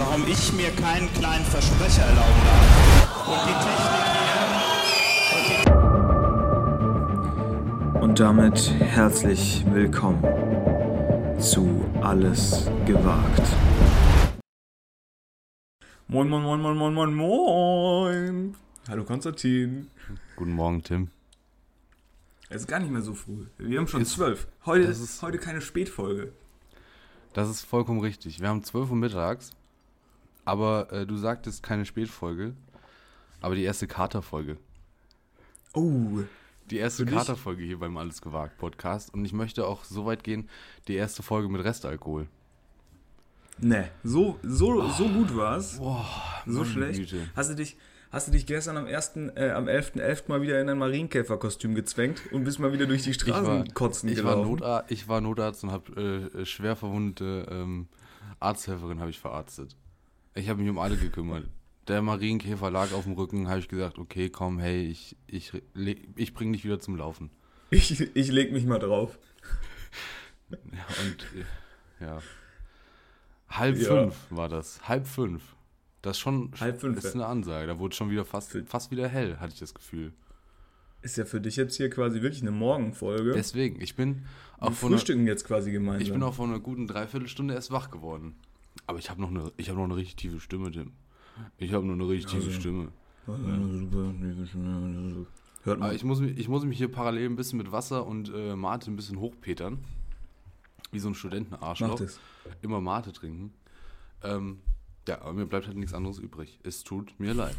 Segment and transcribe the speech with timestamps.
[0.00, 3.28] warum ich mir keinen kleinen Versprecher erlauben darf.
[3.28, 3.54] Und die
[7.92, 10.22] Technik Und damit herzlich willkommen
[11.40, 13.42] zu Alles gewagt.
[16.08, 18.56] Moin, moin, moin, moin, moin, moin, moin.
[18.88, 19.90] Hallo Konstantin.
[20.36, 21.08] Guten Morgen, Tim.
[22.48, 23.46] Es ist gar nicht mehr so früh.
[23.58, 24.48] Wir haben schon zwölf.
[24.66, 26.32] Heute ist- heute keine Spätfolge.
[27.32, 28.40] Das ist vollkommen richtig.
[28.40, 29.50] Wir haben 12 Uhr mittags,
[30.50, 32.54] aber äh, du sagtest keine Spätfolge,
[33.40, 34.56] aber die erste Katerfolge.
[35.74, 36.18] Oh,
[36.70, 37.06] Die erste?
[37.06, 40.48] Katerfolge hier beim Alles gewagt Podcast und ich möchte auch so weit gehen,
[40.88, 42.26] die erste Folge mit Restalkohol.
[43.58, 45.78] ne, so so so gut war's.
[45.78, 46.04] Boah,
[46.46, 46.98] So schlecht.
[46.98, 47.28] Güte.
[47.36, 47.76] Hast du dich
[48.12, 50.24] Hast du dich gestern am 1., äh, am 11.11.
[50.26, 53.64] mal wieder in ein Marienkäferkostüm gezwängt und bist mal wieder durch die Ich Straßen war,
[53.72, 54.50] kotzen ich, war gelaufen?
[54.50, 57.86] Notarzt, ich war Notarzt und habe äh, schwer verwundete ähm,
[58.40, 59.76] Arzthelferin habe ich verarztet.
[60.34, 61.48] Ich habe mich um alle gekümmert.
[61.88, 65.52] Der Marienkäfer lag auf dem Rücken, habe ich gesagt, okay, komm, hey, ich, ich,
[66.16, 67.30] ich bring dich wieder zum Laufen.
[67.72, 69.16] Ich, ich leg mich mal drauf.
[70.50, 70.56] Ja,
[71.04, 72.18] und äh, ja.
[73.48, 73.88] Halb Ja.
[74.02, 74.88] fünf war das.
[74.88, 75.54] Halb fünf.
[76.02, 77.68] Das ist schon Halb fünf, ist eine Ansage.
[77.68, 80.12] Da wurde schon wieder fast, fast wieder hell, hatte ich das Gefühl.
[81.02, 83.32] Ist ja für dich jetzt hier quasi wirklich eine Morgenfolge.
[83.34, 84.26] Deswegen, ich bin
[84.58, 86.02] auch Wir von einer, frühstücken jetzt quasi gemeinsam.
[86.02, 88.34] ich bin auch vor einer guten Dreiviertelstunde erst wach geworden.
[88.90, 90.90] Aber ich habe noch eine, ich habe noch eine richtig tiefe Stimme, Tim.
[91.58, 92.58] Ich habe noch eine richtig tiefe Also.
[92.58, 92.88] Stimme.
[95.62, 95.94] Hört Aber man.
[95.94, 98.90] ich muss, mich, ich muss mich hier parallel ein bisschen mit Wasser und äh, Mate
[98.90, 99.78] ein bisschen hochpetern.
[100.90, 102.02] Wie so ein Studentenarschloch.
[102.62, 103.54] Immer Mate trinken.
[104.24, 104.58] Ähm,
[105.06, 106.58] ja, aber mir bleibt halt nichts anderes übrig.
[106.64, 107.54] Es tut mir leid.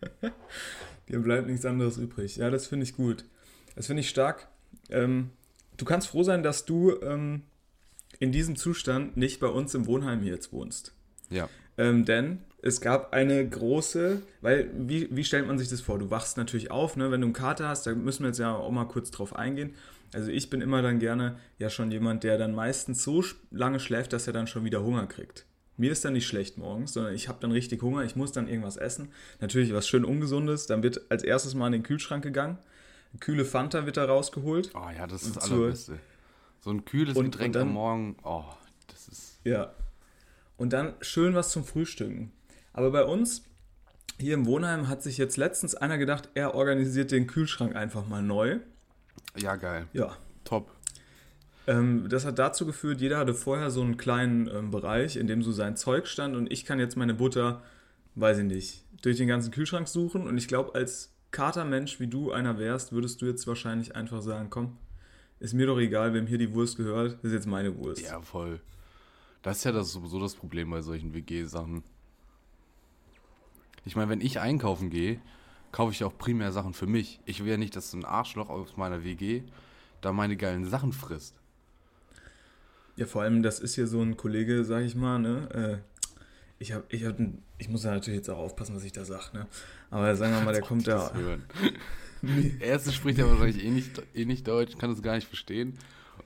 [1.08, 2.36] Dir bleibt nichts anderes übrig.
[2.36, 3.24] Ja, das finde ich gut.
[3.74, 4.46] Das finde ich stark.
[4.90, 5.30] Ähm,
[5.76, 7.42] du kannst froh sein, dass du ähm,
[8.20, 10.94] in diesem Zustand nicht bei uns im Wohnheim hier jetzt wohnst.
[11.30, 11.48] Ja.
[11.76, 15.98] Ähm, denn es gab eine große, weil, wie, wie stellt man sich das vor?
[15.98, 17.10] Du wachst natürlich auf, ne?
[17.10, 19.74] wenn du einen Kater hast, da müssen wir jetzt ja auch mal kurz drauf eingehen.
[20.12, 24.12] Also ich bin immer dann gerne ja schon jemand, der dann meistens so lange schläft,
[24.12, 25.46] dass er dann schon wieder Hunger kriegt.
[25.76, 28.48] Mir ist dann nicht schlecht morgens, sondern ich habe dann richtig Hunger, ich muss dann
[28.48, 29.12] irgendwas essen.
[29.40, 32.58] Natürlich was schön Ungesundes, dann wird als erstes mal in den Kühlschrank gegangen.
[33.12, 34.72] Eine kühle Fanta wird da rausgeholt.
[34.74, 35.98] Oh ja, das ist das Allerbeste.
[36.60, 38.16] So ein kühles Und- Getränk und dann- am Morgen.
[38.22, 38.44] Oh,
[38.88, 39.40] das ist.
[39.44, 39.72] Ja.
[40.56, 42.32] Und dann schön was zum Frühstücken.
[42.72, 43.44] Aber bei uns
[44.18, 48.22] hier im Wohnheim hat sich jetzt letztens einer gedacht, er organisiert den Kühlschrank einfach mal
[48.22, 48.58] neu.
[49.38, 49.86] Ja, geil.
[49.94, 50.16] Ja.
[50.44, 50.70] Top.
[51.66, 55.42] Ähm, das hat dazu geführt, jeder hatte vorher so einen kleinen ähm, Bereich, in dem
[55.42, 57.62] so sein Zeug stand und ich kann jetzt meine Butter,
[58.16, 62.32] weiß ich nicht, durch den ganzen Kühlschrank suchen und ich glaube, als Katermensch, wie du
[62.32, 64.76] einer wärst, würdest du jetzt wahrscheinlich einfach sagen, komm,
[65.40, 68.02] ist mir doch egal, wem hier die Wurst gehört, das ist jetzt meine Wurst.
[68.02, 68.60] Ja, voll.
[69.42, 71.82] Das ist ja das, sowieso das Problem bei solchen WG-Sachen.
[73.86, 75.20] Ich meine, wenn ich einkaufen gehe,
[75.72, 77.20] kaufe ich auch primär Sachen für mich.
[77.24, 79.42] Ich will ja nicht, dass so ein Arschloch aus meiner WG
[80.02, 81.34] da meine geilen Sachen frisst.
[82.96, 85.82] Ja, vor allem, das ist hier so ein Kollege, sag ich mal, ne?
[85.82, 85.90] Äh,
[86.58, 87.16] ich hab, ich hab,
[87.56, 89.46] ich muss ja natürlich jetzt auch aufpassen, was ich da sag, ne?
[89.90, 91.14] Aber sagen wir mal, der kommt da.
[91.14, 91.44] Hören.
[92.60, 95.78] Erstens spricht er wahrscheinlich eh nicht, eh nicht Deutsch, kann das gar nicht verstehen.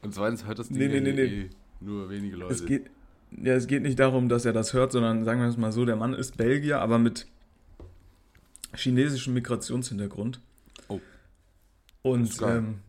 [0.02, 1.50] Und zweitens hört das Ding Nee, nee, ja nee, eh nee.
[1.80, 2.54] nur wenige Leute.
[2.54, 2.90] Es geht,
[3.30, 5.84] ja, es geht nicht darum, dass er das hört, sondern sagen wir es mal so,
[5.84, 7.26] der Mann ist Belgier, aber mit
[8.74, 10.40] chinesischem Migrationshintergrund.
[10.88, 11.00] Oh.
[12.02, 12.80] Und ähm,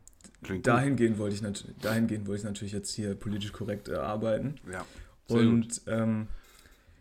[0.63, 4.55] dahingehend wollte ich, dahingehend wollte ich natürlich jetzt hier politisch korrekt äh, arbeiten.
[4.71, 4.85] Ja.
[5.27, 5.47] Sehr gut.
[5.47, 6.27] Und ähm,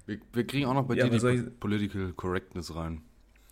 [0.07, 3.01] Wir, wir kriegen auch noch bei Ja, dir die Political Correctness rein.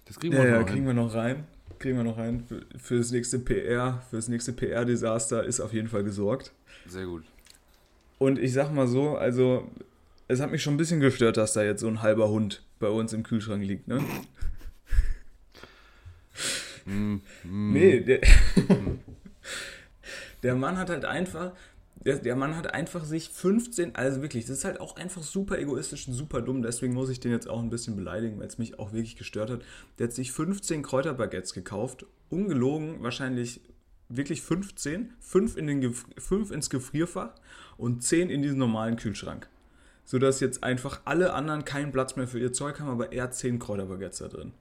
[0.05, 1.45] Das kriegen wir ja, auch ja, noch kriegen wir noch rein.
[1.79, 2.45] Kriegen wir noch rein.
[2.49, 6.53] Für, für das nächste PR, für das nächste PR-Desaster ist auf jeden Fall gesorgt.
[6.87, 7.25] Sehr gut.
[8.19, 9.69] Und ich sag mal so, also
[10.29, 12.89] es hat mich schon ein bisschen gestört, dass da jetzt so ein halber Hund bei
[12.89, 14.01] uns im Kühlschrank liegt, ne?
[16.85, 17.73] Mm, mm.
[17.73, 18.21] Nee, der,
[20.43, 21.53] der Mann hat halt einfach,
[22.05, 25.59] der, der Mann hat einfach sich 15, also wirklich, das ist halt auch einfach super
[25.59, 28.59] egoistisch und super dumm, deswegen muss ich den jetzt auch ein bisschen beleidigen, weil es
[28.59, 29.63] mich auch wirklich gestört hat.
[29.99, 33.61] Der hat sich 15 Kräuterbaguettes gekauft, ungelogen, wahrscheinlich
[34.09, 37.35] wirklich 15, 5, in den Gef 5 ins Gefrierfach
[37.77, 39.49] und 10 in diesen normalen Kühlschrank.
[40.05, 43.35] Sodass jetzt einfach alle anderen keinen Platz mehr für ihr Zeug haben, aber er hat
[43.35, 44.53] 10 Kräuterbaguettes da drin.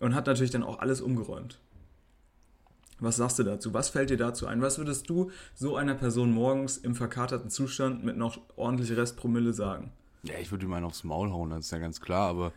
[0.00, 1.58] Und hat natürlich dann auch alles umgeräumt.
[3.00, 3.72] Was sagst du dazu?
[3.74, 4.60] Was fällt dir dazu ein?
[4.60, 9.92] Was würdest du so einer Person morgens im verkaterten Zustand mit noch ordentlich Restpromille sagen?
[10.24, 12.52] Ja, ich würde ihm einen aufs Maul hauen, das ist ja ganz klar, aber.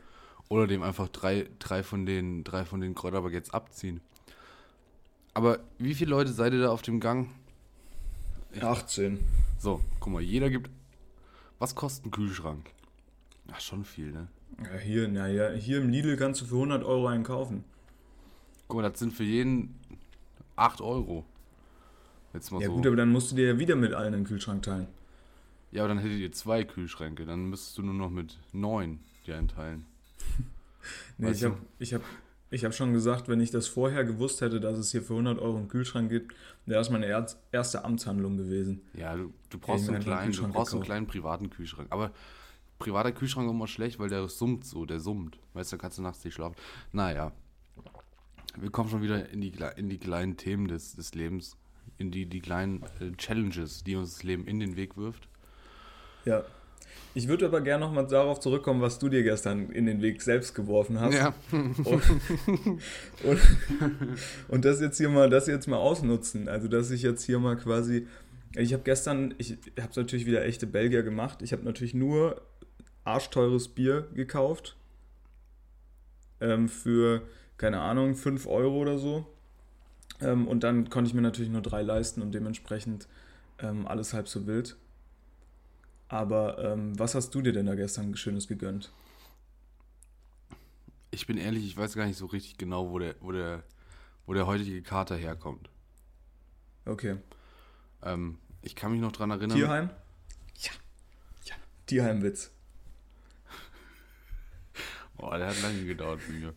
[0.50, 4.02] Oder dem einfach drei, drei von den, drei von den Kräuterbaguettes abziehen.
[5.34, 7.30] Aber wie viele Leute seid ihr da auf dem Gang?
[8.60, 9.20] 18.
[9.60, 10.70] So, guck mal, jeder gibt.
[11.58, 12.70] Was kostet ein Kühlschrank?
[13.50, 14.28] Ach, schon viel, ne?
[14.62, 17.64] Ja, hier, naja, hier im Lidl kannst du für 100 Euro einen kaufen.
[18.68, 19.80] Guck mal, das sind für jeden
[20.62, 21.26] 8 Euro.
[22.34, 22.74] Jetzt mal Ja so.
[22.76, 24.88] gut, aber dann musst du dir ja wieder mit allen einen Kühlschrank teilen.
[25.72, 27.26] ja, aber dann hättet ihr zwei Kühlschränke.
[27.26, 29.86] Dann müsstest du nur noch mit neun dir einteilen.
[31.20, 32.02] Nee, Weißt ich habe ich hab,
[32.50, 35.38] ich hab schon gesagt, wenn ich das vorher gewusst hätte, dass es hier für 100
[35.38, 36.34] Euro einen Kühlschrank gibt,
[36.66, 37.06] wäre das meine
[37.52, 38.82] erste Amtshandlung gewesen.
[38.96, 41.88] Ja, du, du brauchst, einen, einen kleinen, du brauchst einen kleinen privaten Kühlschrank.
[41.92, 42.12] Aber
[42.80, 45.38] privater Kühlschrank ist immer schlecht, weil der summt so, der summt.
[45.54, 46.56] Weißt du, da kannst du nachts nicht schlafen.
[46.92, 47.32] Naja.
[48.58, 51.58] Wir kommen schon wieder in die, in die kleinen Themen des, des Lebens.
[51.98, 55.28] In die, die kleinen äh, Challenges, die uns das Leben in den Weg wirft.
[56.26, 56.44] Ja.
[57.14, 60.56] Ich würde aber gerne nochmal darauf zurückkommen, was du dir gestern in den Weg selbst
[60.56, 61.14] geworfen hast.
[61.14, 61.34] Ja.
[61.52, 61.86] Und,
[63.24, 63.40] und,
[64.48, 66.48] und das jetzt hier mal, das jetzt mal ausnutzen.
[66.48, 68.08] Also, dass ich jetzt hier mal quasi.
[68.56, 71.42] Ich habe gestern, ich habe es natürlich wieder echte Belgier gemacht.
[71.42, 72.42] Ich habe natürlich nur
[73.04, 74.78] arschteures Bier gekauft.
[76.40, 77.22] Ähm, für,
[77.62, 79.32] keine Ahnung, 5 Euro oder so.
[80.20, 83.08] Ähm, und dann konnte ich mir natürlich nur drei leisten und dementsprechend
[83.60, 84.78] ähm, alles halb so wild.
[86.08, 88.92] Aber ähm, was hast du dir denn da gestern Schönes gegönnt?
[91.12, 93.64] Ich bin ehrlich, ich weiß gar nicht so richtig genau, wo der, wo der,
[94.26, 95.70] wo der heutige Kater herkommt.
[96.86, 97.18] Okay.
[98.02, 99.56] Ähm, ich kann mich noch dran erinnern.
[99.56, 99.90] Tierheim?
[100.58, 100.72] Ja.
[101.46, 101.56] Ja.
[101.86, 102.50] Tierheimwitz.
[105.16, 106.56] Boah, der hat lange gedauert bei mir.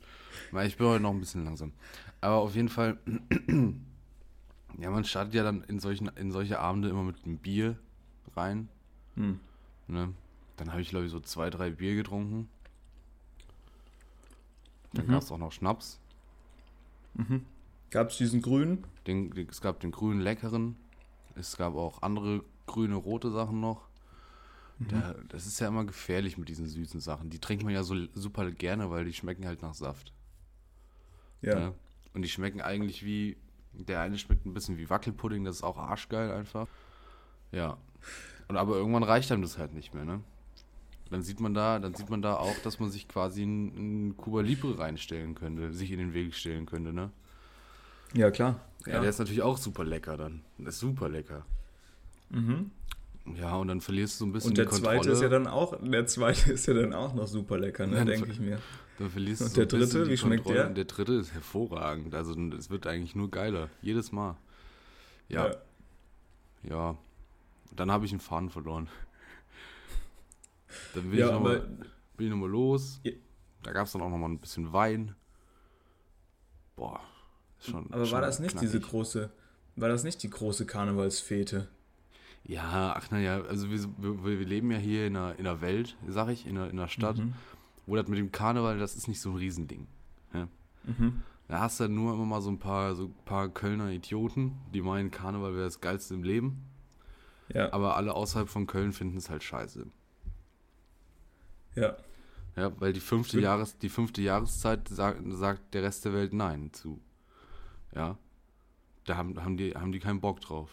[0.55, 1.73] Weil ich bin heute noch ein bisschen langsam.
[2.21, 2.97] Aber auf jeden Fall,
[4.79, 7.77] ja, man startet ja dann in, solchen, in solche Abende immer mit einem Bier
[8.37, 8.69] rein.
[9.17, 9.41] Hm.
[9.89, 10.15] Ne?
[10.57, 12.49] Dann habe ich, glaube ich, so zwei, drei Bier getrunken.
[14.93, 15.11] Dann Mhm.
[15.11, 15.99] gab es auch noch Schnaps.
[17.91, 18.85] Gab es diesen grünen?
[19.09, 20.77] Den, den, es gab den grünen leckeren.
[21.35, 23.89] Es gab auch andere grüne, rote Sachen noch.
[24.79, 24.89] Mhm.
[24.89, 27.31] Da, das ist ja immer gefährlich mit diesen süßen Sachen.
[27.31, 30.13] Die trinkt man ja so super gerne, weil die schmecken halt nach Saft.
[31.45, 31.59] Ja.
[31.59, 31.75] Ne?
[32.15, 33.37] Und die schmecken eigentlich wie.
[33.73, 36.69] Der eine schmeckt ein bisschen wie Wackelpudding, das ist auch arschgeil einfach.
[37.51, 37.77] Ja.
[38.47, 40.21] Und aber irgendwann reicht einem das halt nicht mehr, ne?
[41.11, 44.43] Dann sieht man da, dann sieht man da auch, dass man sich quasi einen, Cuba
[44.43, 47.11] Libre reinstellen könnte, sich in den Weg stellen könnte, ne?
[48.15, 48.61] Ja, klar.
[48.87, 50.43] Ja, der ist natürlich auch super lecker dann.
[50.59, 51.45] Das ist super lecker.
[52.31, 52.71] Mhm.
[53.27, 54.99] Ja, und dann verlierst du so ein bisschen Und der die Kontrolle.
[55.01, 58.05] zweite ist ja dann auch, der zweite ist ja dann auch noch super lecker, ne,
[58.05, 58.59] denke ich mir.
[58.99, 60.59] dann verlierst du Und so der dritte, wie schmeckt Kontrolle.
[60.61, 60.69] der?
[60.69, 62.15] Und Der dritte ist hervorragend.
[62.15, 63.71] Also es wird eigentlich nur geiler.
[63.81, 64.37] Jedes Mal.
[65.29, 65.57] Ja, Ja.
[66.69, 66.99] ja.
[67.75, 68.89] Dann habe ich einen Faden verloren.
[70.95, 71.67] Dann bin Ja, ich nochmal aber-
[72.17, 73.01] bin ich noch los.
[73.05, 73.13] Ja.
[73.63, 75.15] Da gab es dann auch nochmal ein bisschen Wein.
[76.77, 77.01] Boah,
[77.59, 77.91] ist schon.
[77.93, 78.91] Aber schon war das nicht diese knackig.
[78.91, 79.31] große,
[79.77, 81.69] war das nicht die große Karnevalsfete?
[82.47, 85.97] Ja, ach naja, also wir, wir, wir leben ja hier in einer, in einer Welt,
[86.07, 87.33] sag ich, in einer, in einer Stadt, Mhm.
[87.87, 89.87] wo das mit dem Karneval, das ist nicht so ein Riesending.
[90.35, 90.49] Ja?
[90.85, 91.23] Mhm.
[91.49, 94.83] Da hast du nur immer mal so ein paar, so ein paar Kölner Idioten, die
[94.83, 96.65] meinen, Karneval wäre das Geilste im Leben,
[97.49, 99.87] Ja, aber alle außerhalb von Köln finden es halt scheiße.
[101.77, 101.97] ja.
[102.57, 103.41] Ja, weil die fünfte.
[103.41, 107.01] Jahres, die fünfte Jahreszeit sagt, sagt der Rest der Welt Nein zu.
[107.93, 108.17] Ja.
[109.07, 110.71] Da haben, haben, die, haben die keinen Bock drauf.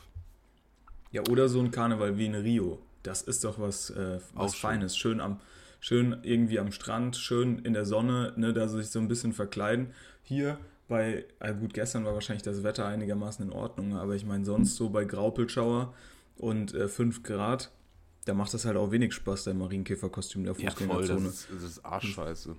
[1.12, 2.80] Ja, oder so ein Karneval wie in Rio.
[3.04, 4.70] Das ist doch was, äh, was schön.
[4.70, 4.98] Feines.
[4.98, 5.40] Schön am,
[5.80, 9.94] schön irgendwie am Strand, schön in der Sonne, ne, da sich so ein bisschen verkleiden.
[10.24, 14.46] Hier bei, äh, gut, gestern war wahrscheinlich das Wetter einigermaßen in Ordnung, aber ich meine
[14.46, 15.94] sonst so bei Graupelschauer
[16.38, 17.72] und äh, 5 Grad,
[18.26, 21.28] da macht das halt auch wenig Spaß, der Marienkäferkostüm der Ja, voll, das Fußgängerzone.
[21.30, 22.56] ist, das ist Arschscheiße.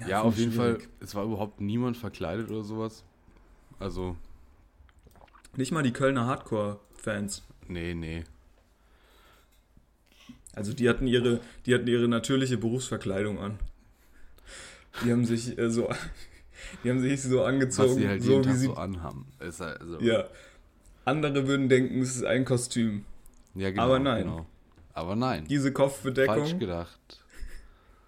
[0.00, 0.88] Ja, finde auf jeden Fall, schwierig.
[1.00, 3.04] es war überhaupt niemand verkleidet oder sowas.
[3.78, 4.16] Also,
[5.58, 7.42] Nicht mal die Kölner Hardcore-Fans.
[7.66, 8.22] nee, nee.
[10.54, 13.58] Also die hatten ihre, die hatten ihre natürliche Berufsverkleidung an.
[15.04, 15.90] Die haben sich äh, so,
[16.84, 19.26] die haben sich so Was angezogen, sie halt so jeden wie Tag sie, so anhaben.
[19.40, 20.28] Ist halt, also, ja.
[21.04, 23.04] Andere würden denken, es ist ein Kostüm.
[23.56, 24.24] Ja, genau, Aber nein.
[24.24, 24.46] Genau.
[24.94, 25.44] Aber nein.
[25.48, 27.24] Diese Falsch Kopfbedeckung, gedacht.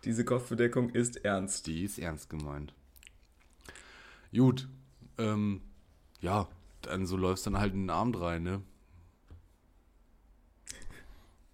[0.05, 1.67] diese Kopfbedeckung ist ernst.
[1.67, 2.75] Die ist ernst gemeint.
[4.33, 4.69] Gut.
[5.19, 5.63] Ähm,
[6.21, 6.49] ja,
[6.83, 8.63] dann so läufst dann halt in den Abend rein, ne?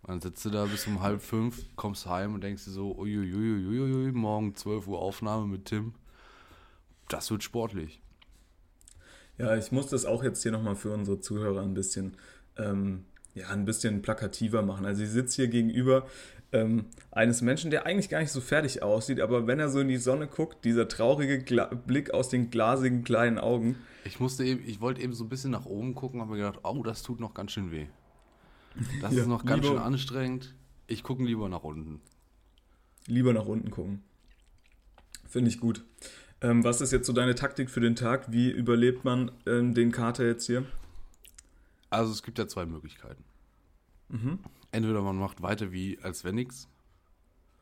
[0.07, 4.13] Dann sitzt du da bis um halb fünf, kommst heim und denkst dir so, uiuiuiuiui,
[4.13, 5.95] morgen 12 Uhr Aufnahme mit Tim.
[7.09, 8.01] Das wird sportlich.
[9.37, 12.17] Ja, ich muss das auch jetzt hier nochmal für unsere Zuhörer ein bisschen,
[12.57, 13.05] ähm,
[13.35, 14.87] ja, ein bisschen plakativer machen.
[14.87, 16.07] Also ich sitze hier gegenüber
[16.61, 19.89] ähm, eines Menschen, der eigentlich gar nicht so fertig aussieht, aber wenn er so in
[19.89, 24.63] die Sonne guckt, dieser traurige Gla Blick aus den glasigen kleinen Augen, Ich musste eben,
[24.67, 27.21] ich wollte eben so ein bisschen nach oben gucken, habe mir gedacht, oh, das tut
[27.21, 27.87] noch ganz schön weh.
[29.01, 30.55] Das Ja, ist noch ganz lieber- schön anstrengend.
[30.87, 32.01] Ich gucke lieber nach unten.
[33.07, 34.03] Lieber nach unten gucken.
[35.29, 35.85] Finde ich gut.
[36.41, 38.31] Ähm, was ist jetzt so deine Taktik für den Tag?
[38.31, 40.65] Wie überlebt man ähm, den Kater jetzt hier?
[41.91, 43.25] Also es gibt ja zwei Möglichkeiten.
[44.09, 44.39] Mhm.
[44.73, 46.69] Entweder man macht weiter wie als wenn nix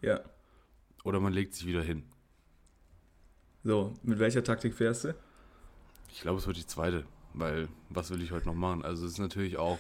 [0.01, 0.21] Ja.
[1.05, 2.05] oder man legt sich wieder hin.
[3.63, 5.15] So, mit welcher Taktik fährst du?
[6.13, 8.85] Ich glaube, es wird die zweite, weil was will ich heute noch machen?
[8.85, 9.79] Also es ist natürlich auch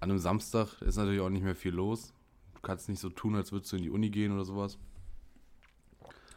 [0.00, 2.12] an einem Samstag ist natürlich auch nicht mehr viel los.
[2.54, 4.78] Du kannst nicht so tun, als würdest du in die Uni gehen oder sowas.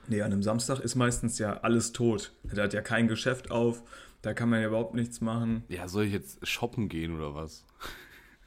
[0.08, 2.31] Nee, an einem Samstag ist meistens ja alles tot.
[2.43, 3.84] Da hat ja kein Geschäft auf,
[4.24, 5.63] da kann man ja überhaupt nichts machen.
[5.67, 7.65] Ja, soll ich jetzt shoppen gehen oder was?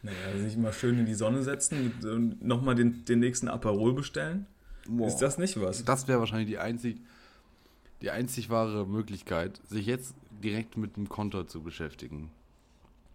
[0.05, 4.47] Naja, sich mal schön in die Sonne setzen und nochmal den, den nächsten Aperol bestellen.
[5.01, 5.83] Ist das nicht was?
[5.83, 7.01] Das wäre wahrscheinlich die einzig,
[8.03, 12.31] die einzig wahre Möglichkeit, sich jetzt direkt mit dem Konto zu beschäftigen.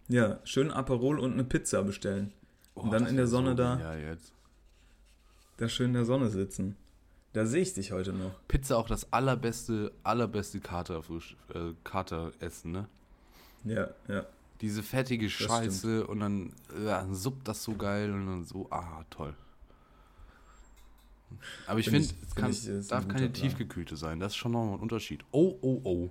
[0.08, 2.32] Ja, schön Aperol und eine Pizza bestellen.
[2.74, 4.32] Oh, und dann in der Sonne so da, genial jetzt.
[5.58, 6.74] da schön in der Sonne sitzen.
[7.34, 8.32] Da sehe ich dich heute noch.
[8.48, 11.04] Pizza auch das allerbeste, allerbeste Kater,
[11.54, 12.88] äh, Kateressen, ne?
[13.62, 14.26] Ja, ja.
[14.60, 15.50] Diese fettige stimmt.
[15.50, 19.34] Scheiße und dann, ja, dann suppt das so geil und dann so, ah, toll.
[21.66, 23.32] Aber ich Find finde, ich- es find ein darf keine Plan.
[23.32, 24.20] tiefgekühlte sein.
[24.20, 25.24] Das ist schon nochmal ein Unterschied.
[25.30, 26.10] Oh, oh, oh.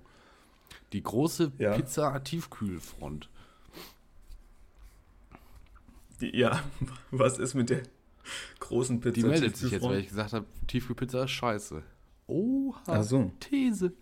[0.94, 1.74] Die große Ja.
[1.76, 3.30] Pizza-Tiefkühlfront.
[6.22, 6.62] Ja,
[7.12, 7.84] was ist mit der
[8.60, 9.14] großen Pizza?
[9.16, 11.84] Die meldet sich jetzt, weil ich gesagt habe, Tiefkühlpizza ist scheiße.
[12.28, 12.82] Oha.
[12.88, 13.32] Ach so.
[13.40, 13.94] These.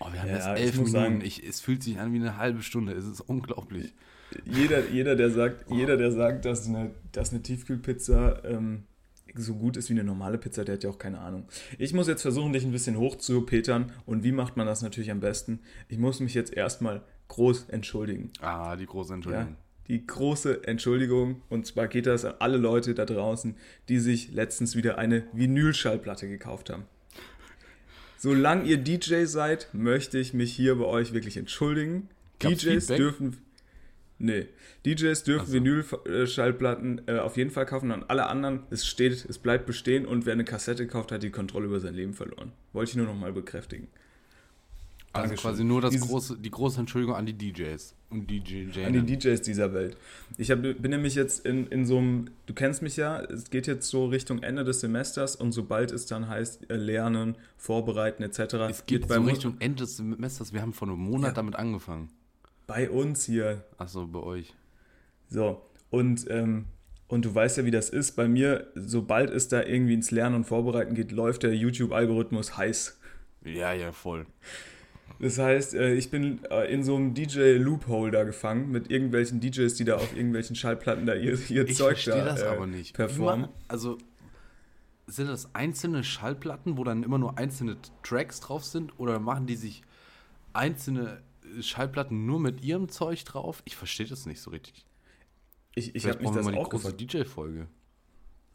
[0.00, 0.90] Oh, wir haben Ja, jetzt elf Minuten.
[0.90, 2.92] sagen- ich, es fühlt sich an wie eine halbe Stunde.
[2.92, 3.92] Es ist unglaublich.
[4.44, 8.84] Jeder, jeder, der sagt, jeder, der sagt, dass eine, dass eine Tiefkühlpizza ähm,
[9.34, 11.46] so gut ist wie eine normale Pizza, der hat ja auch keine Ahnung.
[11.78, 13.92] Ich muss jetzt versuchen, dich ein bisschen hoch zu petern.
[14.06, 15.60] Und wie macht man das natürlich am besten?
[15.88, 18.30] Ich muss mich jetzt erstmal groß entschuldigen.
[18.40, 19.14] Ah, die große Ja?
[19.16, 19.56] Entschuldigung.
[19.88, 21.42] Die große Entschuldigung.
[21.48, 23.56] Und zwar geht das an alle Leute da draußen,
[23.88, 26.84] die sich letztens wieder eine Vinylschallplatte gekauft haben.
[28.22, 32.10] Solange ihr DJ seid, möchte ich mich hier bei euch wirklich entschuldigen.
[32.38, 32.96] Gab's DJs Feedback?
[32.98, 33.36] dürfen.
[34.18, 34.46] Nee.
[34.84, 35.52] DJs dürfen Ach so.
[35.54, 37.90] Vinylschallplatten äh, auf jeden Fall kaufen.
[37.90, 41.30] Und alle anderen, es steht, es bleibt bestehen und wer eine Kassette kauft, hat die
[41.30, 42.52] Kontrolle über sein Leben verloren.
[42.74, 43.88] Wollte ich nur nochmal bekräftigen.
[45.12, 45.50] Also Dankeschön.
[45.50, 49.16] quasi nur das Dieses- große, die große Entschuldigung an die DJs und DJ An die.
[49.16, 49.96] DJs dieser Welt.
[50.38, 53.66] Ich hab, bin nämlich jetzt in, in so einem, du kennst mich ja, es geht
[53.66, 58.54] jetzt so Richtung Ende des Semesters und sobald es dann heißt, äh, lernen, vorbereiten etc.
[58.70, 60.52] Es geht so Richtung Ende des Semesters.
[60.52, 61.34] Wir haben vor einem Monat Ja.
[61.34, 62.08] damit angefangen.
[62.68, 63.64] Bei uns hier.
[63.78, 64.54] Achso, bei euch.
[65.28, 66.66] So, und, ähm,
[67.08, 68.12] und du weißt ja, wie das ist.
[68.14, 72.96] Bei mir, sobald es da irgendwie ins Lernen und Vorbereiten geht, läuft der YouTube-Algorithmus heiß.
[73.44, 74.26] Ja, ja, voll.
[75.20, 79.74] Das heißt, äh, ich bin äh, in so einem DJ-Loophole da gefangen mit irgendwelchen DJs,
[79.74, 82.66] die da auf irgendwelchen Schallplatten da ihr, ihr Ich Zeug verstehe da das äh, aber
[82.66, 82.94] nicht.
[82.94, 83.44] performen.
[83.44, 83.98] Immer, also
[85.06, 88.98] sind das einzelne Schallplatten, wo dann immer nur einzelne Tracks drauf sind?
[88.98, 89.82] Oder machen die sich
[90.54, 91.20] einzelne
[91.60, 93.62] Schallplatten nur mit ihrem Zeug drauf?
[93.66, 94.86] Ich verstehe das nicht so richtig.
[95.74, 96.94] Ich, ich habe mich das mal die auch große.
[96.94, 97.66] DJ-Folge.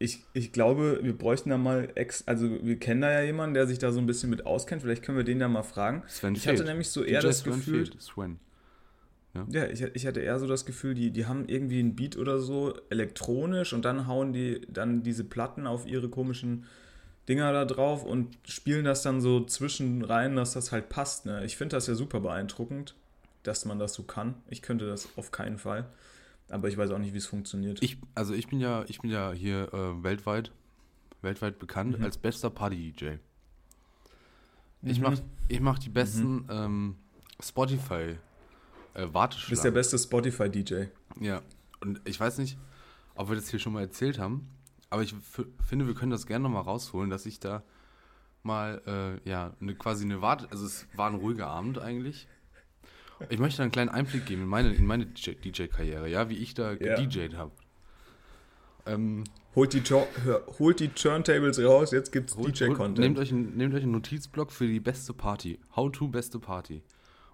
[0.06, 3.66] Ich, ich glaube, wir bräuchten da mal ex, also wir kennen da ja jemanden, der
[3.66, 4.84] sich da so ein bisschen mit auskennt.
[4.84, 6.04] Vielleicht können wir den da mal fragen.
[6.08, 6.70] Sven ich hatte Feld.
[6.70, 8.02] nämlich so eher DJ das Sven Gefühl, Feld.
[8.02, 8.40] Sven.
[9.50, 12.40] ja, ich, ich hatte eher so das Gefühl, die, die haben irgendwie ein Beat oder
[12.40, 16.66] so elektronisch und dann hauen die dann diese Platten auf ihre komischen
[17.28, 21.26] Dinger da drauf und spielen das dann so zwischen rein, dass das halt passt.
[21.26, 21.44] Ne?
[21.44, 22.94] Ich finde das ja super beeindruckend,
[23.42, 24.36] dass man das so kann.
[24.50, 25.88] Ich könnte das auf keinen Fall.
[26.56, 27.84] Aber ich weiß auch nicht, wie es funktioniert.
[27.84, 30.52] Ich, also ich bin ja, ich bin ja hier äh, weltweit,
[31.22, 32.06] weltweit bekannt Mhm.
[32.06, 33.18] als bester Party-DJ.
[34.84, 35.04] Ich Mhm.
[35.04, 35.20] mach,
[35.50, 36.96] ich mach die besten ähm,
[37.42, 39.74] Spotify äh, Du bist der Warteschlangen.
[39.74, 40.86] beste Spotify-DJ.
[41.20, 41.42] Ja.
[41.82, 42.58] Und ich weiß nicht,
[43.16, 44.48] ob wir das hier schon mal erzählt haben,
[44.90, 45.14] aber ich
[45.68, 47.64] finde, wir können das gerne nochmal rausholen, dass ich da
[48.44, 48.82] mal,
[49.26, 52.28] äh, ja, eine, quasi eine Warte, also es war ein ruhiger Abend eigentlich.
[53.30, 56.74] Ich möchte einen kleinen Einblick geben in meine, in meine DJ-Karriere, ja, wie ich da
[56.74, 57.00] Ja.
[57.00, 57.52] gedjed habe.
[58.86, 59.24] Ähm,
[59.56, 59.82] Holt die,
[60.60, 62.98] holt die Turntables raus, jetzt gibt's DJ-Content.
[63.00, 65.60] Nehmt euch, einen, nehmt euch einen Notizblock für die beste Party.
[65.76, 66.84] How to beste Party.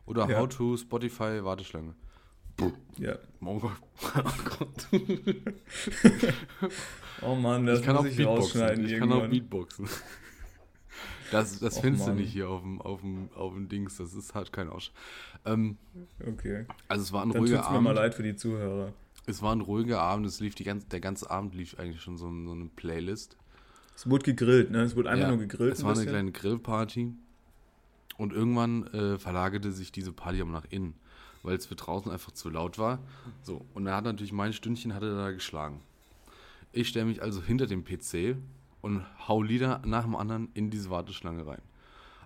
[0.06, 0.40] Oder Ja.
[0.40, 1.96] How to Spotify Warteschlange.
[3.00, 3.18] Ja.
[3.44, 3.72] Oh Gott.
[4.04, 4.22] Oh
[4.60, 4.88] Gott.
[7.24, 8.62] Oh Mann, das ich kann auch muss ich Beatboxen.
[8.62, 9.30] rausschneiden Ich kann auch irgendwann.
[9.32, 9.90] Beatboxen.
[11.32, 12.18] Das, das Och, findest du Mann.
[12.20, 13.98] nicht hier auf dem, auf, dem, auf dem Dings.
[13.98, 14.92] Das ist halt kein Aussch.
[15.46, 15.78] Ähm,
[16.28, 16.66] Okay.
[16.88, 17.96] also es war ein Dann ruhiger tut's mir mal Abend.
[18.00, 18.94] leid für die Zuhörer.
[19.28, 20.26] Es war ein ruhiger Abend.
[20.26, 23.38] Es lief die ganze, der ganze Abend lief eigentlich schon so, so eine Playlist.
[23.96, 24.82] Es wurde gegrillt, ne?
[24.82, 25.74] Es wurde einfach Ja, nur gegrillt.
[25.74, 26.12] Es ein war eine bisschen.
[26.12, 27.14] kleine Grillparty.
[28.18, 30.94] Und irgendwann äh, verlagerte sich diese Party aber nach innen.
[31.44, 33.00] weil es für draußen einfach zu laut war.
[33.42, 35.80] So, und er hat natürlich mein Stündchen hat er da geschlagen.
[36.72, 38.36] Ich stelle mich also hinter dem PC
[38.82, 41.62] und hau Lieder nach dem anderen in diese Warteschlange rein.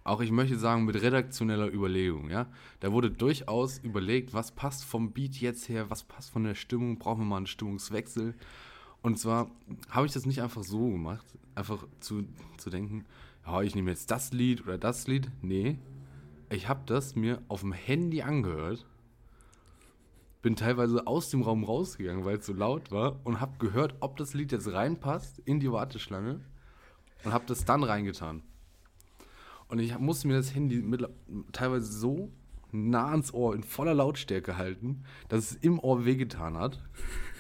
[0.04, 2.46] Auch ich möchte sagen, mit redaktioneller Überlegung, ja.
[2.80, 7.00] Da wurde durchaus überlegt, was passt vom Beat jetzt her, was passt von der Stimmung,
[7.00, 8.36] brauchen wir mal einen Stimmungswechsel.
[9.02, 9.50] Und zwar
[9.90, 12.24] habe ich das nicht einfach so gemacht, einfach zu,
[12.58, 13.06] zu denken,
[13.46, 15.32] ja, ich nehme jetzt das Lied oder das Lied.
[15.42, 15.80] Nee,
[16.50, 18.86] ich habe das mir auf dem Handy angehört,
[20.46, 24.16] bin teilweise aus dem Raum rausgegangen, weil es so laut war und habe gehört, ob
[24.18, 26.40] das Lied jetzt reinpasst in die Warteschlange
[27.24, 28.44] und habe das dann reingetan.
[29.70, 31.04] Und ich musste mir das Handy mit,
[31.52, 32.30] teilweise so
[32.72, 36.80] nah ans Ohr in voller Lautstärke halten, dass es im Ohr wehgetan hat.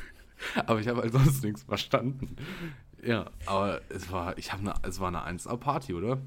[0.66, 2.36] aber ich habe halt sonst nichts verstanden.
[3.04, 6.22] Ja, aber es war, ich habe eine, es war eine 1A-Party, oder?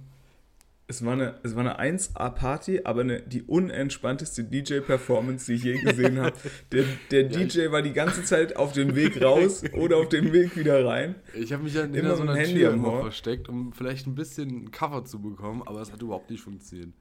[0.90, 5.78] Es war eine, es war eine 1A-Party, aber eine, die unentspannteste DJ-Performance, die ich je
[5.78, 6.32] gesehen habe.
[6.72, 10.32] Der, der Ja, DJ war die ganze Zeit auf dem Weg raus oder auf dem
[10.32, 11.16] Weg wieder rein.
[11.34, 14.14] Ich habe mich ja hinter so einer Handy Tür am immer versteckt, um vielleicht ein
[14.14, 16.94] bisschen Cover zu bekommen, aber es hat überhaupt nicht funktioniert.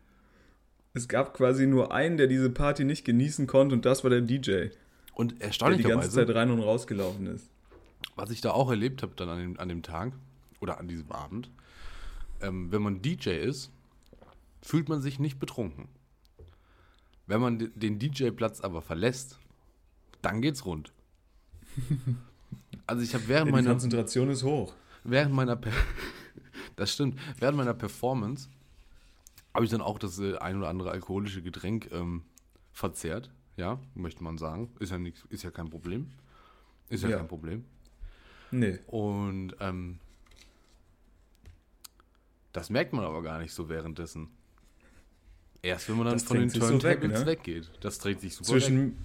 [0.93, 4.19] Es gab quasi nur einen, der diese Party nicht genießen konnte und das war der
[4.19, 4.67] DJ,
[5.13, 7.49] Und der die ganze erstaunlicherweise, Zeit rein und raus gelaufen ist.
[8.17, 10.11] was ich da auch erlebt habe dann an dem, an dem Tag
[10.59, 11.49] oder an diesem Abend,
[12.41, 13.71] ähm, wenn man DJ ist,
[14.67, 15.87] fühlt man sich nicht betrunken.
[17.25, 19.39] Wenn man de- den DJ-Platz aber verlässt,
[20.21, 20.91] dann geht's rund.
[22.85, 24.73] Also ich habe während Ja, die meiner Konzentration ist hoch.
[25.03, 25.71] während meiner Per-
[26.75, 28.49] das stimmt während meiner Performance
[29.53, 32.23] habe ich dann auch das äh, ein oder andere alkoholische Getränk ähm,
[32.73, 36.11] verzehrt ja möchte man sagen ist ja nichts ist ja kein Problem
[36.89, 37.17] ist ja, Ja.
[37.17, 37.65] kein Problem
[38.51, 38.79] Nee.
[38.87, 39.99] und ähm,
[42.53, 44.29] das merkt man aber gar nicht so währenddessen
[45.67, 47.25] erst wenn man dann Das von den sich so weg, Turntables ne?
[47.25, 48.63] weggeht das dreht sich super weg.
[48.63, 48.97] Zwischen,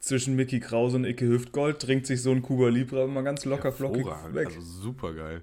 [0.00, 3.72] zwischen Mickey Krause und Icke Hüftgold trinkt sich so ein Cuba Libre mal ganz locker
[3.72, 4.46] flockig weg.
[4.46, 5.42] also super geil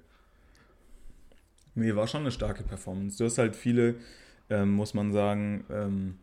[1.74, 3.16] Nee, war schon eine starke Performance.
[3.18, 3.94] Du hast halt viele,
[4.50, 6.18] ähm, muss man sagen, ähm,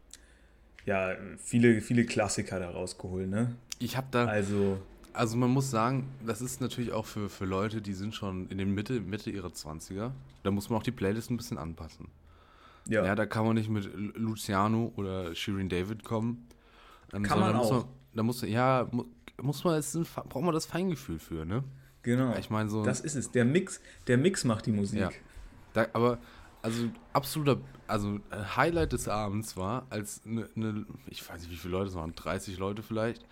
[0.85, 3.55] ja, viele, viele Klassiker da rausgeholt, ne?
[3.79, 4.77] ich habe da Also,
[5.13, 8.57] Also man muss sagen, das ist natürlich auch für, für Leute, die sind schon in
[8.57, 10.11] den Mitte, Mitte ihrer 20er.
[10.43, 12.07] Da muss man auch die Playlist ein bisschen anpassen.
[12.89, 13.05] Ja.
[13.05, 16.47] Ja, da kann man nicht mit Lu- Luciano oder Shirin David kommen.
[17.13, 17.85] Ähm, Kann man auch.
[18.13, 19.05] da muss, ja, mu-
[19.41, 21.63] muss man jetzt, ein, braucht man das Feingefühl für, ne?
[22.01, 22.35] genau.
[22.37, 23.31] Ich meine so, das ist es.
[23.31, 24.99] Der Mix, der Mix macht die Musik.
[24.99, 25.09] Ja.
[25.73, 26.17] da, aber
[26.61, 28.19] also absoluter, also
[28.55, 32.13] Highlight des Abends war, als eine, ne, ich weiß nicht, wie viele Leute es waren,
[32.15, 33.25] 30 Leute vielleicht,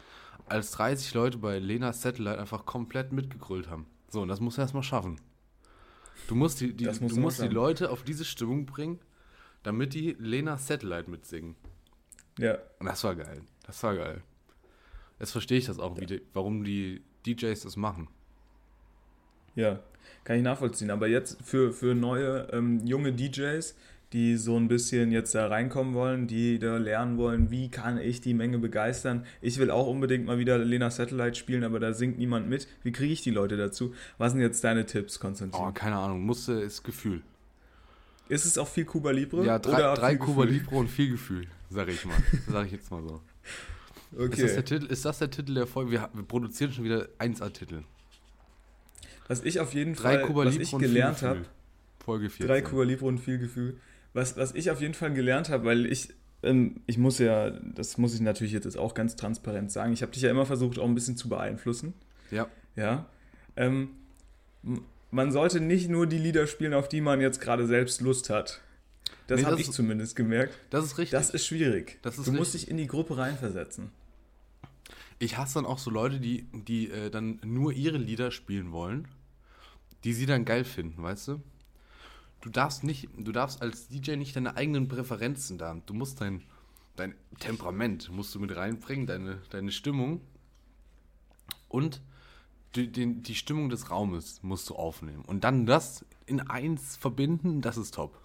[0.47, 3.87] als 30 Leute bei Lena Satellite einfach komplett mitgegrölt haben.
[4.09, 5.19] So, und das musst du erstmal schaffen.
[6.27, 7.47] Du musst die, die, musst du musst die.
[7.47, 8.99] Leute auf diese Stimmung bringen,
[9.65, 11.55] damit die Lena Satellite mitsingen.
[12.37, 12.57] Ja.
[12.79, 13.41] Und das war geil.
[13.65, 14.21] Das war geil.
[15.19, 18.07] Jetzt verstehe ich das auch, wie die, warum die DJs das machen.
[19.55, 19.79] Ja,
[20.23, 20.91] kann ich nachvollziehen.
[20.91, 23.75] Aber jetzt für, für neue ähm, junge DJs,
[24.13, 28.21] die so ein bisschen jetzt da reinkommen wollen, die da lernen wollen, wie kann ich
[28.21, 29.25] die Menge begeistern.
[29.41, 32.67] Ich will auch unbedingt mal wieder Lena Satellite spielen, aber da singt niemand mit.
[32.83, 33.95] Wie kriege ich die Leute dazu?
[34.17, 35.59] Was sind jetzt deine Tipps, Konstantin?
[35.59, 37.23] Oh, keine Ahnung, musste ist Gefühl.
[38.27, 39.45] Ist es auch viel Cuba Libre?
[39.45, 40.59] Ja, drei, drei Kuba Gefühl?
[40.59, 42.17] Libre und viel Gefühl, sag ich mal.
[42.47, 43.21] Sag ich jetzt mal so.
[44.17, 44.33] Okay.
[44.33, 45.91] Ist, das der Titel, ist das der Titel der Folge?
[45.91, 47.83] Wir, wir produzieren schon wieder 1A-Titel.
[49.27, 51.45] was ich auf jeden Drei Fall, Kuba was Libre ich gelernt habe,
[52.03, 52.47] Folge 14.
[52.47, 53.77] Drei Cuba Libre und viel Gefühl.
[54.13, 57.97] Was, was ich auf jeden Fall gelernt habe, weil ich, ähm, ich muss ja, das
[57.97, 60.85] muss ich natürlich jetzt auch ganz transparent sagen, ich habe dich ja immer versucht, auch
[60.85, 61.93] ein bisschen zu beeinflussen.
[62.31, 63.05] Ja, Ja.
[63.57, 63.89] Ähm,
[65.15, 68.61] man sollte nicht nur die Lieder spielen, auf die man jetzt gerade selbst Lust hat.
[69.27, 70.53] Das Nee, habe ich zumindest gemerkt.
[70.69, 71.11] das ist richtig.
[71.17, 71.97] Das ist schwierig.
[72.03, 72.61] Das ist du musst richtig.
[72.63, 73.91] dich in die Gruppe reinversetzen.
[75.17, 79.07] ich hasse dann auch so Leute, die, die äh, dann nur ihre Lieder spielen wollen,
[80.03, 81.41] die sie dann geil finden, weißt du?
[82.41, 85.81] Du darfst nicht, du darfst als DJ nicht deine eigenen Präferenzen da.
[85.85, 86.43] Du musst dein,
[86.95, 90.21] dein Temperament musst du mit reinbringen, deine, deine Stimmung
[91.69, 92.01] und
[92.75, 95.23] die, die Stimmung des Raumes musst du aufnehmen.
[95.25, 98.17] Und dann das in eins verbinden, das ist top.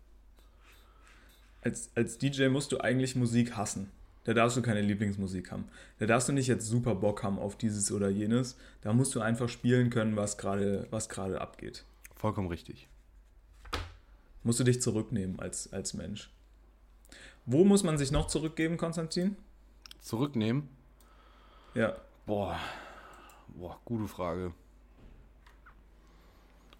[1.62, 3.90] Als, als DJ musst du eigentlich Musik hassen.
[4.24, 5.64] Da darfst du keine Lieblingsmusik haben.
[5.98, 8.56] Da darfst du nicht jetzt super Bock haben auf dieses oder jenes.
[8.82, 11.84] Da musst du einfach spielen können, was gerade was gerade abgeht.
[12.16, 12.86] Vollkommen richtig.
[14.42, 16.30] Musst du dich zurücknehmen als, als Mensch.
[17.46, 19.36] Wo muss man sich noch zurückgeben, Konstantin?
[20.00, 20.68] Zurücknehmen.
[21.74, 21.96] Ja.
[22.26, 22.58] Boah,
[23.56, 24.52] boah, gute Frage.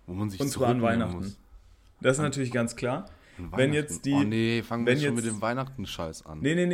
[0.07, 1.17] Wo man sich Und zwar an Weihnachten.
[1.19, 1.39] muss.
[2.01, 3.09] Das ist natürlich ganz klar.
[3.57, 4.13] Wenn jetzt die.
[4.13, 6.41] Oh nee, fangen wir wenn schon jetzt- mit dem Weihnachten-Scheiß an.
[6.41, 6.67] Nee, nee,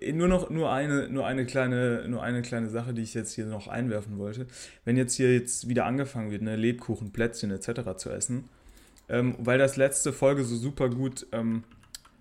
[0.00, 0.12] nee.
[0.12, 3.44] Nur noch nur eine, nur eine kleine, nur eine kleine Sache, die ich jetzt hier
[3.44, 4.46] noch einwerfen wollte.
[4.86, 7.96] Wenn jetzt hier jetzt wieder angefangen wird, ne, Lebkuchen, Plätzchen etc.
[7.98, 8.48] zu essen,
[9.10, 11.64] ähm, weil das letzte Folge so super gut, ähm,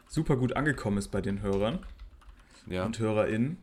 [0.10, 1.80] super gut angekommen ist bei den Hörern
[2.68, 3.58] Ja, und HörerInnen.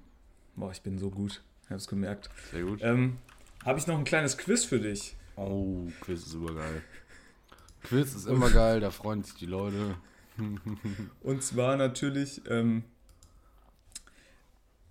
[0.57, 1.43] Boah, ich bin so gut.
[1.65, 2.31] Ich hab's gemerkt.
[2.51, 2.81] sehr gut.
[2.83, 3.19] Ähm,
[3.65, 5.17] Habe ich noch ein kleines Quiz für dich.
[5.37, 6.83] Oh, Quiz ist super geil.
[7.83, 9.97] Quiz ist immer geil, da freuen sich die Leute.
[11.21, 12.85] Und zwar natürlich, ähm,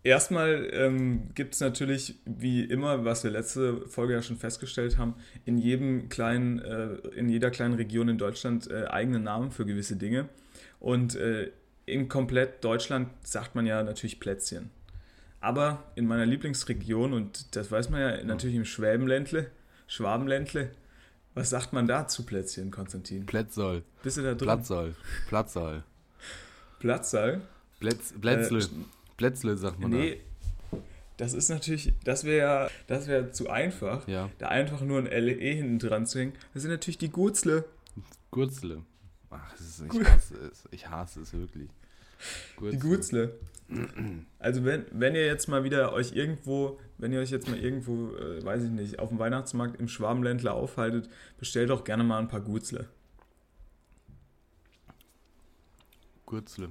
[0.04, 5.16] erstmal ähm, gibt es natürlich, wie immer, was wir letzte Folge ja schon festgestellt haben,
[5.46, 9.96] in jedem kleinen, äh, in jeder kleinen Region in Deutschland äh, eigene Namen für gewisse
[9.96, 10.30] Dinge.
[10.80, 11.52] Und äh,
[11.86, 14.70] in komplett Deutschland sagt man ja natürlich Plätzchen.
[15.42, 19.50] Aber in meiner Lieblingsregion, und das weiß man ja natürlich im Schwäbenländle,
[19.88, 20.72] Schwabenländle,
[21.34, 23.26] was sagt man da zu Plätzchen, Konstantin?
[23.26, 24.48] Plätzsoll, Bist du da drin?
[24.48, 25.84] Platzsoll.
[26.80, 27.42] Platzsaal?
[27.80, 28.68] Plätz, Plätzle, Äh,
[29.18, 30.22] Plätzle sagt man Nee,
[31.18, 34.12] das ist natürlich, das wäre ja, das wäre zu einfach, da.
[34.12, 36.34] Ja, da einfach nur ein LE hinten dran zu hängen.
[36.54, 37.66] Das sind natürlich die Gutzle.
[38.32, 38.84] Gurzle.
[39.30, 40.64] Ach, das ist, ich hasse es.
[40.72, 41.70] Ich hasse es wirklich.
[42.62, 43.38] Die Gutzle.
[44.40, 48.16] Also wenn, wenn ihr jetzt mal wieder euch irgendwo, wenn ihr euch jetzt mal irgendwo,
[48.16, 52.28] äh, weiß ich nicht, auf dem Weihnachtsmarkt im Schwabenländler aufhaltet, bestellt doch gerne mal ein
[52.28, 52.88] paar Gutzle.
[56.26, 56.70] Gurzle.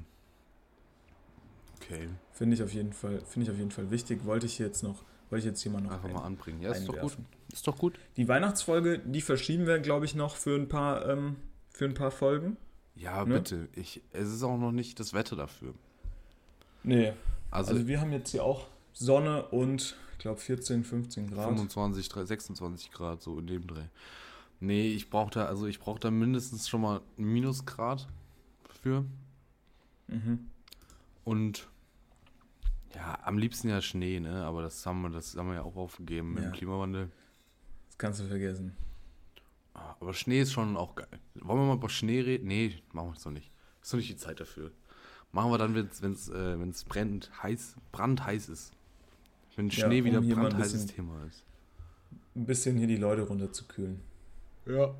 [1.80, 4.24] Okay, Finde ich auf jeden Fall, finde ich auf jeden Fall wichtig.
[4.24, 6.60] Wollte ich jetzt noch, wollte ich jetzt hier mal noch einfach ein- mal anbringen.
[6.62, 7.16] Ja, ist doch gut.
[7.52, 7.98] Ist doch gut.
[8.16, 11.36] Die Weihnachtsfolge, die verschieben wir, glaube ich, noch für ein paar, ähm,
[11.70, 12.56] für ein paar Folgen.
[12.94, 13.34] Ja, Ne?
[13.34, 13.68] bitte.
[13.74, 15.74] Ich, es ist auch noch nicht das Wetter dafür.
[16.88, 17.12] Nee,
[17.50, 21.46] Also, Also wir haben jetzt hier auch Sonne und ich glaube 14, 15 Grad.
[21.46, 23.84] 25, 3, 26 Grad, so in dem Dreh.
[24.60, 28.08] Nee, ich brauche da, also ich brauche da mindestens schon mal einen Minusgrad
[28.82, 29.04] für.
[30.08, 30.48] Mhm.
[31.24, 31.68] Und
[32.94, 34.44] ja, am liebsten ja Schnee, ne?
[34.44, 36.50] Aber das haben wir, das haben wir ja auch aufgegeben mit Ja.
[36.50, 37.10] dem Klimawandel.
[37.88, 38.74] Das kannst du vergessen.
[39.74, 41.06] Ah, Aber Schnee ist schon auch geil.
[41.34, 42.48] Wollen wir mal über Schnee reden?
[42.48, 43.50] Nee, machen wir es noch nicht.
[43.82, 44.72] Ist noch nicht die Zeit dafür.
[45.32, 48.72] Machen wir dann, wenn es äh, wenn's brennend heiß, brandheiß ist.
[49.56, 51.44] Wenn Ja, Schnee um wieder ein brandheißes bisschen- Thema ist.
[52.34, 54.00] Ein bisschen hier die Leute runterzukühlen.
[54.66, 54.94] Ja.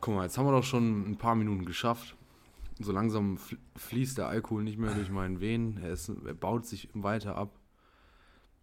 [0.00, 2.14] Guck mal, jetzt haben wir doch schon ein paar Minuten geschafft.
[2.78, 5.76] So langsam fl- fließt der Alkohol nicht mehr durch meinen Venen.
[5.82, 7.50] Er, ist, er baut sich weiter ab.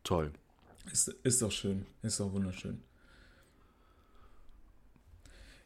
[0.03, 0.31] Toll.
[0.91, 1.85] Ist, ist doch schön.
[2.01, 2.81] Ist doch wunderschön.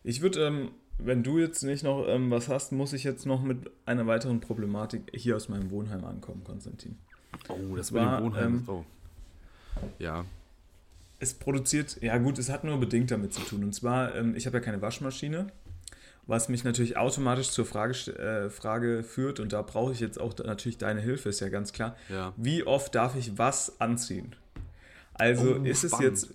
[0.04, 0.72] Ich würde, ähm,
[1.04, 4.40] wenn du jetzt nicht noch ähm, was hast, muss ich jetzt noch mit einer weiteren
[4.40, 6.98] Problematik hier aus meinem Wohnheim ankommen, Konstantin.
[7.50, 8.54] Oh, das war, war, dem Wohnheim.
[8.56, 8.84] ähm, oh.
[10.00, 10.26] Ja.
[11.20, 13.64] Es produziert, ja gut, es hat nur bedingt damit zu tun.
[13.64, 15.48] Und zwar, ähm, ich habe ja keine Waschmaschine,
[16.28, 19.40] was mich natürlich automatisch zur Frage, äh, Frage führt.
[19.40, 21.96] Und da brauche ich jetzt auch natürlich deine Hilfe, ist ja ganz klar.
[22.10, 22.34] Ja.
[22.38, 24.36] Wie oft darf ich was anziehen?
[25.14, 26.10] Also Oh, ist, es spannend.
[26.10, 26.34] jetzt,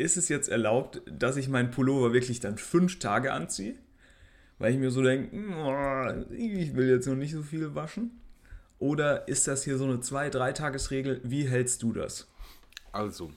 [0.00, 3.74] ist es jetzt erlaubt, dass ich meinen Pullover wirklich dann fünf Tage anziehe?
[4.58, 8.20] Weil ich mir so denke, "Mm, ich will jetzt noch nicht so viel waschen.
[8.78, 11.20] Oder ist das hier so eine zwei-, drei-Tages-Regel?
[11.24, 12.28] Wie hältst du das?
[12.92, 13.30] Also,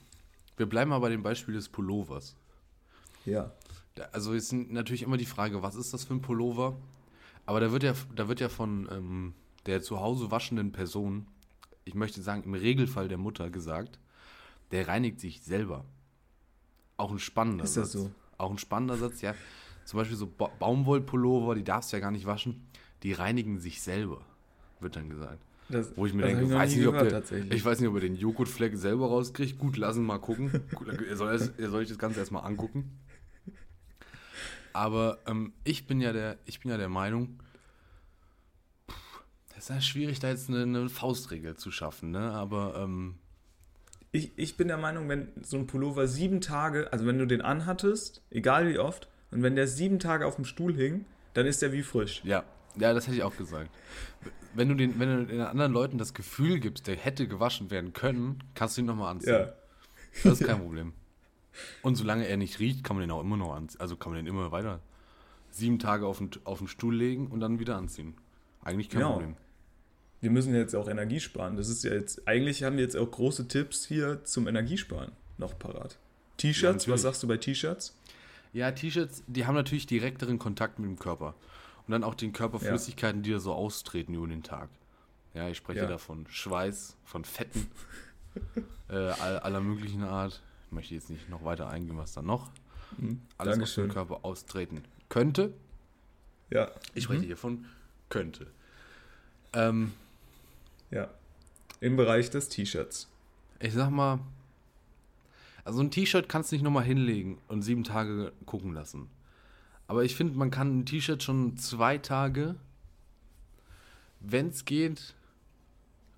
[0.56, 2.36] wir bleiben mal bei dem Beispiel des Pullovers.
[3.26, 3.52] Ja.
[4.12, 6.76] Also ist natürlich immer die Frage, was ist das für ein Pullover?
[7.46, 9.34] Aber da wird ja, da wird ja von ähm,
[9.66, 11.26] der zu Hause waschenden Person,
[11.84, 13.98] ich möchte sagen im Regelfall der Mutter gesagt,
[14.72, 15.84] der reinigt sich selber.
[16.96, 18.02] Auch ein spannender Ist das Satz.
[18.02, 18.10] so?
[18.38, 19.34] Auch ein spannender Satz, ja.
[19.84, 22.66] Zum Beispiel so ba Baumwollpullover, die darfst du ja gar nicht waschen,
[23.02, 24.22] die reinigen sich selber,
[24.80, 25.40] wird dann gesagt.
[25.68, 27.52] Das, Wo ich mir denke, ich weiß nicht, ob gehört, der, tatsächlich.
[27.52, 29.58] ich weiß nicht, ob er den Joghurtfleck selber rauskriegt.
[29.58, 30.50] Gut, lass ihn mal gucken.
[31.08, 32.98] Er, soll es, er soll sich das Ganze erstmal angucken.
[34.74, 37.38] Aber ähm, ich bin ja der, ich bin ja der Meinung,
[39.54, 42.32] das ist ja schwierig, da jetzt eine, eine Faustregel zu schaffen, ne?
[42.32, 43.14] Aber ähm,
[44.14, 47.40] Ich, ich bin der Meinung, wenn so ein Pullover sieben Tage, also wenn du den
[47.42, 51.62] anhattest, egal wie oft, und wenn der sieben Tage auf dem Stuhl hing, dann ist
[51.62, 52.22] der wie frisch.
[52.24, 52.44] ja,
[52.76, 53.70] ja, das hätte ich auch gesagt.
[54.54, 57.92] Wenn du den, wenn du den anderen Leuten das Gefühl gibst, der hätte gewaschen werden
[57.92, 59.32] können, kannst du ihn nochmal anziehen.
[59.32, 59.52] Ja.
[60.22, 60.92] Das ist kein Problem.
[61.82, 63.80] Und solange er nicht riecht, kann man den auch immer noch anziehen.
[63.80, 64.80] Also kann man den immer weiter
[65.50, 68.14] sieben Tage auf den, auf den Stuhl legen und dann wieder anziehen.
[68.62, 69.12] Eigentlich kein Genau.
[69.14, 69.36] Problem.
[70.24, 71.56] Wir müssen jetzt auch Energie sparen.
[71.58, 75.58] Das ist ja jetzt, eigentlich haben wir jetzt auch große Tipps hier zum Energiesparen noch
[75.58, 75.92] parat.
[75.92, 75.98] Ja,
[76.38, 76.94] T-Shirts, natürlich.
[76.94, 77.94] was sagst du bei T-Shirts?
[78.54, 81.34] Ja, T-Shirts, die haben natürlich direkteren Kontakt mit dem Körper.
[81.86, 84.70] Und dann auch den Körperflüssigkeiten, die da so austreten über den Tag.
[85.34, 85.86] Ja, ich spreche Ja.
[85.88, 87.66] da von Schweiß, von Fetten,
[88.88, 90.40] äh, all, aller möglichen Art.
[90.68, 92.50] Ich möchte jetzt nicht noch weiter eingehen, was da noch.
[92.96, 93.20] Mhm.
[93.36, 93.88] Alles aus Dankeschön.
[93.88, 95.52] dem Körper austreten könnte.
[96.50, 96.70] Ja.
[96.94, 97.66] Ich spreche hier von
[98.08, 98.46] könnte.
[99.52, 99.92] Ähm,
[100.90, 101.10] Ja.
[101.80, 103.08] Im Bereich des T-Shirts.
[103.60, 104.20] ich sag mal,
[105.64, 109.08] also ein T-Shirt kannst du nicht nochmal hinlegen und sieben Tage gucken lassen.
[109.86, 112.56] Aber ich finde, man kann ein T-Shirt schon zwei Tage,
[114.20, 115.14] wenn es geht,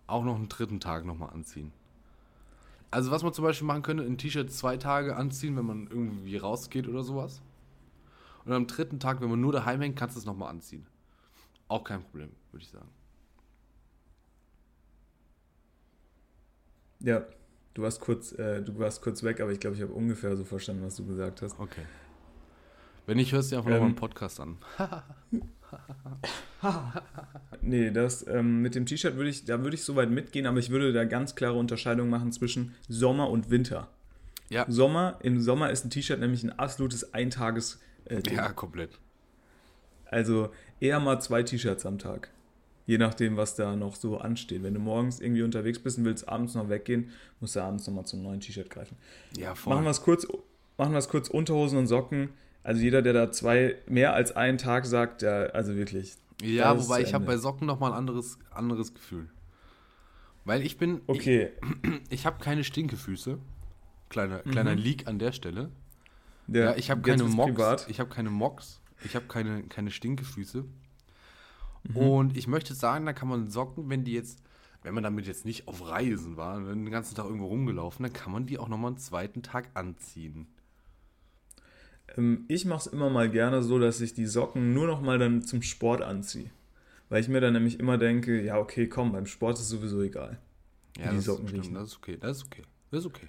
[0.07, 1.73] auch noch einen dritten Tag nochmal anziehen.
[2.91, 6.37] Also was man zum Beispiel machen könnte, ein T-Shirt zwei Tage anziehen, wenn man irgendwie
[6.37, 7.41] rausgeht oder sowas.
[8.45, 10.87] Und am dritten Tag, wenn man nur daheim hängt, kannst du es nochmal anziehen.
[11.67, 12.89] Auch kein Problem, würde ich sagen.
[17.01, 17.25] Ja.
[17.75, 20.45] Du warst kurz, äh, du warst kurz weg, aber ich glaube, ich habe ungefähr so
[20.45, 21.59] verstanden, was du gesagt hast.
[21.61, 21.83] Okay.
[23.05, 23.75] Wenn nicht, hörst du dir einfach Ähm.
[23.77, 24.57] nochmal einen Podcast an.
[27.61, 30.71] Nee, das ähm, mit dem T-Shirt würde ich, da würde ich soweit mitgehen, aber ich
[30.71, 33.89] würde da ganz klare Unterscheidung machen zwischen Sommer und Winter.
[34.49, 38.99] Ja, Sommer, im Sommer ist ein T-Shirt nämlich ein absolutes Eintages äh, ja, komplett.
[40.07, 42.31] Also eher mal zwei T-Shirts am Tag.
[42.87, 44.63] Je nachdem, was da noch so ansteht.
[44.63, 48.07] Wenn du morgens irgendwie unterwegs bist und willst abends noch weggehen, musst du abends nochmal
[48.07, 48.97] zum neuen T-Shirt greifen.
[49.37, 49.75] Ja, voll.
[49.75, 50.27] Machen wir es kurz,
[50.79, 52.29] machen wir es kurz Unterhosen und Socken.
[52.63, 56.15] Also jeder, der da zwei mehr als einen Tag sagt, der, also wirklich.
[56.43, 59.29] Ja, wobei ich habe bei Socken nochmal ein anderes, anderes Gefühl.
[60.45, 61.51] Weil ich bin, Okay,
[62.09, 63.39] ich, ich habe keine Stinkefüße.
[64.11, 64.79] Kleiner, kleiner Mhm.
[64.79, 65.71] Leak an der Stelle.
[66.47, 67.53] der, Ja, ich habe keine Mocks.
[67.53, 67.87] privat.
[67.89, 68.81] Ich habe keine Mocks.
[69.05, 70.65] Ich habe keine, keine Stinkefüße.
[71.89, 71.97] Mhm.
[71.97, 74.43] Und ich möchte sagen, da kann man Socken, wenn die jetzt,
[74.83, 78.13] wenn man damit jetzt nicht auf Reisen war, wenn den ganzen Tag irgendwo rumgelaufen, dann
[78.13, 80.47] kann man die auch nochmal einen zweiten Tag anziehen.
[82.17, 85.19] Ähm, ich mache es immer mal gerne so, dass ich die Socken nur noch mal
[85.19, 86.51] dann zum Sport anziehe.
[87.09, 90.39] Weil ich mir dann nämlich immer denke, ja okay, komm, beim Sport ist sowieso egal.
[90.99, 91.75] Ja, die das Socken stimmt, riechen.
[91.75, 92.63] das ist okay, das ist okay.
[92.91, 93.29] Das ist okay.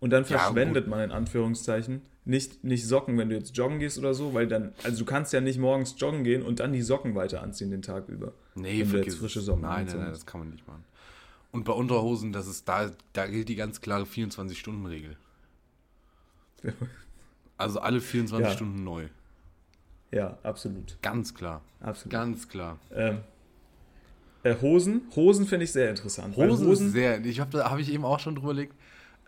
[0.00, 3.98] Und dann Ja, verschwendet man in Anführungszeichen nicht, nicht Socken, wenn du jetzt joggen gehst
[3.98, 6.80] oder so, weil dann, also du kannst ja nicht morgens joggen gehen und dann die
[6.82, 8.32] Socken weiter anziehen den Tag über.
[8.54, 10.84] Nee, Wenn du jetzt frische Socken Nein, nein, nein, das kann man nicht machen.
[11.52, 15.16] Und bei Unterhosen, das ist da, da gilt die ganz klare 24-Stunden-Regel.
[17.56, 18.56] Also alle 24 Ja.
[18.56, 19.08] Stunden neu.
[20.10, 20.96] Ja, absolut.
[21.02, 21.60] Ganz klar.
[21.80, 22.10] absolut.
[22.10, 22.78] Ganz klar.
[22.90, 23.18] Ähm,
[24.42, 26.34] äh, Hosen, Hosen finde ich sehr interessant.
[26.38, 28.74] Hosen, ist sehr, ich habe da habe ich eben auch schon drüber überlegt.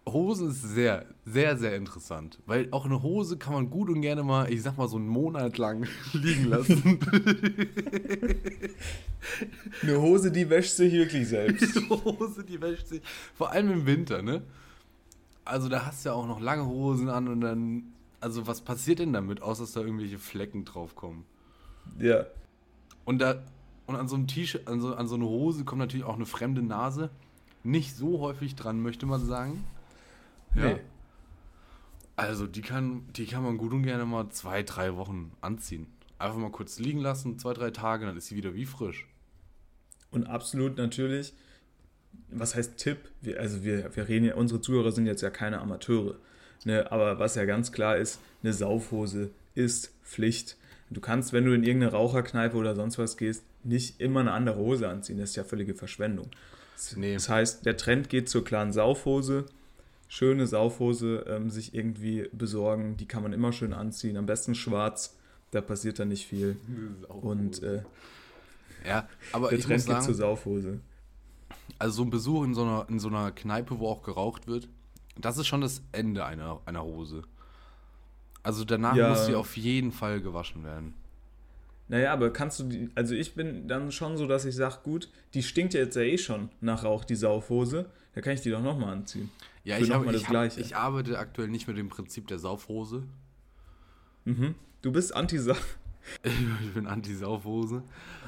[0.08, 2.38] Hosen ist sehr, sehr, sehr interessant.
[2.46, 5.06] Weil auch eine Hose kann man gut und gerne mal, ich sag mal, so einen
[5.06, 6.98] Monat lang liegen lassen.
[9.82, 11.76] eine Hose, die wäscht sich wirklich selbst.
[11.76, 13.02] Die Hose, die wäscht sich.
[13.34, 14.42] Vor allem im Winter, ne?
[15.44, 17.84] Also da hast du ja auch noch lange Hosen an und dann.
[18.20, 21.24] Also was passiert denn damit, außer dass da irgendwelche Flecken draufkommen?
[21.98, 22.26] ja.
[23.04, 23.42] Und da.
[23.84, 26.24] Und an so einem T-Shirt, an so, an so eine Hose kommt natürlich auch eine
[26.24, 27.10] fremde Nase.
[27.64, 29.64] Nicht so häufig dran, möchte man sagen.
[30.54, 30.76] Nee.
[32.16, 35.86] Also die kann, die kann man gut und gerne mal zwei, drei Wochen anziehen.
[36.18, 39.08] Einfach mal kurz liegen lassen, zwei, drei Tage, dann ist sie wieder wie frisch.
[40.10, 41.32] Und absolut natürlich,
[42.30, 42.98] was heißt Tipp?
[43.22, 46.16] Wir, also wir, wir reden ja, unsere Zuhörer sind jetzt ja keine Amateure.
[46.64, 46.90] Ne?
[46.92, 50.56] Aber was ja ganz klar ist, eine Saufhose ist Pflicht.
[50.90, 54.56] Du kannst, wenn du in irgendeine Raucherkneipe oder sonst was gehst, nicht immer eine andere
[54.56, 55.18] Hose anziehen.
[55.18, 56.28] Das ist ja völlige Verschwendung.
[56.74, 57.14] Das, Nee.
[57.14, 59.46] das heißt, der Trend geht zur klaren Saufhose.
[60.14, 62.98] Schöne Saufhose ähm, sich irgendwie besorgen.
[62.98, 64.18] Die kann man immer schön anziehen.
[64.18, 65.16] Am besten schwarz.
[65.52, 66.56] Da passiert dann nicht viel.
[67.08, 67.80] Und äh,
[68.86, 70.80] Ja, aber der ich Trend muss geht zur sagen, Saufhose.
[71.78, 74.68] also so ein Besuch in so einer, in so einer Kneipe, wo auch geraucht wird,
[75.18, 77.22] das ist schon das Ende einer, einer Hose.
[78.42, 79.08] Also danach Ja.
[79.08, 80.92] muss sie auf jeden Fall gewaschen werden.
[81.88, 85.08] Naja, aber kannst du die, also ich bin dann schon so, dass ich sage, gut,
[85.32, 88.50] die stinkt ja jetzt ja eh schon nach Rauch, die Saufhose, da kann ich die
[88.50, 89.30] doch nochmal anziehen.
[89.64, 93.04] Ja, ich, hab, ich, hab, ich arbeite aktuell nicht mit dem Prinzip der Saufhose.
[94.24, 94.54] Mhm.
[94.82, 95.78] Du bist Anti-Sauf.
[96.24, 97.82] ich bin Anti-Saufhose.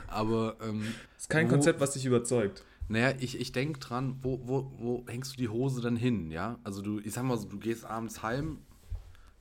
[0.06, 0.82] Aber, ähm,
[1.14, 2.64] Das ist kein Wo- Konzept, was dich überzeugt.
[2.88, 6.58] naja, ich, ich denke dran, wo, wo, wo hängst du die Hose dann hin, ja?
[6.62, 8.58] Also du, ich sag mal so, du gehst abends heim,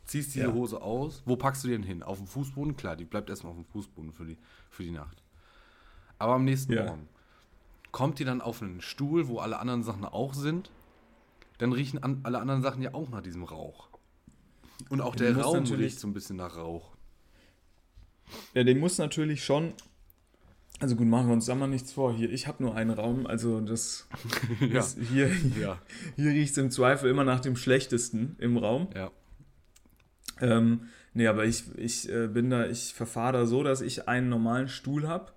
[0.05, 0.53] ziehst diese Ja.
[0.53, 2.01] Hose aus, wo packst du die denn hin?
[2.01, 2.75] Auf dem Fußboden?
[2.75, 4.37] Klar, die bleibt erstmal auf dem Fußboden für die,
[4.71, 5.21] für die Nacht.
[6.17, 6.85] Aber am nächsten Ja.
[6.85, 7.07] Morgen
[7.91, 10.71] kommt die dann auf einen Stuhl, wo alle anderen Sachen auch sind,
[11.63, 13.87] dann riechen an, alle anderen Sachen ja auch nach diesem Rauch.
[14.89, 16.91] Und auch Du der Raum riecht so ein bisschen nach Rauch.
[18.53, 19.73] Ja, den muss natürlich schon.
[20.79, 22.13] Also gut, machen wir uns da mal nichts vor.
[22.13, 24.09] Hier, ich habe nur einen Raum, also das
[24.59, 24.79] ja.
[24.79, 25.79] ist hier, ja,
[26.17, 28.89] hier riecht es im Zweifel immer nach dem schlechtesten im Raum.
[28.93, 29.11] ja.
[30.41, 34.27] Ähm, nee, aber ich, ich äh, bin da, ich verfahre da so, dass ich einen
[34.27, 35.31] normalen Stuhl habe,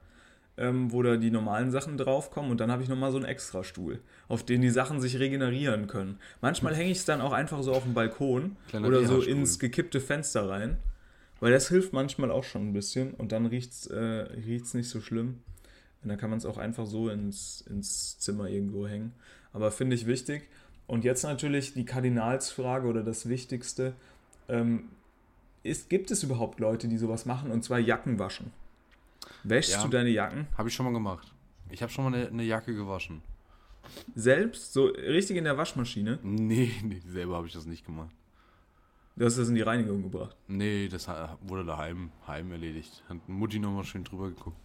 [0.58, 4.00] ähm, wo da die normalen Sachen draufkommen und dann habe ich nochmal so einen Extrastuhl,
[4.28, 6.18] auf den die Sachen sich regenerieren können.
[6.40, 9.58] Manchmal hänge ich es dann auch einfach so auf dem Balkon Kleiner oder so ins
[9.58, 10.78] gekippte Fenster rein
[11.40, 14.88] Weil das hilft manchmal auch schon ein bisschen und dann riecht es äh, riecht's nicht
[14.88, 15.40] so schlimm.
[16.02, 19.12] Und dann kann man es auch einfach so ins, ins Zimmer irgendwo hängen.
[19.52, 20.48] Aber finde ich wichtig.
[20.86, 23.92] Und jetzt natürlich die Kardinalsfrage oder das Wichtigste.
[24.48, 24.84] Ähm,
[25.64, 27.50] ist, gibt es überhaupt Leute, die sowas machen?
[27.50, 28.52] Und zwar Jacken waschen.
[29.48, 29.82] Wäschst Ja.
[29.82, 31.32] du deine Jacken Habe ich schon mal gemacht.
[31.70, 33.22] Ich habe schon mal eine, eine Jacke gewaschen.
[34.14, 34.72] selbst?
[34.72, 36.18] So richtig in der Waschmaschine?
[36.22, 38.14] Nee, nee, selber habe ich das nicht gemacht.
[39.16, 40.36] Du hast das in die Reinigung gebracht.
[40.46, 41.08] Nee, das
[41.40, 43.02] wurde daheim heim erledigt.
[43.08, 44.58] Hat Mutti nochmal schön drüber geguckt.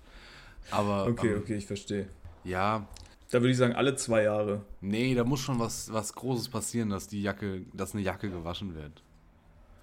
[0.72, 2.10] Aber Okay, ähm, okay, ich verstehe.
[2.44, 2.88] ja,
[3.30, 4.66] Da würde ich sagen, alle zwei Jahre.
[4.82, 8.76] nee, da muss schon was, was Großes passieren, dass die Jacke, dass eine Jacke gewaschen
[8.76, 9.02] wird.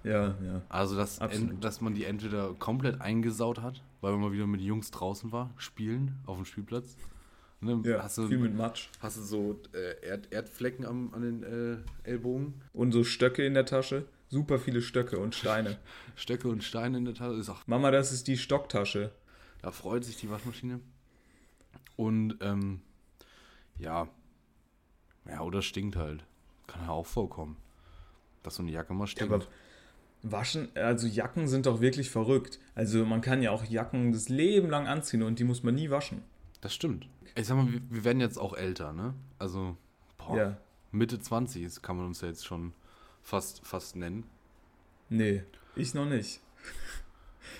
[0.03, 0.61] Ja, ja.
[0.69, 4.61] Also, dass, en, dass man die entweder komplett eingesaut hat, weil man mal wieder mit
[4.61, 6.95] den Jungs draußen war, spielen auf dem Spielplatz.
[7.61, 8.87] Ne, Ja, hast, du, viel mit Matsch.
[9.01, 13.53] hast du so äh, Erd, Erdflecken am, an den äh, Ellbogen, Und so Stöcke in
[13.53, 14.05] der Tasche.
[14.29, 15.77] Super viele Stöcke und Steine.
[16.15, 17.33] Stöcke und Steine in der Tasche.
[17.37, 19.11] Ist auch, Mama, das ist die Stocktasche.
[19.61, 20.79] da freut sich die Waschmaschine.
[21.97, 22.79] Und ähm,
[23.77, 24.07] ja,
[25.27, 26.23] ja, oder stinkt halt.
[26.67, 27.57] Kann ja auch vorkommen,
[28.43, 29.33] dass so eine Jacke mal Ja, stinkt.
[29.33, 29.45] aber
[30.21, 32.59] waschen, also Jacken sind doch wirklich verrückt.
[32.75, 35.89] Also man kann ja auch Jacken das Leben lang anziehen und die muss man nie
[35.89, 36.21] waschen.
[36.61, 37.07] das stimmt.
[37.35, 39.13] Ich sag mal, wir, wir werden jetzt auch älter, ne?
[39.37, 39.77] Also,
[40.17, 40.57] boah, Ja.
[40.91, 42.73] Mitte 20 ist, kann man uns ja jetzt schon
[43.21, 44.23] fast, fast nennen.
[45.09, 45.43] Nee,
[45.75, 46.41] ich noch nicht.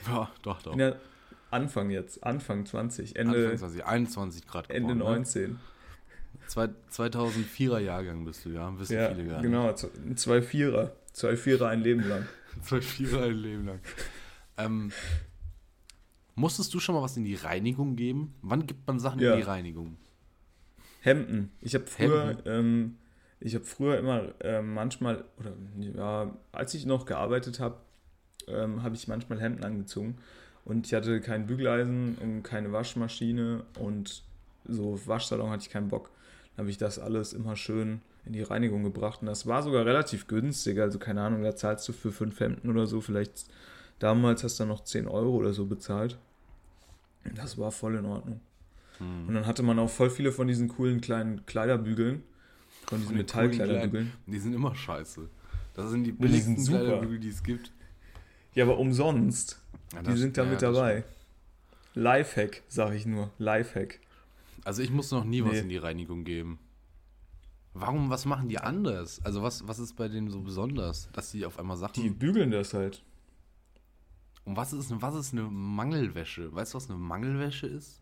[0.08, 0.76] Ja, doch, doch.
[0.78, 0.96] Ja
[1.52, 5.16] Anfang jetzt, Anfang 20, Ende, Anfang 20, 21 Grad Ende geworden, ne?
[5.16, 5.60] 19.
[6.48, 8.78] Zwei, 2004er Jahrgang bist du, ja?
[8.80, 10.92] Wissen Ja, viele gar genau, z- zwei Vierer.
[11.12, 12.28] Zwei Vierer ein Leben lang.
[12.62, 13.80] Zwei Vierer ein Leben lang.
[14.58, 14.92] Ähm,
[16.36, 18.34] musstest du schon mal was in die Reinigung geben?
[18.42, 19.32] Wann gibt man Sachen Ja.
[19.34, 19.98] in die Reinigung?
[21.02, 21.52] Hemden.
[21.62, 22.98] Ich habe früher, ähm,
[23.40, 25.54] ich habe früher immer ähm, manchmal, oder
[25.96, 27.78] ja, als ich noch gearbeitet habe,
[28.48, 30.18] ähm, habe ich manchmal Hemden angezogen.
[30.66, 34.24] Und ich hatte kein Bügeleisen und keine Waschmaschine und
[34.68, 36.12] so auf Waschsalon hatte ich keinen Bock.
[36.56, 39.22] Dann habe ich das alles immer schön in die Reinigung gebracht.
[39.22, 40.80] Und das war sogar relativ günstig.
[40.80, 43.02] Also keine Ahnung, da zahlst du für fünf Hemden oder so.
[43.02, 43.46] Vielleicht
[43.98, 46.18] damals hast du noch 10 Euro oder so bezahlt.
[47.36, 48.40] Das war voll in Ordnung.
[49.00, 52.22] Und dann hatte man auch voll viele von diesen coolen kleinen Kleiderbügeln.
[52.86, 54.12] Von diesen Metallkleiderbügeln.
[54.28, 55.28] Die sind immer scheiße.
[55.74, 56.80] Das sind die die billigsten sind super.
[56.80, 57.72] Kleiderbügel, die es gibt.
[58.54, 59.60] Ja, aber umsonst.
[59.94, 61.04] Ja, Die sind da ja, mit dabei.
[61.96, 63.32] Lifehack, sag ich nur.
[63.40, 64.00] Lifehack.
[64.66, 65.60] Also ich muss noch nie was Nee.
[65.60, 66.60] in die Reinigung geben.
[67.80, 69.22] Warum, was machen die anders?
[69.24, 72.02] Also was, was ist bei denen so besonders, dass die auf einmal Sachen...
[72.02, 73.04] Die bügeln das halt.
[74.46, 76.54] Und was ist, was ist eine Mangelwäsche?
[76.54, 78.02] Weißt du, was eine Mangelwäsche ist?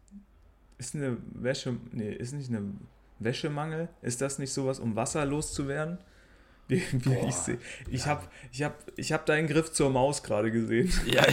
[0.77, 1.75] Ist eine Wäsche.
[1.91, 2.73] Nee, ist nicht eine
[3.19, 3.89] Wäschemangel?
[4.01, 5.97] Ist das nicht sowas, um Wasser loszuwerden?
[6.69, 7.59] Wie, wie Boah, ich sehe.
[7.89, 10.91] Ich habe ich hab, ich hab deinen Griff zur Maus gerade gesehen.
[11.05, 11.25] Ja.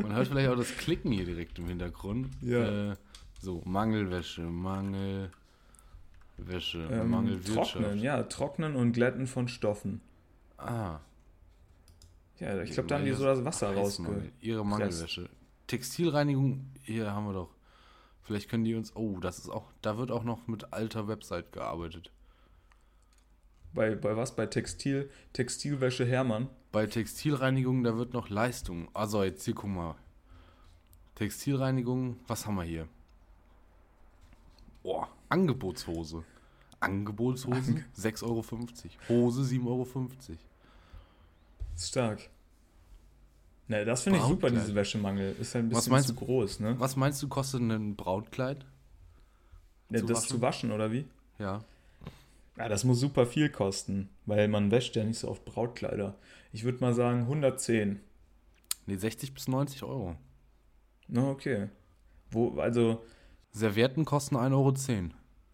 [0.00, 2.28] Man hört vielleicht auch das Klicken hier direkt im Hintergrund.
[2.42, 2.92] Ja.
[2.92, 2.96] Äh,
[3.40, 4.42] so, Mangelwäsche,
[6.38, 7.72] Mangelwäsche, Ähm, Mangelwirtschaft.
[7.72, 10.00] trocknen, ja, trocknen und glätten von Stoffen.
[10.56, 11.00] Ah.
[12.38, 14.32] Ja, ich glaube, da haben die so das Wasser Scheißmangel, rausge.
[14.40, 15.28] Ihre Mangelwäsche.
[15.66, 17.50] Textilreinigung, hier haben wir doch.
[18.22, 18.94] Vielleicht können die uns.
[18.94, 19.72] Oh, das ist auch.
[19.82, 22.12] Da wird auch noch mit alter Website gearbeitet.
[23.74, 24.36] Bei, bei was?
[24.36, 26.48] Bei Textil, Textilwäsche Hermann.
[26.72, 28.88] Bei Textilreinigung, da wird noch Leistung.
[28.94, 29.94] Also, jetzt hier, guck mal.
[31.16, 32.86] Textilreinigung, was haben wir hier?
[34.82, 36.24] Boah, Angebotshose.
[36.80, 38.44] Angebotshosen, 6,50 Euro.
[39.08, 39.86] Hose, 7,50 Euro.
[41.76, 42.30] Stark.
[43.66, 45.36] Ne, das finde ich super, diese Wäschemangel.
[45.40, 46.24] Ist halt ein Was bisschen meinst zu du?
[46.24, 46.74] groß, ne?
[46.78, 48.64] Was meinst du, kostet ein Brautkleid?
[49.90, 50.28] Ja, zu das waschen?
[50.28, 51.04] zu waschen, oder wie?
[51.38, 51.64] Ja.
[52.56, 56.14] Ja, das muss super viel kosten, weil man wäscht ja nicht so oft Brautkleider.
[56.52, 58.00] Ich würde mal sagen 110.
[58.86, 60.16] Nee, 60 bis 90 Euro.
[61.08, 61.68] Na, okay.
[62.30, 63.02] Wo, also,
[63.52, 64.74] Servietten kosten 1,10 Euro.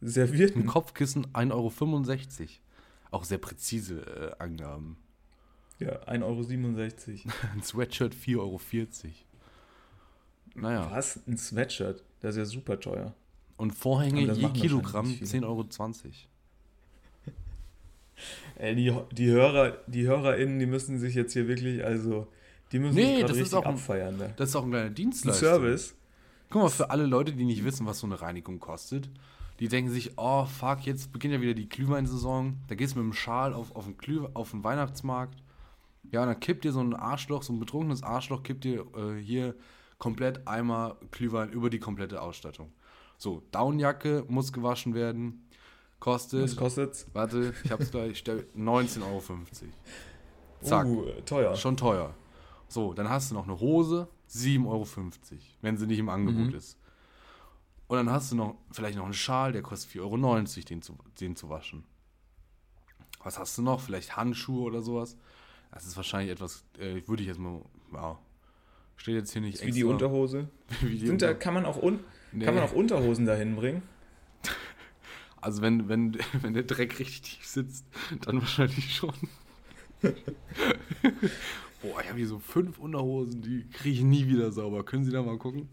[0.03, 0.67] Ein Servierten.
[0.67, 2.49] Kopfkissen 1,65 Euro.
[3.11, 4.97] Auch sehr präzise äh, Angaben.
[5.79, 7.35] Ja, 1,67 Euro.
[7.55, 8.61] Ein Sweatshirt 4,40 Euro.
[10.57, 10.89] Naja.
[10.91, 11.21] Was?
[11.27, 12.03] Ein Sweatshirt?
[12.21, 13.15] Das ist ja super teuer.
[13.57, 15.65] Und Vorhänge je Kilogramm wahrscheinlich 10,20 Euro.
[18.57, 22.29] Ey, die, die Hörer, die HörerInnen, die müssen sich jetzt hier wirklich, also,
[22.73, 24.19] die müssen Nee, sich gerade das ist richtig auch ein- abfeiern.
[24.19, 24.29] Da.
[24.37, 25.41] Das ist auch ein kleiner Ein Dienstleister.
[25.41, 25.95] Service.
[26.51, 29.09] Guck mal, für alle Leute, die nicht wissen, was so eine Reinigung kostet,
[29.61, 32.59] die denken sich, oh fuck, jetzt beginnt ja wieder die Glühweinsaison.
[32.69, 35.43] Da gehst du mit dem Schal auf, auf, den, Glüh, auf den Weihnachtsmarkt.
[36.11, 39.17] Ja, und dann kippt dir so ein Arschloch, so ein betrunkenes Arschloch, kippt dir äh,
[39.21, 39.55] hier
[39.99, 42.73] komplett Eimer Glühwein über die komplette Ausstattung.
[43.17, 45.47] So, Downjacke muss gewaschen werden.
[46.01, 47.07] Kostet, Was kostet's?
[47.15, 49.23] warte, ich hab's gleich, stell- 19,50 Euro.
[50.61, 50.87] Zack.
[50.87, 51.55] Uh, teuer.
[51.57, 52.13] Schon teuer.
[52.69, 54.87] So, dann hast du noch eine Hose, 7,50 Euro,
[55.63, 56.55] wenn sie nicht im Angebot Mhm.
[56.55, 56.79] ist.
[57.87, 60.27] Und dann hast du noch vielleicht noch einen Schal, der kostet 4,90 Euro,
[60.69, 61.85] den zu, den zu waschen.
[63.23, 63.81] Was hast du noch?
[63.81, 65.17] Vielleicht Handschuhe oder sowas.
[65.73, 67.61] Das ist wahrscheinlich etwas, äh, würde ich jetzt mal,
[67.93, 68.19] ja,
[68.97, 70.49] steht jetzt hier nicht Wie die Unterhose.
[70.81, 72.01] wie die Sind da, Unter- kann, man auch un,
[72.33, 72.45] Nee.
[72.45, 73.83] kann man auch Unterhosen dahin bringen?
[75.41, 77.85] Also wenn, wenn, wenn der Dreck richtig tief sitzt,
[78.23, 79.13] dann wahrscheinlich schon.
[81.83, 84.85] Boah, ich habe hier so fünf Unterhosen, die kriege ich nie wieder sauber.
[84.85, 85.69] Können Sie da mal gucken?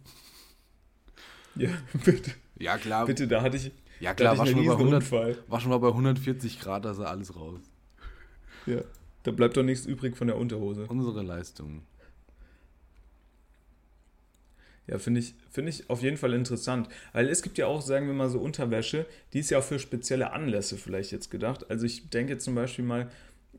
[1.55, 1.69] Ja,
[2.05, 2.31] bitte.
[2.57, 3.05] Ja, klar.
[3.05, 5.43] Bitte, da hatte ich, Ja, klar, hatte ich waschen einen wir, bei 100, Riesenunfall.
[5.47, 7.59] waschen wir bei 140 Grad, da ist alles raus.
[8.65, 8.81] Ja.
[9.23, 10.85] Da bleibt doch nichts übrig von der Unterhose.
[10.87, 11.83] Unsere Leistung.
[14.87, 16.89] Ja, finde ich, finde ich auf jeden Fall interessant.
[17.13, 19.79] Weil es gibt ja auch, sagen wir mal, so Unterwäsche, die ist ja auch für
[19.79, 21.69] spezielle Anlässe vielleicht jetzt gedacht.
[21.69, 23.09] Also ich denke zum Beispiel mal,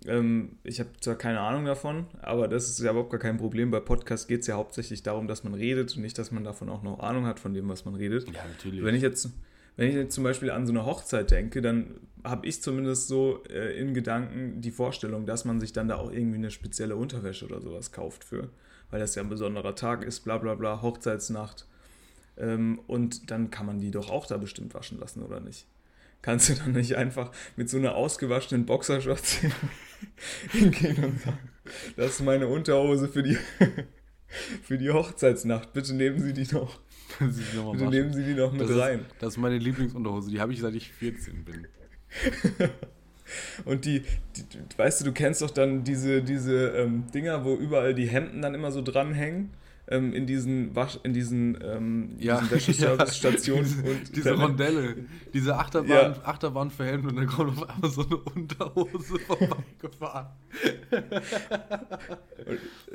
[0.06, 3.70] ähm, ich habe zwar keine Ahnung davon, aber das ist ja überhaupt gar kein Problem.
[3.70, 6.68] Bei Podcasts geht es ja hauptsächlich darum, dass man redet und nicht, dass man davon
[6.68, 8.26] auch noch Ahnung hat von dem, was man redet.
[8.28, 8.82] Ja, natürlich.
[8.82, 9.30] Wenn ich jetzt,
[9.76, 13.42] wenn ich jetzt zum Beispiel an so eine Hochzeit denke, dann habe ich zumindest so
[13.50, 17.46] äh, in Gedanken die Vorstellung, dass man sich dann da auch irgendwie eine spezielle Unterwäsche
[17.46, 18.50] oder sowas kauft für,
[18.90, 21.66] weil das ja ein besonderer Tag ist, bla bla bla, Hochzeitsnacht.
[22.36, 25.66] Ähm, und dann kann man die doch auch da bestimmt waschen lassen, oder nicht?
[26.22, 29.38] Kannst du dann nicht einfach mit so einer ausgewaschenen Boxershorts
[30.52, 31.50] hingehen und sagen,
[31.96, 33.36] das ist meine Unterhose für die,
[34.62, 36.80] für die Hochzeitsnacht, bitte nehmen Sie die noch.
[37.18, 39.00] Bitte nehmen Sie die noch mit das rein.
[39.00, 41.66] Ist, das ist meine Lieblingsunterhose, die habe ich seit ich 14 bin.
[43.64, 44.00] Und die,
[44.36, 48.06] die, die, weißt du, du kennst doch dann diese, diese ähm, Dinger, wo überall die
[48.06, 49.50] Hemden dann immer so dranhängen,
[49.88, 53.64] ähm, in diesen Wasch, in diesen, ähm, diesen Wäscheservice-Stationen.
[53.64, 54.96] diese, und diese dann- Rondelle,
[55.34, 56.14] diese Achterbahn, Ja.
[56.24, 60.28] Achterbahn für Helden und dann kommt auf einmal so eine Unterhose vorbeigefahren.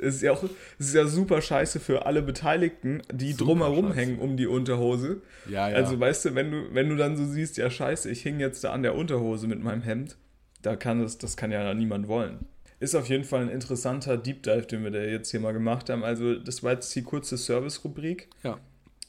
[0.00, 0.44] Es ist ja auch,
[0.78, 4.00] ist ja super scheiße für alle Beteiligten, die Super drumherum scheiße.
[4.00, 5.22] hängen um die Unterhose.
[5.48, 5.76] Ja, ja.
[5.76, 8.64] Also weißt du, wenn du, wenn du dann so siehst, ja scheiße, ich hing jetzt
[8.64, 10.16] da an der Unterhose mit meinem Hemd,
[10.62, 12.46] da kann das, das kann ja niemand wollen.
[12.80, 15.90] Ist auf jeden Fall ein interessanter Deep Dive, den wir da jetzt hier mal gemacht
[15.90, 16.04] haben.
[16.04, 18.28] Also das war jetzt die kurze Service-Rubrik.
[18.42, 18.58] ja.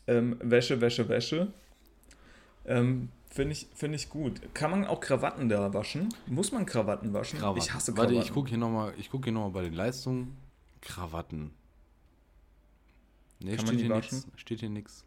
[0.07, 1.53] Ähm, Wäsche, Wäsche, Wäsche.
[2.65, 4.41] Ähm, Finde ich, find ich gut.
[4.55, 6.09] Kann man auch Krawatten da waschen?
[6.25, 7.37] Muss man Krawatten waschen?
[7.37, 7.61] Krawatten.
[7.61, 8.27] Ich hasse Warte, Krawatten.
[8.27, 10.35] ich gucke hier nochmal guck hier noch mal bei den Leistungen.
[10.81, 11.51] Krawatten.
[13.39, 14.27] Nee, Kann steht hier nichts.
[14.35, 15.05] Steht hier nichts.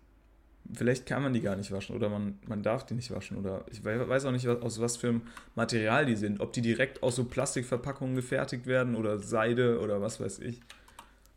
[0.74, 3.64] Vielleicht kann man die gar nicht waschen oder man, man darf die nicht waschen oder
[3.70, 5.22] ich we- weiß auch nicht, was, aus was für einem
[5.54, 6.40] Material die sind.
[6.40, 10.60] Ob die direkt aus so Plastikverpackungen gefertigt werden oder Seide oder was weiß ich.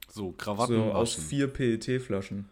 [0.09, 1.27] So, Krawatten so aus waschen.
[1.29, 2.45] vier PET-Flaschen.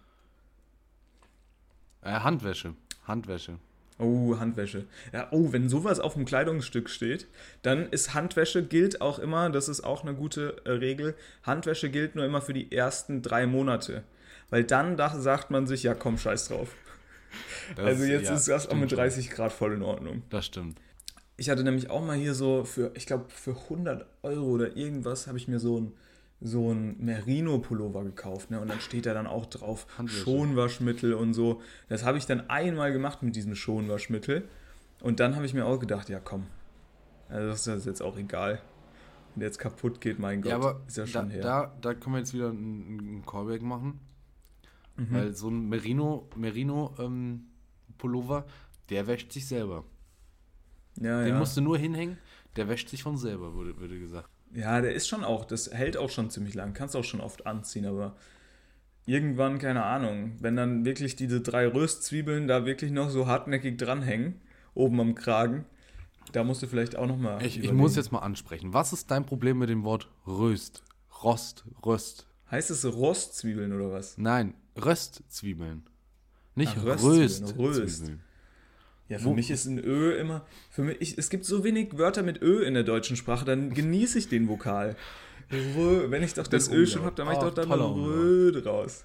[2.02, 2.74] Äh, Handwäsche.
[3.08, 3.60] Handwäsche.
[4.00, 4.86] Oh, Handwäsche.
[5.14, 7.28] Ja, oh, wenn sowas auf dem Kleidungsstück steht,
[7.62, 12.16] dann ist Handwäsche gilt auch immer, das ist auch eine gute äh, Regel, Handwäsche gilt
[12.16, 14.04] nur immer für die ersten drei Monate.
[14.54, 16.76] Weil dann da sagt man sich, ja komm, scheiß drauf.
[17.76, 19.00] Das- also jetzt ja, ist das auch mit schon.
[19.00, 20.22] 30 Grad voll in Ordnung.
[20.30, 20.80] Das stimmt.
[21.38, 25.26] Ich hatte nämlich auch mal hier so für, ich glaube, für 100 Euro oder irgendwas
[25.26, 25.94] habe ich mir so ein,
[26.40, 28.52] so ein Merino-Pullover gekauft.
[28.52, 28.60] Ne?
[28.60, 29.88] Und dann steht da dann auch drauf.
[30.06, 31.64] Schonwaschmittel und so.
[31.90, 34.48] Das habe ich dann einmal gemacht mit diesem Schonwaschmittel.
[35.02, 36.46] Und dann habe ich mir auch gedacht, ja komm,
[37.28, 38.62] also das ist jetzt auch egal.
[39.36, 41.42] Und jetzt kaputt geht, mein Gott, ja, aber ist ja da, schon her.
[41.42, 44.00] da, da können wir jetzt wieder einen, einen Callback machen.
[44.96, 45.08] Mhm.
[45.12, 47.48] Weil so ein Merino, Merino ähm,
[47.98, 48.46] Pullover,
[48.90, 49.84] der wäscht sich selber.
[51.00, 51.40] ja, Den ja.
[51.40, 52.18] musst du nur hinhängen,
[52.56, 54.30] der wäscht sich von selber, wurde, wurde gesagt.
[54.54, 56.74] Ja, der ist schon auch, das hält auch schon ziemlich lang.
[56.74, 58.16] Kannst auch schon oft anziehen, aber
[59.06, 64.42] irgendwann, keine Ahnung, wenn dann wirklich diese drei Röstzwiebeln da wirklich noch so hartnäckig dranhängen,
[64.76, 65.66] oben am Kragen,
[66.32, 67.44] da musst du vielleicht auch nochmal.
[67.44, 68.74] Ich, ich muss jetzt mal ansprechen.
[68.74, 70.84] Was ist dein Problem mit dem Wort Röst?
[71.24, 72.28] Rost, Röst.
[72.50, 74.18] Heißt es Rostzwiebeln oder was?
[74.18, 75.84] Nein, Röstzwiebeln.
[76.56, 77.66] Nicht Ach, Röstzwiebeln, Röstzwiebeln.
[77.68, 78.12] Röst.
[79.10, 80.46] Ja, für Wo- mich ist ein Ö immer.
[80.72, 83.74] Für mich, ich, es gibt so wenig Wörter mit Ö in der deutschen Sprache, dann
[83.74, 84.96] genieße ich den Vokal.
[85.52, 88.52] Rö, wenn ich doch das Ö schon habe, dann mache ich Oh, doch dann Rö
[88.52, 89.04] draus.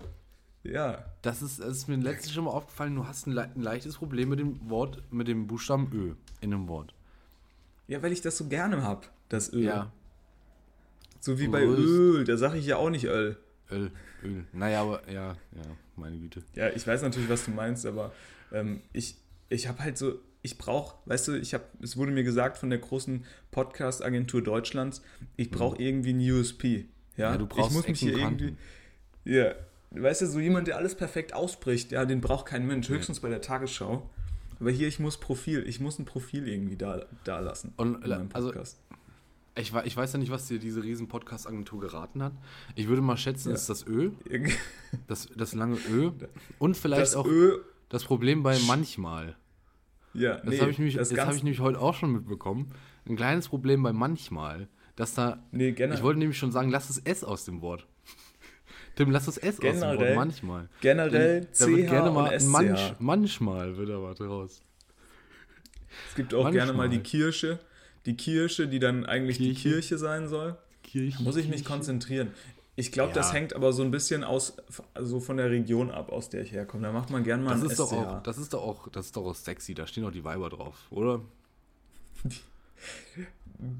[0.62, 1.05] Ja.
[1.23, 3.97] Das ist, das ist mir letztens schon mal aufgefallen, du hast ein, le ein leichtes
[3.97, 6.95] Problem mit dem Wort, mit dem Buchstaben Ö in einem Wort.
[7.87, 9.61] Ja, weil ich das so gerne habe, das Ö.
[9.62, 9.93] Ja,
[11.21, 11.64] So wie bei.
[11.64, 13.37] Öl, da sage ich ja auch nicht Öl.
[13.71, 13.91] Öl,
[14.25, 14.45] Öl.
[14.53, 15.62] Naja, aber ja, ja,
[15.97, 16.43] meine Güte.
[16.55, 18.12] Ja, ich weiß natürlich, was du meinst, aber
[18.53, 19.16] ähm, ich,
[19.49, 22.71] ich habe halt so, ich brauche, weißt du, ich habe, es wurde mir gesagt von
[22.71, 25.03] der großen Podcast-Agentur Deutschlands,
[25.37, 26.87] ich brauche irgendwie ein USP.
[27.16, 27.33] Ja, Mhm.
[27.33, 28.57] Ja, du brauchst ich muss mich hier irgendwie,
[29.25, 29.55] ja,
[29.91, 33.29] weißt du, so jemand, der alles perfekt ausbricht, ja, den braucht kein Mensch, höchstens bei
[33.29, 34.09] der Tagesschau.
[34.61, 37.73] Aber hier, ich muss Profil, ich muss ein Profil irgendwie da, da lassen.
[37.77, 38.79] Und, also, Podcast.
[39.59, 42.32] Ich, ich weiß ja nicht, was dir diese riesen Podcast-Agentur geraten hat.
[42.74, 43.54] Ich würde mal schätzen, Ja.
[43.54, 44.11] es ist das Ö,
[45.09, 46.12] das, das lange Ö
[46.59, 49.36] und vielleicht Das auch Ö, das Problem bei manchmal.
[50.14, 52.72] ja, Das nee, habe ich, das das hab ich nämlich heute auch schon mitbekommen.
[53.09, 55.42] Ein kleines Problem bei manchmal, dass da.
[55.50, 57.86] nee, generell, Ich wollte nämlich schon sagen, lass das S aus dem Wort.
[58.96, 60.68] Tim, lass das S aus dem Wort Generell- manchmal.
[60.80, 64.62] generell Da wird gerne mal manch, manchmal wird da was raus.
[66.11, 67.59] Es gibt auch gerne mal die manchmal.
[68.16, 69.68] Kirche, die Kirche, die dann eigentlich die Kirche.
[69.70, 70.56] Kirche sein soll.
[70.82, 71.22] Kirche.
[71.22, 71.70] Muss ich mich Kirche.
[71.72, 72.32] konzentrieren.
[72.76, 73.34] Ich glaube, das Ja.
[73.34, 74.56] hängt aber so ein bisschen aus,
[74.94, 76.84] also von der Region ab, aus der ich herkomme.
[76.84, 79.06] Da macht man gern mal Das ein ist, doch auch, das ist doch auch, das
[79.06, 81.20] ist doch auch sexy, da stehen auch die Weiber drauf, oder?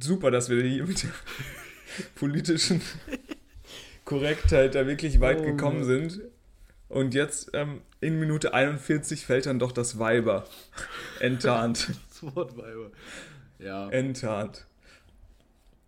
[0.03, 1.11] Super, dass wir hier mit der
[2.17, 2.81] politischen
[4.05, 6.21] Korrektheit da wirklich weit Oh gekommen sind.
[6.89, 10.45] Und jetzt ähm, in Minute 41 fällt dann doch das Weiber
[11.21, 11.91] enttarnt.
[12.09, 12.91] Das Wort Weiber.
[13.59, 13.89] Ja.
[13.91, 14.67] enttarnt.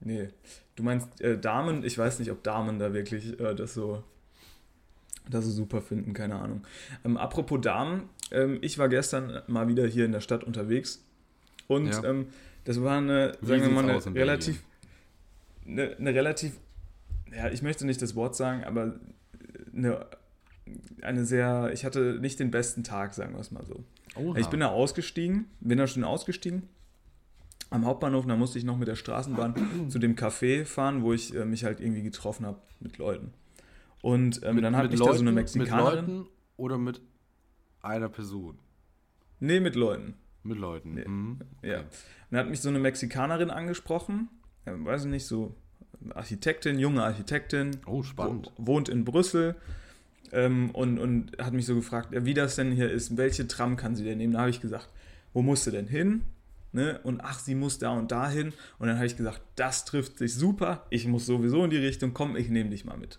[0.00, 0.28] Nee.
[0.76, 1.84] Du meinst äh, Damen?
[1.84, 4.02] Ich weiß nicht, ob Damen da wirklich äh, das so
[5.28, 6.66] das so super finden, keine Ahnung.
[7.04, 11.04] Ähm, apropos Damen, ähm, ich war gestern mal wieder hier in der Stadt unterwegs
[11.68, 12.04] und Ja.
[12.04, 12.28] ähm,
[12.64, 14.62] das war eine, Wie sagen wir mal, eine relativ,
[15.66, 16.58] eine, eine relativ,
[17.34, 18.98] ja, ich möchte nicht das Wort sagen, aber
[19.74, 20.06] eine,
[21.02, 23.84] eine sehr, ich hatte nicht den besten Tag, sagen wir es mal so.
[24.16, 24.38] Oha.
[24.38, 26.68] Ich bin da ausgestiegen, bin da schon ausgestiegen
[27.70, 29.54] am Hauptbahnhof, da musste ich noch mit der Straßenbahn
[29.88, 33.32] zu dem Café fahren, wo ich äh, mich halt irgendwie getroffen habe mit Leuten.
[34.02, 36.06] Und ähm, mit, dann hat mit mich Leuten, da so eine Mit Mexikanerin.
[36.06, 37.00] Leuten oder mit
[37.82, 38.58] einer Person?
[39.38, 40.14] Nee, mit Leuten.
[40.42, 40.94] Mit Leuten.
[40.94, 41.06] Nee.
[41.06, 41.38] Mhm.
[41.62, 41.80] Ja.
[41.80, 41.86] Und
[42.30, 44.28] dann hat mich so eine Mexikanerin angesprochen,
[44.64, 45.54] äh, weiß ich nicht, so
[46.14, 48.50] Architektin, junge Architektin, Oh, spannend.
[48.56, 49.54] wo- wohnt in Brüssel
[50.32, 53.94] ähm, und, und hat mich so gefragt, wie das denn hier ist, welche Tram kann
[53.96, 54.32] sie denn nehmen?
[54.32, 54.88] Da habe ich gesagt,
[55.34, 56.22] wo musst du denn hin?
[56.72, 57.00] Ne?
[57.02, 58.52] Und ach, sie muss da und da hin.
[58.78, 62.14] Und dann habe ich gesagt, das trifft sich super, ich muss sowieso in die Richtung,
[62.14, 63.18] komm, ich nehme dich mal mit.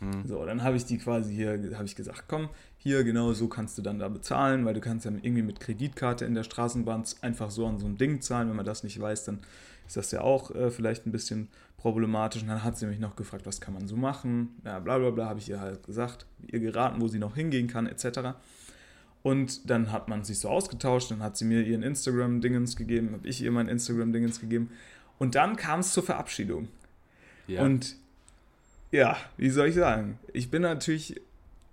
[0.00, 0.26] Hm.
[0.26, 3.78] So, dann habe ich die quasi hier, habe ich gesagt, komm, hier genau so kannst
[3.78, 7.50] du dann da bezahlen, weil du kannst ja irgendwie mit Kreditkarte in der Straßenbahn einfach
[7.50, 8.48] so an so ein Ding zahlen.
[8.48, 9.40] Wenn man das nicht weiß, dann
[9.86, 12.42] ist das ja auch äh, vielleicht ein bisschen problematisch.
[12.42, 14.60] Und dann hat sie mich noch gefragt, was kann man so machen?
[14.64, 17.68] Ja, bla bla bla, habe ich ihr halt gesagt, ihr geraten, wo sie noch hingehen
[17.68, 18.36] kann, etc.
[19.26, 23.26] Und dann hat man sich so ausgetauscht, dann hat sie mir ihren Instagram-Dingens gegeben, habe
[23.26, 24.70] ich ihr mein Instagram-Dingens gegeben.
[25.18, 26.68] Und dann kam es zur Verabschiedung.
[27.48, 27.62] Ja.
[27.62, 27.96] Und
[28.92, 30.20] ja, wie soll ich sagen?
[30.32, 31.20] Ich bin natürlich,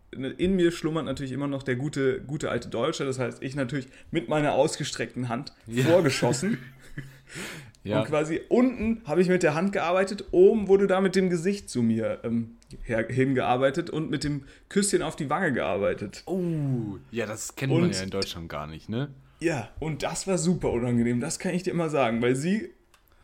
[0.09, 3.05] in mir schlummert natürlich immer noch der gute, gute alte Deutsche.
[3.05, 5.83] Das heißt, ich natürlich mit meiner ausgestreckten Hand Ja.
[5.83, 6.57] vorgeschossen.
[7.83, 7.99] ja.
[8.01, 11.69] Und quasi unten habe ich mit der Hand gearbeitet, oben wurde da mit dem Gesicht
[11.69, 16.23] zu mir ähm, her, hingearbeitet und mit dem Küsschen auf die Wange gearbeitet.
[16.25, 19.09] Oh, ja, das kennt man Und- ja in Deutschland gar nicht, ne?
[19.39, 22.69] Ja, und das war super unangenehm, das kann ich dir immer sagen, weil sie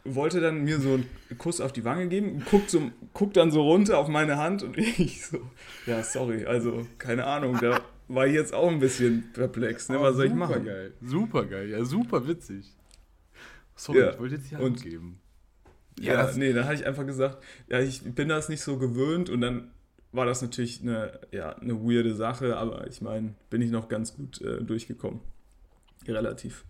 [0.03, 1.05] wollte dann mir so einen
[1.37, 4.77] Kuss auf die Wange geben, guckt, so, guckt dann so runter auf meine Hand und
[4.77, 5.39] ich so,
[5.85, 7.79] ja, sorry, also keine Ahnung, da
[8.09, 10.65] war ich jetzt auch ein bisschen perplex, ne, was soll ich machen?
[10.65, 10.93] Geil.
[11.01, 12.65] Super geil, ja, super witzig.
[13.79, 15.19] Sorry, Ja, ich wollte jetzt die Hand und- geben.
[15.99, 19.29] Ja, Ja, nee, dann habe ich einfach gesagt, ja, ich bin das nicht so gewöhnt
[19.29, 19.71] und dann
[20.11, 24.15] war das natürlich eine, ja, eine weirde Sache, aber ich meine, bin ich noch ganz
[24.15, 25.19] gut äh, durchgekommen.
[26.07, 26.65] Relativ.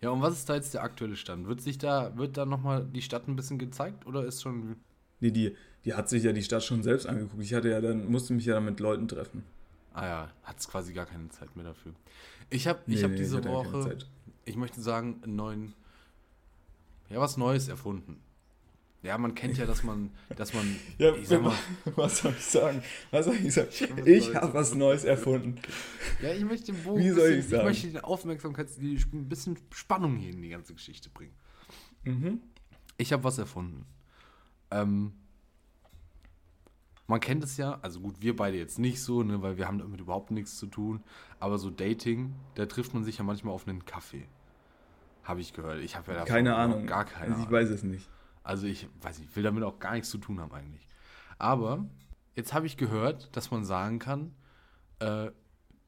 [0.00, 1.48] Ja, und was ist da jetzt der aktuelle Stand?
[1.48, 4.76] Wird sich da, wird da nochmal die Stadt ein bisschen gezeigt oder ist schon.
[5.20, 7.42] Nee, die, die hat sich ja die Stadt schon selbst angeguckt.
[7.42, 9.42] Ich hatte ja dann, musste mich ja dann mit Leuten treffen.
[9.94, 11.92] Ah ja, hat es quasi gar keine Zeit mehr dafür.
[12.50, 13.96] Ich habe ich Nee, hab nee, diese ich hatte Woche,
[14.44, 15.74] ich möchte sagen, einen neuen,
[17.08, 18.20] ja, was Neues erfunden.
[19.02, 21.54] Ja, man kennt ja, dass man, dass man, Ja, ich sag mal,
[21.96, 22.82] was soll ich sagen?
[23.12, 23.68] Was soll ich sagen?
[24.04, 25.60] Ich habe was Neues erfunden.
[26.22, 27.64] ja, ich möchte den Bogen, Wie soll bisschen, ich sagen?
[27.64, 31.34] möchte die Aufmerksamkeit, die, ein bisschen Spannung hier in die ganze Geschichte bringen.
[32.04, 32.40] Mhm.
[32.98, 33.86] Ich habe was erfunden.
[34.72, 35.12] Ähm,
[37.06, 39.78] man kennt es ja, also gut, wir beide jetzt nicht so, ne, weil wir haben
[39.78, 41.04] damit überhaupt nichts zu tun.
[41.38, 44.26] Aber so Dating, da trifft man sich ja manchmal auf einen Kaffee.
[45.26, 45.80] Habe ich gehört.
[45.80, 46.86] Ich habe ja davon Keine Ahnung.
[46.86, 48.08] Gar keine also ich weiß es nicht.
[48.44, 50.86] Also ich weiß nicht, will damit auch gar nichts zu tun haben eigentlich.
[51.36, 51.84] Aber
[52.36, 54.32] jetzt habe ich gehört, dass man sagen kann,
[55.00, 55.30] äh,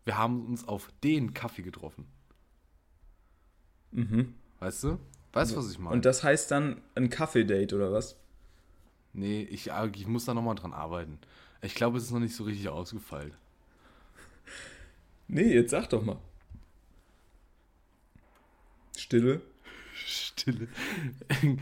[0.05, 2.07] wir haben uns auf den Kaffee getroffen.
[3.93, 4.35] Mhm.
[4.59, 4.99] Weißt du?
[5.33, 5.95] Weißt du, was ich meine?
[5.95, 8.17] Und das heißt dann ein Kaffee-Date oder was?
[9.13, 11.19] Nee, ich, ah, ich muss da nochmal dran arbeiten.
[11.63, 13.35] Ich glaube, es ist noch nicht so richtig ausgefeilt.
[15.31, 16.17] Nee, jetzt sag doch mal.
[19.09, 19.41] Stille.
[19.95, 20.69] Stille.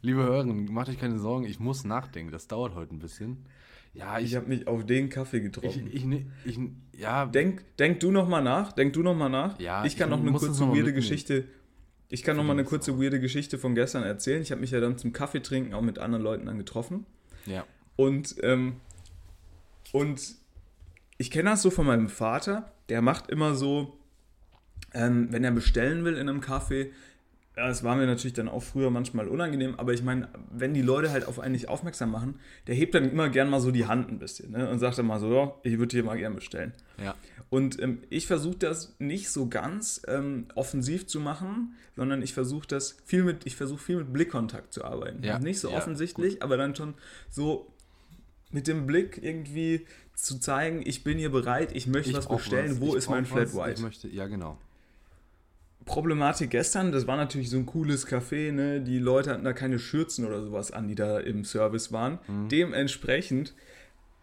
[0.00, 2.32] Liebe Hörerinnen, macht euch keine Sorgen, ich muss nachdenken.
[2.32, 3.44] Das dauert heute ein bisschen.
[3.92, 4.34] Ja, Ich ich.
[4.36, 5.90] habe mich auf den Kaffee getroffen.
[5.92, 6.58] ich, ich, ich,
[6.98, 8.72] ja, denk, denk du noch mal nach.
[8.72, 9.60] Denk du noch mal nach.
[9.60, 10.94] Ja, ich kann noch eine kurze noch weirde.
[10.94, 11.44] Geschichte.
[12.08, 14.40] Ich kann noch mal eine kurze weirde Geschichte von gestern erzählen.
[14.40, 17.04] Ich habe mich ja dann zum Kaffee trinken auch mit anderen Leuten dann getroffen.
[17.44, 17.66] Ja.
[17.96, 18.76] Und, ähm,
[19.92, 20.34] und
[21.18, 22.72] ich kenne das so von meinem Vater.
[22.88, 23.98] Der macht immer so,
[24.94, 26.92] ähm, wenn er bestellen will in einem Kaffee,
[27.56, 30.82] ja, das war mir natürlich dann auch früher manchmal unangenehm, aber ich meine, wenn die
[30.82, 33.86] Leute halt auf einen nicht aufmerksam machen, der hebt dann immer gern mal so die
[33.86, 34.68] Hand ein bisschen ne?
[34.68, 36.72] und sagt dann mal so, ja, ich würde hier mal gern bestellen.
[37.02, 37.14] Ja.
[37.50, 42.66] Und ähm, ich versuche das nicht so ganz ähm, offensiv zu machen, sondern ich versuche
[42.66, 45.22] das viel mit, ich versuche viel mit Blickkontakt zu arbeiten.
[45.22, 46.94] Ja, Nicht so ja, offensichtlich, aber dann schon
[47.30, 47.72] so
[48.50, 52.80] mit dem Blick irgendwie zu zeigen, ich bin hier bereit, ich möchte was brauch bestellen,
[52.80, 53.74] wo ich ist mein was, Flat White?
[53.74, 54.58] Ich möchte, ja, genau.
[55.86, 58.80] Problematik gestern, das war natürlich so ein cooles Café, ne?
[58.80, 62.18] Die Leute hatten da keine Schürzen oder sowas an, die da im Service waren.
[62.26, 62.48] Mhm.
[62.48, 63.54] Dementsprechend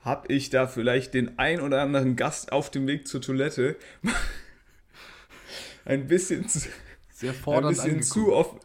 [0.02, 3.76] habe ich da vielleicht den ein oder anderen Gast auf dem Weg zur Toilette
[5.86, 6.68] ein bisschen, zu-
[7.12, 8.06] Sehr ein bisschen angeguckt.
[8.06, 8.56] zu, off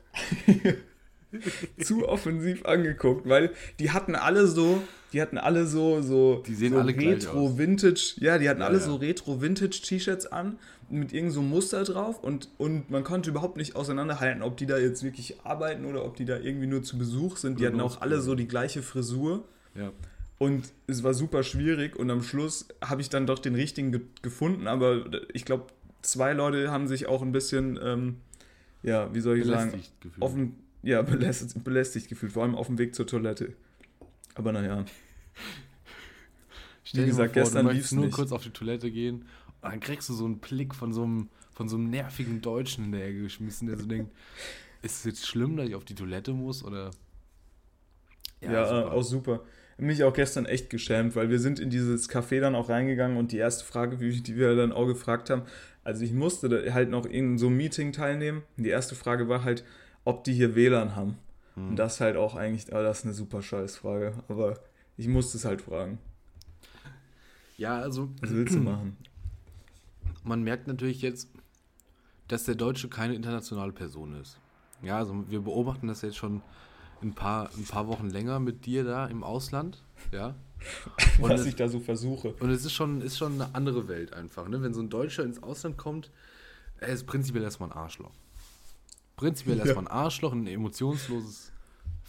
[1.83, 4.83] zu offensiv angeguckt, weil die hatten alle so,
[5.13, 7.59] die hatten alle so, so, Die sehen so alle gleich Retro aus.
[7.59, 8.85] Vintage, ja, die hatten alle ja.
[8.85, 13.57] so Retro Vintage T-Shirts an mit irgendeinem so Muster drauf und, und man konnte überhaupt
[13.57, 16.97] nicht auseinanderhalten, ob die da jetzt wirklich arbeiten oder ob die da irgendwie nur zu
[16.99, 17.59] Besuch sind.
[17.61, 19.45] Die hatten auch alle so die gleiche Frisur.
[19.74, 19.93] Ja.
[20.39, 24.03] Und es war super schwierig und am Schluss habe ich dann doch den richtigen ge
[24.22, 25.64] gefunden, aber ich glaube,
[26.03, 28.16] zwei Leute haben sich auch ein bisschen, ähm,
[28.82, 30.22] ja, wie soll ich sagen, Belästigt gefühlt.
[30.22, 33.55] offen, ja, belästigt, belästigt gefühlt, vor allem auf dem Weg zur Toilette.
[34.34, 34.84] Aber naja,
[36.84, 38.14] Stell wie gesagt, vor, gestern möchtest lief's nur nicht.
[38.14, 39.24] kurz auf die Toilette gehen
[39.67, 42.93] und dann kriegst du so einen Blick von so einem, von so einem nervigen Deutschen
[42.93, 44.12] geschmissen, der so denkt,
[44.83, 46.91] ist es jetzt schlimm, dass ich auf die Toilette muss oder...
[48.41, 48.81] ja, super.
[48.81, 49.41] äh, auch super.
[49.79, 53.33] Mich auch gestern echt geschämt, weil wir sind in dieses Café dann auch reingegangen und
[53.33, 55.43] die erste Frage, die wir dann auch gefragt haben,
[55.85, 58.43] also ich musste halt noch in so einem Meeting teilnehmen.
[58.57, 59.64] Die erste Frage war halt,
[60.05, 61.19] ob die hier WLAN haben.
[61.55, 61.71] Hm.
[61.71, 64.12] Und das halt auch eigentlich, aber das ist eine super Scheißfrage.
[64.29, 64.59] Aber
[64.97, 65.99] ich musste es halt fragen.
[67.59, 68.97] Ja, also Was willst du machen?
[70.27, 71.31] Man merkt natürlich jetzt,
[72.29, 74.39] dass der Deutsche keine internationale Person ist.
[74.83, 76.43] Ja, also wir beobachten das jetzt schon
[77.03, 79.83] ein paar, ein paar Wochen länger mit dir da im Ausland.
[80.12, 80.35] Ja.
[81.20, 82.33] Und was es, ich da so versuche.
[82.41, 84.49] und es ist schon, ist schon eine andere Welt einfach.
[84.49, 84.62] Ne?
[84.62, 86.11] Wenn so ein Deutscher ins Ausland kommt,
[86.79, 88.12] er ist prinzipiell erstmal ein Arschloch.
[89.16, 89.64] Prinzipiell Ja.
[89.64, 91.53] erstmal ein Arschloch, ein emotionsloses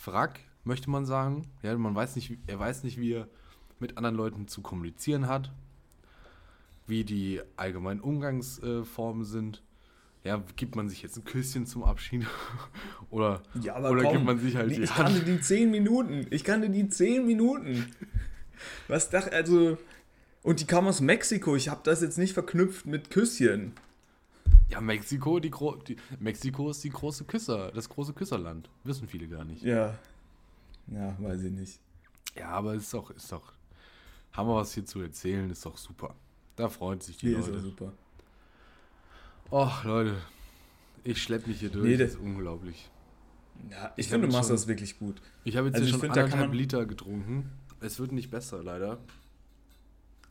[0.06, 1.48] Wrack, möchte man sagen.
[1.62, 3.28] Ja, man weiß nicht, er weiß nicht, wie er
[3.80, 5.52] mit anderen Leuten zu kommunizieren hat,
[6.88, 9.62] wie die allgemeinen Umgangsformen sind.
[10.24, 12.26] Ja, gibt man sich jetzt ein Küsschen zum Abschied?
[13.10, 16.28] oder Ja, oder komm, gibt man sich halt die, die ich kannte die 10 Minuten.
[16.32, 17.86] Ich kannte die 10 Minuten.
[18.88, 19.78] Was dachte, also.
[20.44, 21.56] Und die kam aus Mexiko.
[21.56, 23.74] Ich habe das jetzt nicht verknüpft mit Küsschen.
[24.70, 28.70] Ja, Mexiko, die, Gro die Mexiko ist die große Küsser, das große Küsserland.
[28.84, 29.64] Wissen viele gar nicht.
[29.64, 29.98] Ja.
[30.88, 31.80] Ja, weiß ich nicht.
[32.38, 33.54] Ja, aber ist doch, ist doch.
[34.34, 36.16] Haben wir was hier zu erzählen, ist doch super.
[36.58, 37.62] Da freuen sich die ist auch Leute.
[37.62, 37.94] super.
[39.52, 40.18] Och, Leute.
[41.06, 42.90] Ich schlepp mich hier durch, Nee, das ist unglaublich.
[43.72, 45.22] Ja, ich Ich finde, du machst schon- das wirklich gut.
[45.46, 47.50] Ich habe jetzt Also hier schon find, anderthalb Liter getrunken.
[47.80, 48.98] Es wird nicht besser, leider.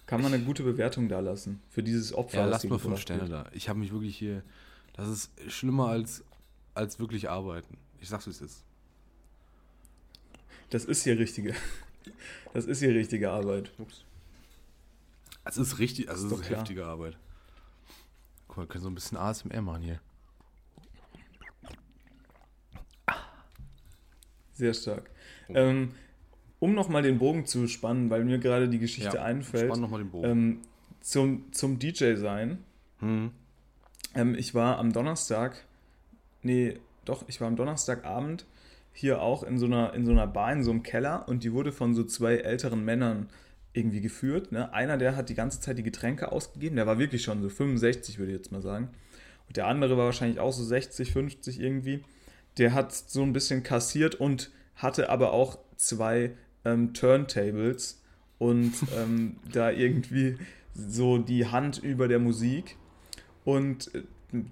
[0.06, 2.38] Kann man eine gute Bewertung da lassen für dieses Opfer.
[2.40, 3.46] Ja, lass mal fünf Sterne da.
[3.52, 4.42] Ich habe mich wirklich hier.
[4.92, 6.22] Das ist schlimmer als,
[6.74, 7.78] als wirklich arbeiten.
[8.00, 8.62] Ich sag's, wie es ist.
[10.70, 11.54] Das ist hier richtige.
[12.54, 13.70] Das ist hier richtige Arbeit.
[13.78, 14.04] Ups.
[15.46, 16.60] Es ist richtig, also Ist es ist klar.
[16.60, 17.16] heftige Arbeit.
[18.48, 20.00] Guck mal, wir können so ein bisschen ASMR machen hier.
[24.52, 25.10] Sehr stark.
[25.48, 25.92] Ähm,
[26.58, 30.00] um nochmal den Bogen zu spannen, weil mir gerade die Geschichte Ja, einfällt, Spann nochmal
[30.02, 30.24] den Bogen.
[30.28, 30.60] ähm,
[31.00, 32.58] zum, zum DJ sein.
[33.00, 33.30] Hm.
[34.14, 35.64] Ähm, ich war am Donnerstag,
[36.42, 38.46] nee, doch, ich war am Donnerstagabend
[38.92, 41.52] hier auch in so einer, in so einer Bar, in so einem Keller und die
[41.52, 43.28] wurde von so zwei älteren Männern
[43.76, 44.52] irgendwie geführt.
[44.52, 44.72] Ne?
[44.72, 48.18] Einer, der hat die ganze Zeit die Getränke ausgegeben, der war wirklich schon so 65,
[48.18, 48.88] würde ich jetzt mal sagen.
[49.46, 52.02] Und der andere war wahrscheinlich auch so 60, 50 irgendwie.
[52.58, 56.32] Der hat so ein bisschen kassiert und hatte aber auch zwei
[56.64, 58.02] ähm, Turntables
[58.38, 60.36] und ähm, da irgendwie
[60.74, 62.76] so die Hand über der Musik.
[63.44, 64.02] Und äh,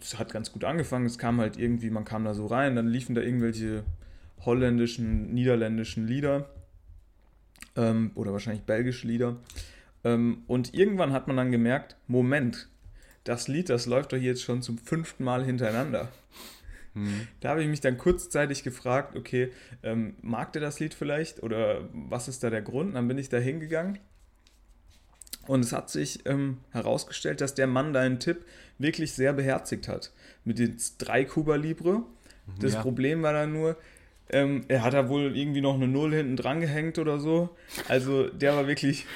[0.00, 1.06] es hat ganz gut angefangen.
[1.06, 3.84] Es kam halt irgendwie, man kam da so rein, dann liefen da irgendwelche
[4.44, 6.48] holländischen, niederländischen Lieder
[7.76, 9.36] ähm, oder wahrscheinlich belgische Lieder.
[10.04, 12.68] Ähm, und irgendwann hat man dann gemerkt, Moment,
[13.24, 16.10] das Lied, das läuft doch jetzt schon zum fünften Mal hintereinander.
[16.94, 17.26] Hm.
[17.40, 19.50] Da habe ich mich dann kurzzeitig gefragt, okay,
[19.82, 22.90] ähm, mag der das Lied vielleicht oder was ist da der Grund?
[22.90, 23.98] Und dann bin ich da hingegangen
[25.46, 28.44] Und es hat sich ähm, herausgestellt, dass der Mann deinen Tipp
[28.78, 30.12] wirklich sehr beherzigt hat.
[30.44, 32.02] Mit den drei Cuba Libre.
[32.60, 32.82] Das Ja.
[32.82, 33.76] Problem war dann nur,
[34.30, 37.50] ähm, er hat da wohl irgendwie noch eine Null hinten dran gehängt oder so.
[37.88, 39.06] Also der war wirklich,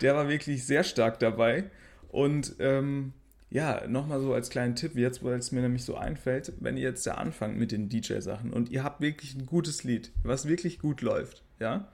[0.00, 1.64] der war wirklich sehr stark dabei.
[2.08, 3.12] Und ähm,
[3.50, 6.84] ja, nochmal so als kleinen Tipp, jetzt, weil es mir nämlich so einfällt, wenn ihr
[6.84, 10.78] jetzt da anfangt mit den DJ-Sachen und ihr habt wirklich ein gutes Lied, was wirklich
[10.78, 11.88] gut läuft, ja,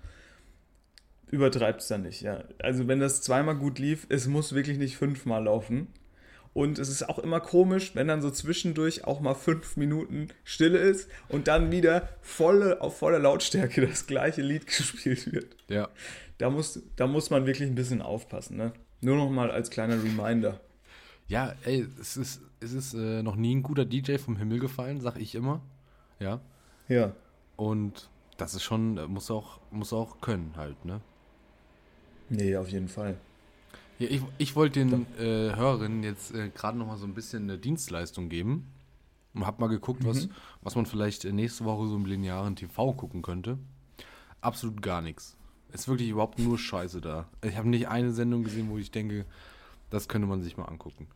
[1.30, 2.44] übertreibt es dann nicht, ja.
[2.58, 5.88] Also wenn das zweimal gut lief, es muss wirklich nicht fünfmal laufen.
[6.54, 10.78] Und es ist auch immer komisch, wenn dann so zwischendurch auch mal fünf Minuten Stille
[10.78, 15.56] ist und dann wieder volle, auf voller Lautstärke das gleiche Lied gespielt wird.
[15.68, 15.88] Ja.
[16.38, 18.72] Da muss, da muss man wirklich ein bisschen aufpassen, ne?
[19.00, 20.60] Nur noch mal als kleiner Reminder.
[21.26, 25.00] Ja, ey, es ist, es ist äh, noch nie ein guter DJ vom Himmel gefallen,
[25.00, 25.60] sag ich immer.
[26.20, 26.40] Ja.
[26.88, 27.14] Ja.
[27.56, 31.00] Und das ist schon, äh, muss auch, muss auch können halt, ne?
[32.28, 33.16] Nee, auf jeden Fall.
[33.98, 37.44] Ja, ich, ich wollte den äh, Hörerinnen jetzt äh, gerade noch mal so ein bisschen
[37.44, 38.70] eine Dienstleistung geben.
[39.34, 40.28] Und hab mal geguckt, was,
[40.62, 43.58] was man vielleicht äh, nächste Woche so im linearen TV gucken könnte.
[44.40, 45.36] Absolut gar nichts.
[45.72, 47.28] Ist wirklich überhaupt nur Scheiße da.
[47.42, 49.26] Ich habe nicht eine Sendung gesehen, wo ich denke,
[49.90, 51.08] das könnte man sich mal angucken.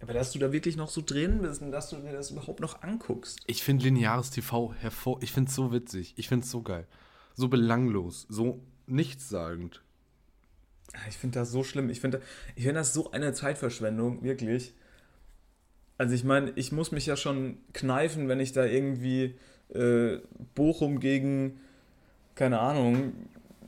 [0.00, 2.60] Aber dass du da wirklich noch so drin bist und dass du dir das überhaupt
[2.60, 3.40] noch anguckst.
[3.46, 5.18] Ich finde lineares TV hervor.
[5.22, 6.14] Ich finde es so witzig.
[6.16, 6.88] Ich finde es so geil.
[7.34, 8.26] So belanglos.
[8.28, 9.82] So nichtssagend.
[11.08, 11.90] Ich finde das so schlimm.
[11.90, 12.20] Ich finde
[12.54, 14.74] ich find das so eine Zeitverschwendung, wirklich.
[15.98, 19.34] Also ich meine, ich muss mich ja schon kneifen, wenn ich da irgendwie
[19.72, 20.18] äh,
[20.54, 21.60] Bochum gegen,
[22.34, 23.12] keine Ahnung,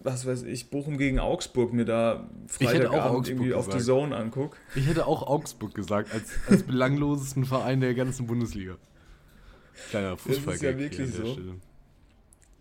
[0.03, 3.87] was weiß ich, Bochum gegen Augsburg mir da Freitagabend irgendwie auf die gesagt.
[3.87, 4.59] Zone anguck.
[4.75, 8.77] Ich hätte auch Augsburg gesagt, als, als belanglosesten Verein der ganzen Bundesliga.
[9.91, 10.55] Kleiner Fußball.
[10.55, 11.37] ist ja wirklich so.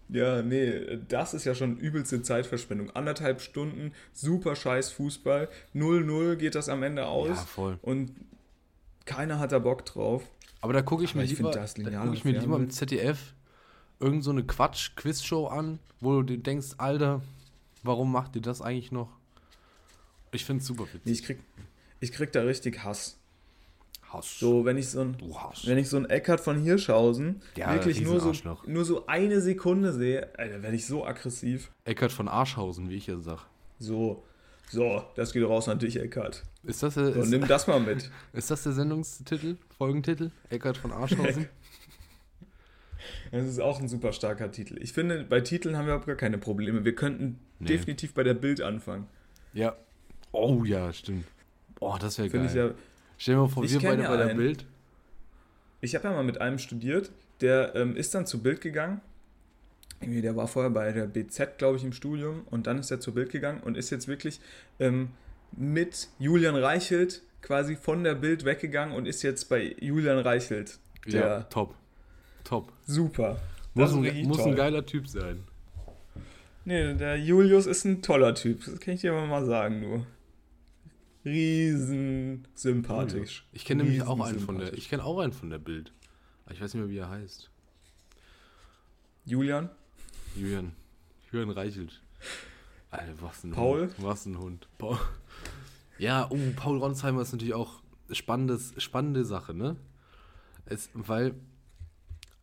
[0.09, 2.91] Ja, nee, das ist ja schon übelste Zeitverschwendung.
[2.91, 5.49] Anderthalb Stunden, super scheiß Fußball.
[5.73, 7.29] 0-0 geht das am Ende aus.
[7.29, 7.79] Ja, voll.
[7.81, 8.11] Und
[9.05, 10.23] keiner hat da Bock drauf.
[10.61, 12.69] Aber da gucke ich Aber mir ich lieber, das da guck ich mir lieber im
[12.69, 13.33] ZDF
[13.99, 17.21] irgend so eine Quatsch-Quiz-Show an, wo du dir denkst, Alter,
[17.83, 19.09] warum macht ihr das eigentlich noch?
[20.31, 21.19] Ich finde es super Nee, witzig.
[21.19, 21.39] ich krieg,
[21.99, 23.17] ich krieg da richtig Hass.
[24.13, 24.39] Hass.
[24.39, 25.17] So, wenn ich so ein,
[25.65, 28.31] wenn ich so einen Eckart von Hirschhausen Ja, wirklich nur so,
[28.67, 31.71] nur so eine Sekunde sehe, Alter, werde ich so aggressiv.
[31.85, 33.45] Eckert von Arschhausen, wie ich ja sag.
[33.79, 34.23] So,
[34.69, 36.43] so, das geht raus an dich, Eckart.
[36.63, 38.09] Ist das, der, So, ist, nimm das mal mit.
[38.33, 40.31] ist das der Sendungstitel, Folgentitel?
[40.49, 41.47] Eckert von Arschhausen?
[43.31, 44.77] Das ist auch ein super starker Titel.
[44.81, 46.85] Ich finde, bei Titeln haben wir überhaupt gar keine Probleme.
[46.85, 47.67] Wir könnten Nee.
[47.67, 49.07] definitiv bei der Bild anfangen.
[49.53, 49.75] ja.
[50.35, 51.25] Oh ja, stimmt.
[51.79, 52.69] Oh, das wäre Finde ich geil.
[52.69, 52.73] ja.
[53.23, 54.37] Stell dir mal vor, Ich wir beide ja bei der einen.
[54.37, 54.65] Bild.
[55.79, 57.09] Ich habe ja mal mit einem studiert,
[57.39, 58.99] der ähm, ist dann zu Bild gegangen.
[60.01, 62.99] Irgendwie, der war vorher bei der BZ, glaube ich, im Studium und dann ist er
[62.99, 64.41] zu Bild gegangen und ist jetzt wirklich
[64.77, 65.11] ähm,
[65.53, 70.79] mit Julian Reichelt quasi von der Bild weggegangen und ist jetzt bei Julian Reichelt.
[71.05, 71.75] Ja, top.
[72.43, 72.73] Top.
[72.85, 73.39] super.
[73.73, 75.45] Muss, ein, muss ein geiler Typ sein.
[76.65, 78.65] Nee, der Julius ist ein toller Typ.
[78.65, 80.05] Das kann ich dir aber mal sagen, nur.
[81.25, 83.45] Riesen sympathisch.
[83.53, 84.73] Ich kenne nämlich auch einen von der.
[84.73, 85.93] Ich kenne auch einen von der Bild.
[86.51, 87.49] Ich weiß nicht mehr, wie er heißt.
[89.25, 89.69] Julian?
[90.35, 90.73] Julian.
[91.31, 92.01] Julian Reichelt.
[92.91, 93.81] Alter, was ein Paul?
[93.83, 93.95] Hund.
[93.99, 94.67] Was ein Hund.
[94.77, 94.97] Paul.
[95.97, 99.77] Ja, oh, Paul Ronsheimer ist natürlich auch spannendes, spannende Sache, ne?
[100.65, 101.35] Es, weil,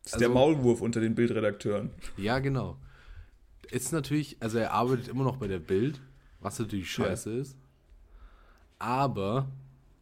[0.04, 1.90] Das ist der Also- Maulwurf unter den Bildredakteuren.
[2.16, 2.78] ja, genau.
[3.70, 6.00] Ist natürlich, also er arbeitet immer noch bei der Bild,
[6.40, 7.04] was natürlich Ja.
[7.06, 7.56] scheiße ist.
[8.80, 9.46] Aber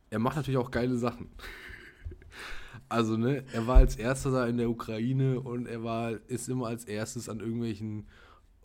[0.09, 1.29] er macht natürlich auch geile Sachen.
[2.91, 6.69] Also, ne, er war als erster da in der Ukraine und er war, ist immer
[6.69, 8.07] als erstes an irgendwelchen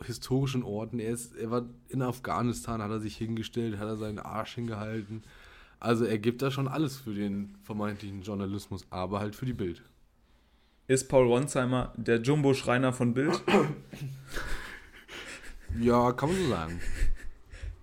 [0.01, 0.99] historischen Orten.
[0.99, 5.23] Er, ist, er war in Afghanistan, hat er sich hingestellt, hat er seinen Arsch hingehalten.
[5.81, 9.81] Also er gibt da schon alles für den vermeintlichen Journalismus, aber halt für die Bild.
[10.87, 13.43] Ist Paul Ronsheimer der Jumbo-Schreiner von Bild?
[15.79, 16.79] Ja, kann man so sagen.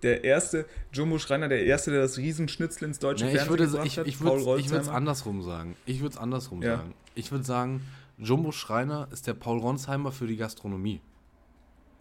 [0.03, 3.99] Der erste Jumbo-Schreiner, der erste, der das Riesenschnitzel ins deutsche Nee, Fernsehen würde gebracht ich,
[3.99, 4.07] hat?
[4.07, 5.77] ich Paul würde ich würde es andersrum sagen.
[5.87, 6.79] Ich würde es andersrum Ja.
[6.79, 6.95] sagen.
[7.15, 7.83] Ich würde sagen,
[8.19, 11.01] Jumbo Schreiner ist der Paul Ronsheimer für die Gastronomie.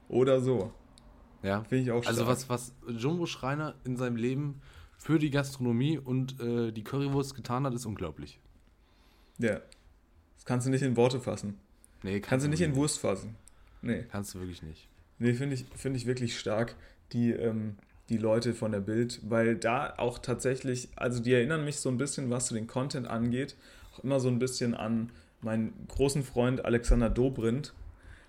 [0.07, 0.71] Oder so.
[1.43, 1.63] Ja.
[1.63, 2.27] Finde ich auch Also stark.
[2.27, 4.61] was, was Jumbo Schreiner in seinem Leben
[4.97, 8.39] für die Gastronomie und äh, die Currywurst getan hat, ist unglaublich.
[9.37, 9.59] Ja.
[10.35, 11.57] Das kannst du nicht in Worte fassen.
[12.03, 13.35] Nee, Kannst du nicht in Wurst fassen.
[13.81, 14.05] Nee.
[14.09, 14.87] Kannst du wirklich nicht.
[15.19, 16.75] Nee, finde ich, find ich wirklich stark,
[17.11, 17.75] die, ähm,
[18.09, 21.97] die Leute von der Bild, weil da auch tatsächlich, also die erinnern mich so ein
[21.97, 23.55] bisschen, was so den Content angeht,
[23.93, 27.73] auch immer so ein bisschen an meinen großen Freund Alexander Dobrindt.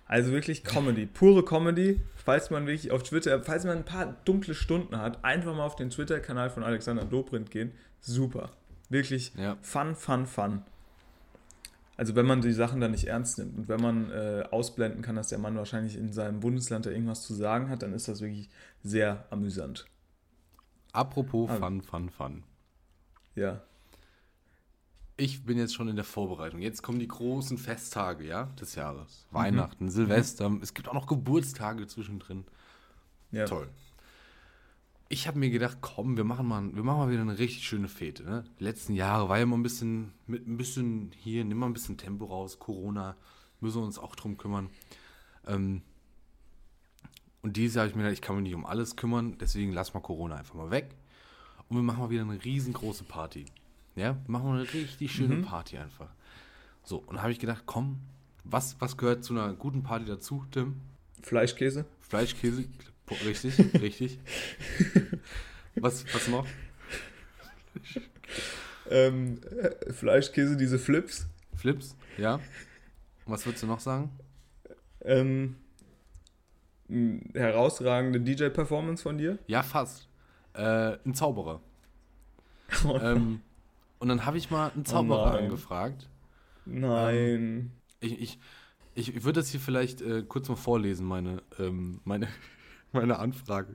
[0.05, 2.01] Also wirklich Comedy, pure Comedy.
[2.23, 5.75] Falls man wirklich auf Twitter, falls man ein paar dunkle Stunden hat, einfach mal auf
[5.75, 7.71] den Twitter-Kanal von Alexander Dobrindt gehen.
[8.01, 8.49] Super.
[8.89, 9.57] Wirklich Ja.
[9.61, 10.63] fun, fun, fun.
[11.97, 15.15] Also wenn man die Sachen dann nicht ernst nimmt und wenn man äh, ausblenden kann,
[15.15, 18.21] dass der Mann wahrscheinlich in seinem Bundesland da irgendwas zu sagen hat, dann ist das
[18.21, 18.49] wirklich
[18.81, 19.85] sehr amüsant.
[20.93, 21.57] Apropos Ah.
[21.57, 22.43] Fun, Fun, Fun.
[23.35, 23.61] Ja.
[25.17, 26.61] Ich bin jetzt schon in der Vorbereitung.
[26.61, 29.27] Jetzt kommen die großen Festtage, ja, des Jahres.
[29.29, 29.35] Mhm.
[29.35, 30.51] Weihnachten, Silvester.
[30.61, 32.45] Es gibt auch noch Geburtstage zwischendrin.
[33.31, 33.45] ja.
[33.45, 33.69] Toll.
[35.11, 37.89] Ich habe mir gedacht, komm, wir machen mal, wir machen mal wieder eine richtig schöne
[37.89, 38.23] Fete.
[38.23, 38.45] Ne?
[38.59, 41.73] Die letzten Jahre war ja immer ein bisschen, mit ein bisschen hier, nimm mal ein
[41.73, 43.17] bisschen Tempo raus, Corona,
[43.59, 44.69] müssen wir uns auch drum kümmern.
[45.45, 45.81] Ähm,
[47.41, 49.73] und dieses Jahr habe ich mir gedacht, ich kann mich nicht um alles kümmern, deswegen
[49.73, 50.95] lass mal Corona einfach mal weg.
[51.67, 53.43] Und wir machen mal wieder eine riesengroße Party.
[53.97, 56.07] Ja, wir machen mal eine richtig schöne Party einfach.
[56.83, 57.99] So, und da habe ich gedacht, komm,
[58.45, 60.79] was, was gehört zu einer guten Party dazu, Tim?
[61.21, 61.83] Fleischkäse?
[61.99, 62.63] Fleischkäse,
[63.09, 64.19] richtig, richtig.
[65.75, 66.45] Was, was noch?
[68.89, 71.27] Ähm, äh, Fleischkäse, diese Flips.
[71.55, 72.39] Flips, ja.
[73.25, 74.11] Was würdest du noch sagen?
[75.03, 75.55] Ähm,
[77.33, 79.39] herausragende DJ-Performance von dir.
[79.47, 80.07] Ja, fast.
[80.53, 81.61] Äh, ein Zauberer.
[83.01, 83.41] ähm,
[83.99, 85.43] und dann habe ich mal einen Zauberer nein.
[85.45, 86.09] angefragt.
[86.65, 87.71] Nein.
[87.99, 88.39] Ich, ich,
[88.95, 92.27] ich, ich würde das hier vielleicht äh, kurz mal vorlesen, meine, ähm, meine,
[92.93, 93.73] meine Anfrage.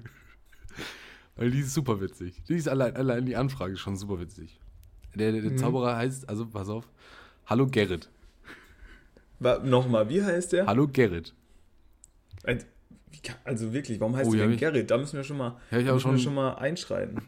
[1.37, 2.43] Weil die ist super witzig.
[2.49, 4.59] Die ist allein, allein die Anfrage ist schon super witzig.
[5.15, 6.89] Der, der, der Zauberer heißt, also pass auf,
[7.47, 8.09] Hallo Gerrit.
[9.39, 10.67] Nochmal, wie heißt der?
[10.67, 11.35] Hallo Gerrit.
[13.45, 14.91] Also wirklich, warum heißt Oh, der ja, Gerrit?
[14.91, 17.23] Da müssen wir schon mal, Ja, müssen wir schon- schon mal einschreiten.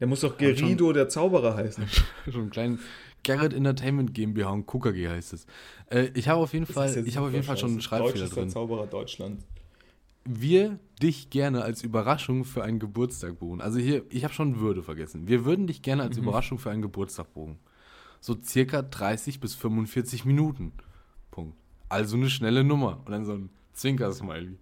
[0.00, 1.84] Der muss doch hab schon- Gerido, der Zauberer heißen.
[2.30, 2.78] Schon einen kleinen
[3.24, 5.46] Gerrit Entertainment GmbH und KKG heißt es.
[5.90, 7.80] Äh, ich habe auf jeden Fall, Das ist ich habe auf jeden Fall schon einen.
[7.80, 8.50] Schreibfehler Deutschester drin.
[8.50, 9.42] Zauberer Deutschland.
[10.24, 13.60] Wir dich gerne als Überraschung für einen Geburtstag buchen.
[13.60, 15.28] Also hier, ich habe schon Würde vergessen.
[15.28, 17.58] Wir würden dich gerne als Überraschung für einen Geburtstag buchen.
[18.20, 20.72] So circa 30 bis 45 Minuten.
[21.30, 21.56] Punkt.
[21.88, 23.00] Also eine schnelle Nummer.
[23.04, 24.58] Und dann so ein Zwinker-Smiley.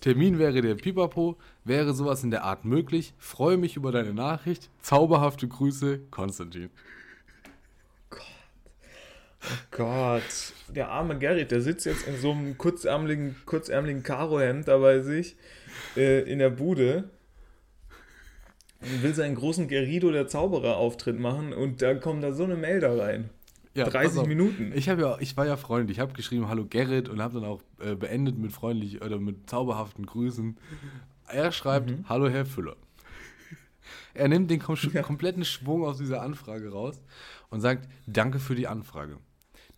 [0.00, 1.36] Termin wäre der Pipapo.
[1.64, 3.14] Wäre sowas in der Art möglich?
[3.18, 4.70] Freue mich über deine Nachricht.
[4.80, 6.70] Zauberhafte Grüße, Konstantin.
[9.70, 15.00] Gott, der arme Gerrit, der sitzt jetzt in so einem kurzärmeligen, kurzärmeligen Karohemd da bei
[15.00, 15.36] sich
[15.96, 17.10] äh, in der Bude
[18.80, 22.56] und will seinen großen Gerido der Zauberer Auftritt machen und da kommt da so eine
[22.56, 23.30] Mail da rein.
[23.74, 24.26] Ja, pass 30 auf.
[24.26, 24.72] Minuten.
[24.74, 25.98] Ich, ja, ich war ja freundlich.
[25.98, 29.50] Ich habe geschrieben, hallo Gerrit und habe dann auch äh, beendet mit freundlich oder mit
[29.50, 30.56] zauberhaften Grüßen.
[31.28, 32.04] Er schreibt, Mhm.
[32.08, 32.76] hallo Herr Füller.
[34.14, 37.02] Er nimmt den kom kompletten Schwung aus dieser Anfrage raus
[37.50, 39.18] und sagt, danke für die Anfrage.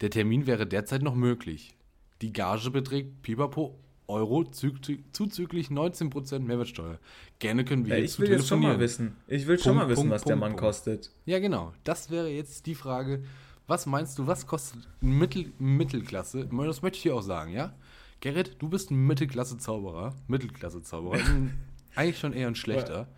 [0.01, 1.75] Der Termin wäre derzeit noch möglich.
[2.23, 6.99] Die Gage beträgt pipapo Euro zuzü- zuzüglich 19% Mehrwertsteuer.
[7.41, 9.17] Gerne können wir Ja, jetzt ich will jetzt schon mal wissen.
[9.27, 10.61] Ich will schon Punkt, mal wissen, Punkt, was der Punkt, Mann Punkt.
[10.63, 11.11] kostet.
[11.27, 11.73] Ja, genau.
[11.85, 13.23] Das wäre jetzt die Frage.
[13.67, 16.47] Was meinst du, was kostet Mittel, Mittelklasse?
[16.51, 17.75] Das möchte ich hier auch sagen, ja?
[18.21, 20.15] Gerrit, du bist ein Mittelklasse-Zauberer.
[20.27, 21.21] Mittelklasse-Zauberer.
[21.95, 23.09] Eigentlich schon eher ein schlechter.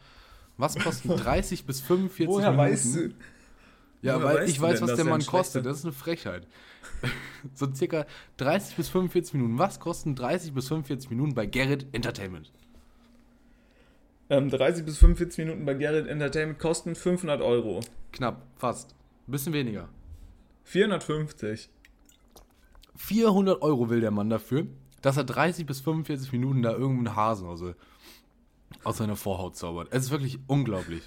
[0.56, 2.68] Was kosten 30 bis 45 Woher Minuten?
[2.70, 3.00] weißt du?
[4.02, 5.64] Ja, woher weil weißt ich weiß, was der er Mann kostet.
[5.66, 6.46] Das ist eine Frechheit.
[7.54, 8.06] so circa
[8.36, 9.58] 30 bis 45 Minuten.
[9.58, 12.52] Was kosten 30 bis 45 Minuten bei Gerrit Entertainment?
[14.28, 17.80] Ähm, 30 bis 45 Minuten bei Gerrit Entertainment kosten 500 Euro.
[18.12, 18.94] Knapp, fast.
[19.26, 19.88] Ein bisschen weniger.
[20.64, 21.68] 450.
[22.96, 24.66] 400 Euro will der Mann dafür,
[25.02, 27.64] dass er 30 bis 45 Minuten da irgendeinen Hasen aus,
[28.84, 29.88] aus seiner Vorhaut zaubert.
[29.90, 31.02] Es ist wirklich unglaublich.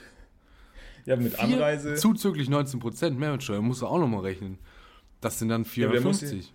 [1.05, 1.95] Ja, mit Anreise.
[1.95, 4.57] Zuzüglich 19% Mehrwertsteuer, musst du auch nochmal rechnen.
[5.24, 6.53] Das sind dann aber der muss 450.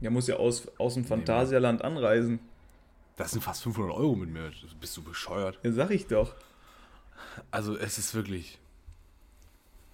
[0.00, 2.40] Der muss ja aus, aus dem Phantasialand anreisen.
[3.16, 4.70] das sind fast 500 Euro mit Mehrwertsteuer.
[4.80, 5.58] Bist du bescheuert?
[5.62, 6.34] Ja, sag ich doch.
[7.50, 8.58] Also es ist wirklich...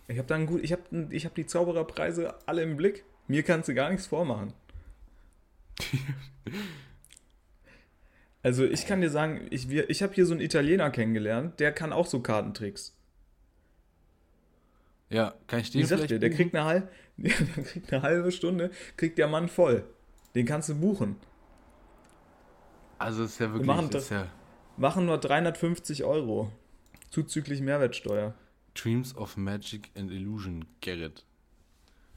[0.09, 3.05] Ich habe dann gut, ich habe ich hab die Zaubererpreise alle im Blick.
[3.27, 4.53] Mir kannst du gar nichts vormachen.
[8.43, 11.73] also ich kann dir sagen, ich, wir- ich habe hier so einen Italiener kennengelernt, der
[11.73, 12.95] kann auch so Kartentricks.
[15.11, 16.37] Ja, kann ich den Ich sag vielleicht dir, der buchen?
[16.37, 16.89] kriegt, eine halbe,
[17.57, 19.85] der kriegt eine halbe Stunde, kriegt der Mann voll.
[20.35, 21.17] Den kannst du buchen.
[22.99, 23.67] Also ist ja wirklich...
[23.67, 24.27] machen ist das- ja
[24.79, 26.53] Machen nur 350 Euro.
[27.11, 28.35] Zuzüglich Mehrwertsteuer.
[28.75, 31.25] Dreams of Magic and Illusion, Gerrit.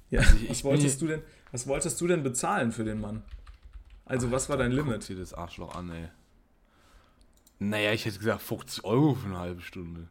[0.10, 1.22] Ja, Also ich- was, ich wolltest du denn,
[1.52, 3.24] was wolltest du denn bezahlen für den Mann?
[4.06, 5.08] Also, was war dein Guck Limit?
[5.08, 6.10] dir das Arschloch an, ey.
[7.60, 10.10] Naja, ich hätte gesagt 50 Euro für eine halbe Stunde.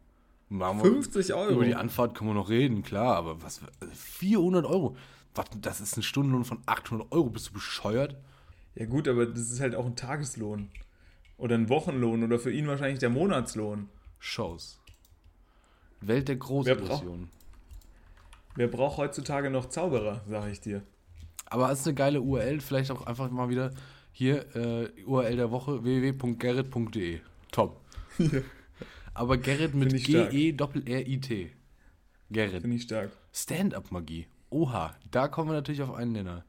[0.48, 1.50] Machen wir- 50 Euro.
[1.52, 3.60] Über die Anfahrt können wir noch reden, klar, aber was,
[3.94, 4.96] 400 Euro.
[5.34, 7.30] Was, das ist ein Stundenlohn von 800 Euro.
[7.30, 8.16] Bist du bescheuert?
[8.74, 10.70] Ja gut, aber das ist halt auch ein Tageslohn.
[11.36, 13.88] Oder ein Wochenlohn oder für ihn wahrscheinlich der Monatslohn.
[14.18, 14.80] Shows.
[16.00, 17.28] Welt der Großillusionen.
[18.56, 20.82] Wer braucht heutzutage noch Zauberer, sag ich dir.
[21.46, 22.60] Aber es ist eine geile URL.
[22.60, 23.72] Vielleicht auch einfach mal wieder
[24.12, 27.20] hier äh, URL der Woche www.gerrit.de.
[27.52, 27.80] Top.
[29.18, 30.30] Aber Gerrit mit stark.
[30.30, 31.50] G-E-R-R-I-T.
[32.32, 33.10] Finde ich stark.
[33.32, 34.26] Stand-up-Magie.
[34.50, 36.44] Oha, da kommen wir natürlich auf einen Nenner.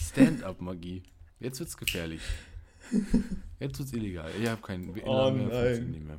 [0.00, 1.02] Stand-up-Magie.
[1.40, 2.20] Jetzt wird's gefährlich.
[3.60, 4.30] Jetzt wird's illegal.
[4.40, 6.04] Ich habe keinen Oh mehr, nein.
[6.06, 6.18] mehr.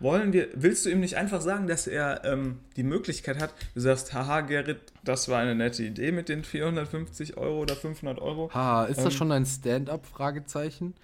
[0.00, 3.80] Wollen wir, willst du ihm nicht einfach sagen, dass er ähm, die Möglichkeit hat, du
[3.80, 8.48] sagst, haha, Gerrit, das war eine nette Idee mit den 450 Euro oder 500 Euro.
[8.54, 10.06] Haha, ist das Ähm, schon ein Stand-up?
[10.06, 10.94] Fragezeichen.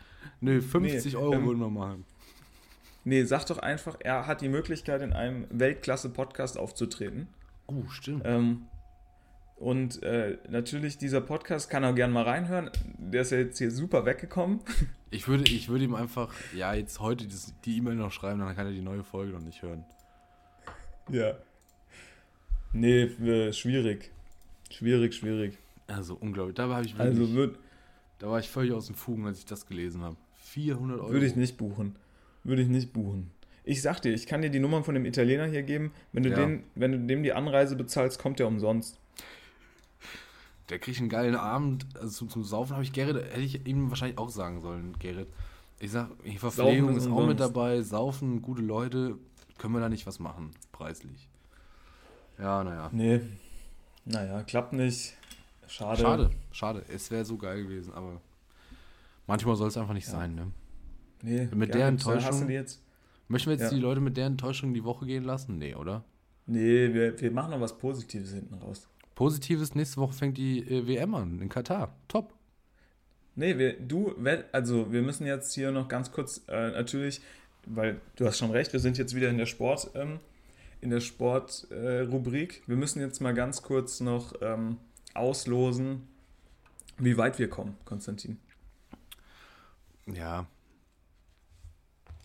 [0.41, 2.05] Nö, 50 Nee, Euro ähm, würden wir machen.
[3.05, 7.29] Nee, sag doch einfach, er hat die Möglichkeit, in einem Weltklasse-Podcast aufzutreten.
[7.67, 8.23] Oh, stimmt.
[8.25, 8.63] Ähm,
[9.57, 12.71] und äh, natürlich, dieser Podcast kann er gerne mal reinhören.
[12.99, 14.61] Der ist ja jetzt hier super weggekommen.
[15.11, 17.29] Ich würde, ich würde ihm einfach, ja, jetzt heute
[17.65, 19.85] die E-Mail noch schreiben, dann kann er die neue Folge noch nicht hören.
[21.09, 21.35] Ja.
[22.73, 24.11] Nee, äh, schwierig.
[24.71, 25.57] Schwierig, schwierig.
[25.87, 26.57] Also unglaublich.
[26.57, 27.59] Dabei habe ich wirklich, Also würd,
[28.19, 30.17] da war ich völlig aus dem Fugen, als ich das gelesen habe.
[30.47, 31.13] 400 Euro.
[31.13, 31.95] würde ich nicht buchen.
[32.45, 33.31] Würde ich nicht buchen.
[33.65, 35.93] Ich sag dir, ich kann dir die Nummern von dem Italiener hier geben.
[36.13, 36.37] Wenn du, Ja.
[36.37, 38.99] den, wenn du dem die Anreise bezahlst, kommt der umsonst.
[40.69, 41.87] Der kriegt einen geilen Abend.
[41.95, 45.29] Also zum, zum Saufen habe ich Gerrit, hätte ich ihm wahrscheinlich auch sagen sollen, Gerrit.
[45.81, 49.17] Ich sag, die Verpflegung ist ist auch mit dabei, saufen, gute Leute,
[49.59, 51.29] können wir da nicht was machen, preislich.
[52.39, 52.89] Ja, naja.
[52.93, 53.21] Nee.
[54.05, 55.15] Naja, klappt nicht.
[55.67, 56.01] Schade.
[56.01, 56.85] Schade, schade.
[56.89, 58.21] Es wäre so geil gewesen, aber
[59.27, 60.51] manchmal soll es einfach nicht sein, ne?
[61.25, 62.83] Nee, Mit der Enttäuschung- die jetzt?
[63.29, 63.71] Möchten wir jetzt Ja.
[63.71, 65.57] die Leute mit der Enttäuschung die Woche gehen lassen?
[65.59, 66.05] Nee, oder?
[66.47, 68.87] Nee, wir, wir machen noch was Positives hinten raus.
[69.15, 71.95] Positives, nächste Woche fängt die äh, WM an in Katar.
[72.09, 72.35] Top.
[73.37, 74.15] Nee, wir, du,
[74.53, 77.23] also wir müssen jetzt hier noch ganz kurz, äh, natürlich,
[77.67, 80.19] weil du hast schon recht, wir sind jetzt wieder in der Sport, ähm,
[80.83, 82.63] in der Sportrubrik.
[82.65, 84.77] Äh, wir müssen jetzt mal ganz kurz noch ähm,
[85.15, 86.03] auslosen,
[86.99, 88.37] wie weit wir kommen, Konstantin.
[90.07, 90.47] Ja.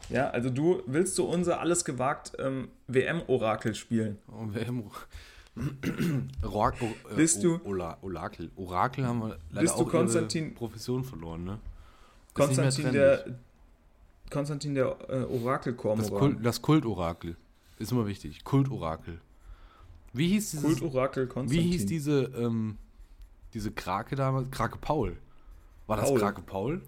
[0.09, 4.17] Ja, also du willst du unser alles gewagt ähm, WM-Orakel spielen?
[4.27, 4.83] Und WM.
[6.43, 8.49] Orakel, äh, Bist du- Ola, Orakel.
[8.55, 11.59] Orakel haben wir leider Bist du auch Konstantin- Profession verloren, ne?
[12.33, 13.25] Konstantin der.
[14.29, 16.09] Konstantin der äh, Orakelkormoran.
[16.11, 17.35] Das, Kult, das Kultorakel.
[17.79, 18.43] Ist immer wichtig.
[18.43, 19.19] Kultorakel.
[20.13, 21.67] Wie hieß dieses, Kultorakel Wie Konstantin.
[21.71, 22.77] hieß diese, ähm,
[23.53, 24.49] diese Krake damals?
[24.51, 25.17] Krake Paul.
[25.87, 26.19] War das Paul.
[26.19, 26.81] Krake Paul?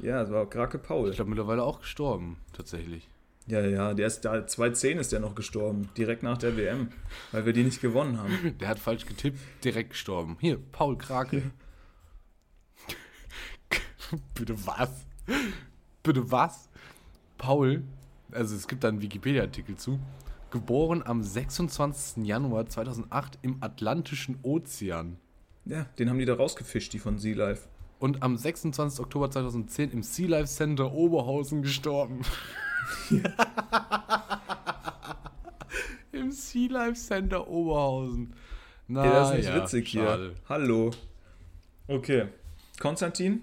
[0.00, 1.10] Ja, das war Krake Paul.
[1.10, 3.08] Ich glaube mittlerweile auch gestorben, tatsächlich.
[3.48, 6.88] Ja, ja, der ist da 2010 ist der noch gestorben, direkt nach der WM,
[7.32, 8.56] weil wir die nicht gewonnen haben.
[8.60, 10.36] Der hat falsch getippt, direkt gestorben.
[10.38, 11.50] Hier, Paul Krake.
[14.34, 14.90] Bitte was?
[16.02, 16.68] Bitte was?
[17.38, 17.84] Paul,
[18.32, 19.98] also es gibt da einen Wikipedia-Artikel zu,
[20.50, 22.26] geboren am 26.
[22.26, 25.16] Januar 2008 im Atlantischen Ozean
[25.64, 27.68] Ja, den haben die da rausgefischt, die von Sea Life.
[27.98, 29.00] Und am 26.
[29.00, 32.22] Oktober 2010 im Sea Life Center Oberhausen gestorben.
[36.12, 38.34] Im Sea Life Center Oberhausen.
[38.86, 40.34] Na, Ja, das ist nicht ja, witzig schade.
[40.34, 40.34] hier.
[40.48, 40.90] Hallo.
[41.86, 42.28] Okay.
[42.80, 43.42] Konstantin,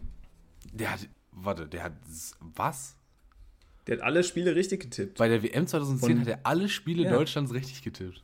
[0.74, 1.94] Der hat, warte, der hat,
[2.40, 2.96] was?
[3.88, 5.18] der hat alle Spiele richtig getippt.
[5.20, 7.12] Bei der WM 2010 Von- hat er alle Spiele Ja.
[7.12, 8.24] Deutschlands richtig getippt.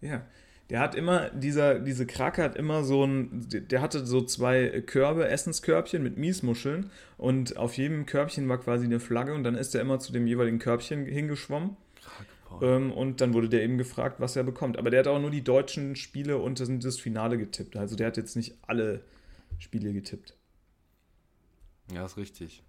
[0.00, 0.22] Ja.
[0.70, 5.28] Der hat immer, dieser, diese Krake hat immer so ein, der hatte so zwei Körbe,
[5.28, 9.80] Essenskörbchen mit Miesmuscheln und auf jedem Körbchen war quasi eine Flagge und dann ist er
[9.80, 11.76] immer zu dem jeweiligen Körbchen hingeschwommen
[12.62, 14.76] ähm, und dann wurde der eben gefragt, was er bekommt.
[14.76, 17.76] Aber der hat auch nur die deutschen Spiele und das, das Finale getippt.
[17.76, 19.02] Also der hat jetzt nicht alle
[19.58, 20.36] Spiele getippt.
[21.92, 22.64] Ja, ist richtig.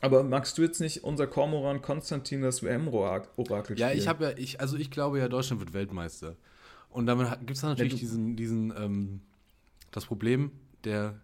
[0.00, 4.60] Aber magst du jetzt nicht unser Kormoran Konstantin das WM-Orakel Ja, ich habe ja, ich,
[4.60, 6.36] also ich glaube ja, Deutschland wird Weltmeister.
[6.90, 9.20] Und damit gibt es natürlich du- diesen, diesen, ähm,
[9.90, 10.52] das Problem,
[10.84, 11.20] der,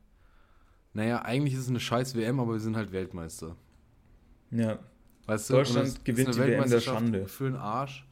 [0.93, 3.57] naja, eigentlich ist es eine scheiß WM, aber wir sind halt Weltmeister.
[4.51, 4.79] Ja.
[5.27, 5.55] Weißt du?
[5.55, 7.29] Deutschland gewinnt eine die WM der Schande.
[7.29, 8.07] Für den Arsch.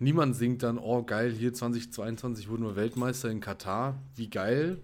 [0.00, 4.00] Niemand singt dann, oh geil, hier 2022 wurden wir Weltmeister in Katar.
[4.14, 4.78] Wie geil.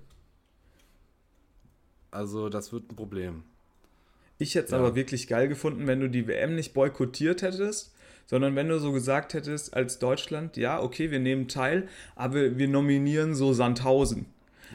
[2.10, 3.44] Also, das wird ein Problem.
[4.44, 4.78] Ich hätte es Ja.
[4.78, 7.94] aber wirklich geil gefunden, wenn du die WM nicht boykottiert hättest,
[8.26, 12.68] sondern wenn du so gesagt hättest als Deutschland, ja, okay, wir nehmen teil, aber wir
[12.68, 14.26] nominieren so Sandhausen.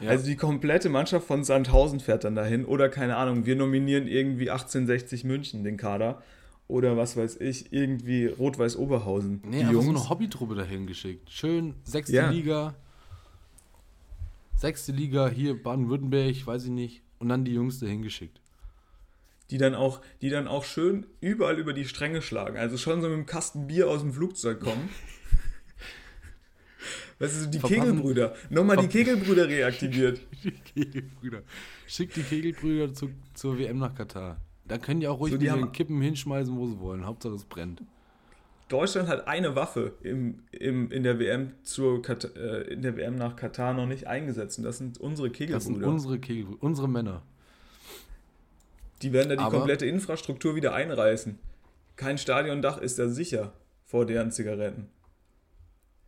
[0.01, 0.09] Ja.
[0.09, 4.49] Also die komplette Mannschaft von Sandhausen fährt dann dahin oder keine Ahnung, wir nominieren irgendwie
[4.49, 6.23] 1860 München den Kader
[6.67, 9.41] oder was weiß ich, irgendwie Rot-Weiß Oberhausen.
[9.45, 11.29] Nee, die einfach so Jungs, eine Hobbytruppe dahin geschickt.
[11.29, 12.29] Schön, sechste Ja.
[12.31, 12.75] Liga.
[14.55, 17.01] Sechste Liga, hier Baden-Württemberg, weiß ich nicht.
[17.19, 18.39] Und dann die Jungs dahin geschickt.
[19.51, 22.57] Die dann auch, die dann auch schön überall über die Stränge schlagen.
[22.57, 24.89] Also schon so mit einem Kasten Bier aus dem Flugzeug kommen.
[27.19, 28.35] Weißt du, die Verpassen- Kegelbrüder.
[28.49, 30.21] Nochmal die Kegelbrüder reaktiviert.
[30.43, 31.41] Die Kegelbrüder.
[31.85, 34.37] Schickt die Kegelbrüder zu, zur WM nach Katar.
[34.65, 37.05] Da können die auch ruhig So, die haben- Kippen hinschmeißen, wo sie wollen.
[37.05, 37.81] Hauptsache es brennt.
[38.69, 43.15] Deutschland hat eine Waffe im, im, in, der WM zur Kat äh, in der WM
[43.15, 44.59] nach Katar noch nicht eingesetzt.
[44.59, 45.87] Und das sind unsere Das sind Kegelbrüder.
[45.87, 47.23] unsere Kegelbrüder, unsere Männer.
[49.01, 51.39] Die werden da die Aber- komplette Infrastruktur wieder einreißen.
[51.95, 53.53] Kein Stadiondach ist da sicher
[53.85, 54.89] vor deren Zigaretten.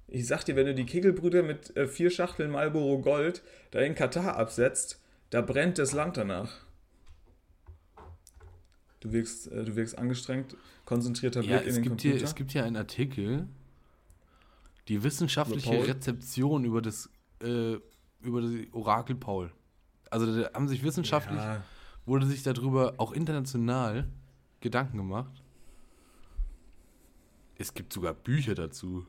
[0.07, 3.95] Ich sag dir, wenn du die Kegelbrüder mit äh, vier Schachteln Marlboro Gold da in
[3.95, 6.65] Katar absetzt, da brennt das Land danach.
[8.99, 12.29] Du wirkst, äh, du wirkst angestrengt, konzentrierter Blick Ja, in es den gibt, hier, Computer.
[12.29, 13.47] es gibt hier einen Artikel,
[14.87, 15.87] die wissenschaftliche?
[15.87, 17.09] Rezeption über das
[17.41, 17.77] äh,
[18.21, 19.51] über das Orakel Paul.
[20.11, 21.63] Also da haben sich wissenschaftlich, ja,
[22.05, 24.07] wurde sich darüber auch international
[24.59, 25.43] Gedanken gemacht.
[27.57, 29.05] Es gibt sogar Bücher dazu.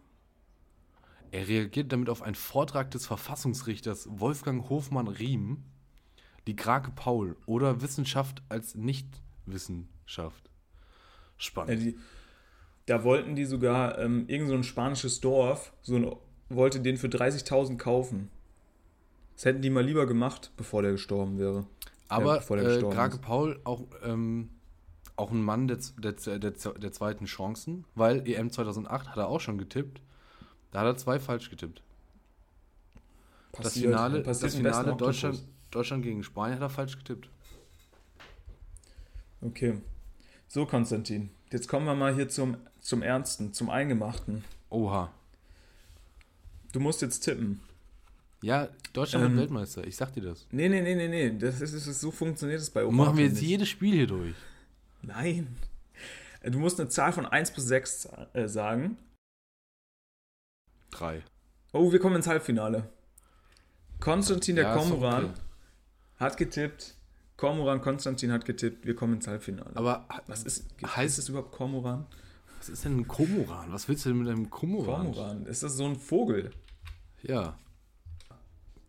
[1.31, 5.65] Er reagiert damit auf einen Vortrag des Verfassungsrichters Wolfgang Hofmann-Riem,
[6.47, 10.45] die Krake Paul oder Wissenschaft als Nichtwissenschaft.
[10.45, 10.51] Ja,
[11.39, 11.83] Spannend.
[11.83, 11.99] die,
[12.87, 16.15] da wollten die sogar, ähm, irgend so ein spanisches Dorf, so ein,
[16.51, 18.31] wollte den für 30.000 kaufen.
[19.35, 21.67] Das hätten die mal lieber gemacht, bevor der gestorben wäre.
[22.13, 23.19] Aber äh, Krake.
[23.19, 24.51] Paul auch, ähm,
[25.17, 29.41] auch ein Mann der, der, der, der zweiten Chancen, weil EM 2008 hat er auch
[29.41, 30.01] schon getippt.
[30.71, 31.83] Da hat er zwei falsch getippt.
[33.53, 35.43] Das Passiert- Finale, das im besten Finale Deutschland.
[35.71, 37.29] Deutschland gegen Spanien hat er falsch getippt.
[39.41, 39.79] Okay.
[40.49, 41.31] So, Konstantin.
[41.51, 44.45] Jetzt kommen wir mal hier zum, zum Ernsten, zum Eingemachten.
[44.71, 45.11] Oha.
[46.73, 47.61] Du musst jetzt tippen.
[48.43, 50.47] Ja, Deutschland Ähm, wird Weltmeister, ich sag dir das.
[50.51, 51.39] Nee, nee, nee, nee, nee.
[51.39, 53.05] Das ist, das ist, so funktioniert es bei Oma.
[53.05, 53.49] machen wir jetzt nicht.
[53.49, 54.35] jedes Spiel hier durch.
[55.03, 55.57] Nein.
[56.45, 58.99] Du musst eine Zahl von 1 bis 6 äh, sagen.
[60.91, 61.23] Drei.
[61.73, 62.89] Oh, wir kommen ins Halbfinale.
[64.01, 65.35] Konstantin der Ja, Komoran okay.
[66.17, 66.95] hat getippt.
[67.37, 68.85] Kormoran Konstantin hat getippt.
[68.87, 69.75] Wir kommen ins Halbfinale.
[69.75, 72.07] Aber was ist, heißt- es überhaupt Kormoran?
[72.59, 73.73] was ist denn ein Komoran?
[73.73, 75.13] Was willst du denn mit einem Komoran?
[75.13, 75.47] Kormoran.
[75.47, 76.51] Ist das so ein Vogel?
[77.23, 77.59] Ja.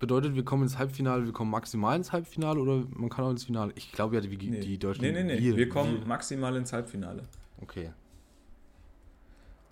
[0.04, 3.46] Bedeutet, wir kommen ins Halbfinale, wir kommen maximal ins Halbfinale oder man kann auch ins
[3.46, 3.72] Finale?
[3.76, 4.60] Ich glaube ja, die, Nee.
[4.60, 5.02] die Deutschen.
[5.02, 5.40] nee, nee, nee.
[5.40, 7.24] Wir, Wir, kommen maximal ins Halbfinale.
[7.62, 7.90] Okay.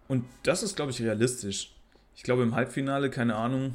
[0.08, 1.76] Und das ist, glaube ich, realistisch.
[2.16, 3.74] Ich glaube, im Halbfinale, keine Ahnung,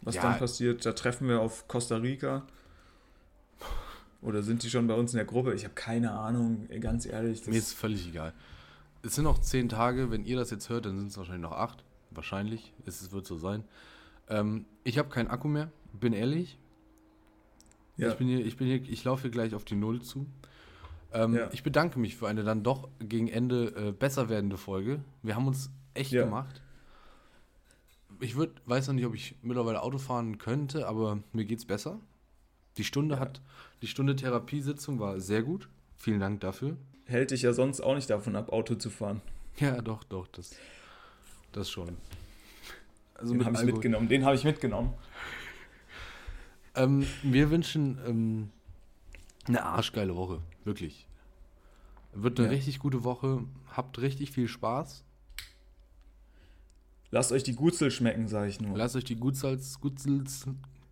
[0.00, 0.22] was Ja.
[0.22, 0.86] dann passiert.
[0.86, 2.44] Da treffen wir auf Costa Rica.
[4.22, 5.52] Oder sind die schon bei uns in der Gruppe?
[5.52, 7.46] Ich habe keine Ahnung, ganz ehrlich.
[7.46, 8.32] Mir ist völlig egal.
[9.02, 11.58] Es sind noch zehn Tage, wenn ihr das jetzt hört, dann sind es wahrscheinlich noch
[11.58, 11.84] acht.
[12.10, 12.72] Wahrscheinlich.
[12.86, 13.64] Es wird so sein.
[14.30, 16.58] Ähm, ich habe keinen Akku mehr, bin ehrlich.
[17.96, 20.26] ja, Ich bin hier, ich bin hier, ich laufe hier gleich auf die Null zu.
[21.12, 21.50] Ähm, Ja.
[21.52, 25.00] Ich bedanke mich für eine dann doch gegen Ende äh, besser werdende Folge.
[25.22, 26.24] Wir haben uns echt Ja.
[26.24, 26.62] gemacht.
[28.20, 31.98] Ich würd, weiß noch nicht, ob ich mittlerweile Auto fahren könnte, aber mir geht's besser.
[32.76, 33.40] Die Stunde hat,
[33.82, 35.68] die Stunde Therapiesitzung war sehr gut.
[35.96, 36.76] Vielen Dank dafür.
[37.06, 39.20] hält dich ja sonst auch nicht davon ab, Auto zu fahren.
[39.58, 40.54] Ja, doch, doch, das,
[41.52, 41.96] das schon.
[43.20, 44.08] Also Den habe ich mitgenommen.
[44.08, 44.94] Den habe ich mitgenommen.
[46.74, 48.50] Ähm, wir wünschen ähm,
[49.46, 51.06] eine arschgeile Woche, wirklich.
[52.12, 52.54] Wird eine Ja.
[52.54, 53.44] richtig gute Woche.
[53.76, 55.04] Habt richtig viel Spaß.
[57.10, 58.76] Lasst euch die Gutzel schmecken, sage ich nur.
[58.76, 60.46] Lasst euch die Gutsalz, Gutzels,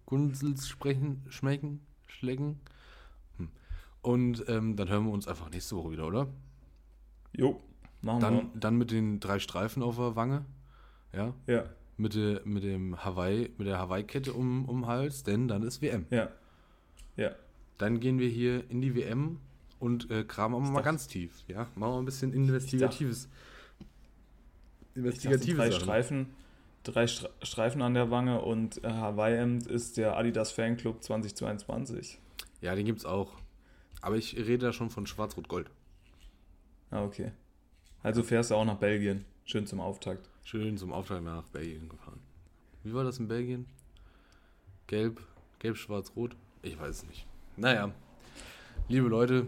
[0.04, 2.60] Gunzels sprechen, schmecken, schlecken.
[3.38, 3.48] Hm.
[4.02, 6.26] Und ähm, dann hören wir uns einfach nächste Woche wieder, oder?
[7.32, 7.60] Jo,
[8.02, 10.44] machen Dann, dann mit den drei Streifen auf der Wange.
[11.12, 11.34] Ja.
[11.46, 11.54] wir.
[11.54, 11.64] Ja,
[11.98, 16.06] Mit, der, mit dem Hawaii, mit der Hawaii-Kette um, um Hals, denn dann ist WM.
[16.10, 16.28] ja,
[17.16, 17.30] ja.
[17.76, 19.38] Dann gehen wir hier in die WM
[19.80, 21.32] und äh, kramen auch mal dachte- ganz tief.
[21.48, 23.24] Ja, machen wir ein bisschen investigatives.
[23.28, 25.82] Dachte, Investigative drei Sachen.
[25.82, 26.26] Streifen,
[26.82, 32.18] drei Stre Streifen an der Wange und äh, Hawaii-Hemd ist der Adidas Fanclub 2022.
[32.60, 33.32] Ja, den gibt's auch.
[34.00, 35.70] Aber ich rede da schon von Schwarz-Rot-Gold.
[36.90, 37.32] Ah, okay.
[38.02, 39.24] Also fährst du auch nach Belgien.
[39.50, 40.28] Schön zum Auftakt.
[40.44, 42.20] Schön zum Auftrag nach Belgien gefahren.
[42.84, 43.64] Wie war das in Belgien?
[44.86, 45.22] Gelb,
[45.58, 46.36] gelb, schwarz, rot?
[46.60, 47.26] Ich weiß es nicht.
[47.56, 47.90] Naja,
[48.88, 49.46] liebe Leute,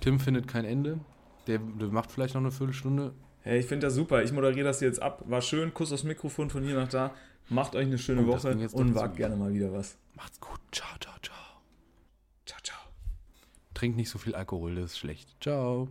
[0.00, 0.98] Tim findet kein Ende.
[1.46, 3.14] Der, der macht vielleicht noch eine Viertelstunde.
[3.42, 4.24] Hey, ich finde das super.
[4.24, 5.22] Ich moderiere das jetzt ab.
[5.26, 5.72] War schön.
[5.72, 7.14] Kuss aufs Mikrofon von hier nach da.
[7.48, 9.96] Macht euch eine schöne das Woche und wagt gerne mal wieder was.
[10.16, 10.58] Macht's gut.
[10.72, 11.36] Ciao, ciao, ciao.
[12.46, 12.80] Ciao, ciao.
[13.74, 15.36] Trinkt nicht so viel Alkohol, das ist schlecht.
[15.40, 15.88] Ciao.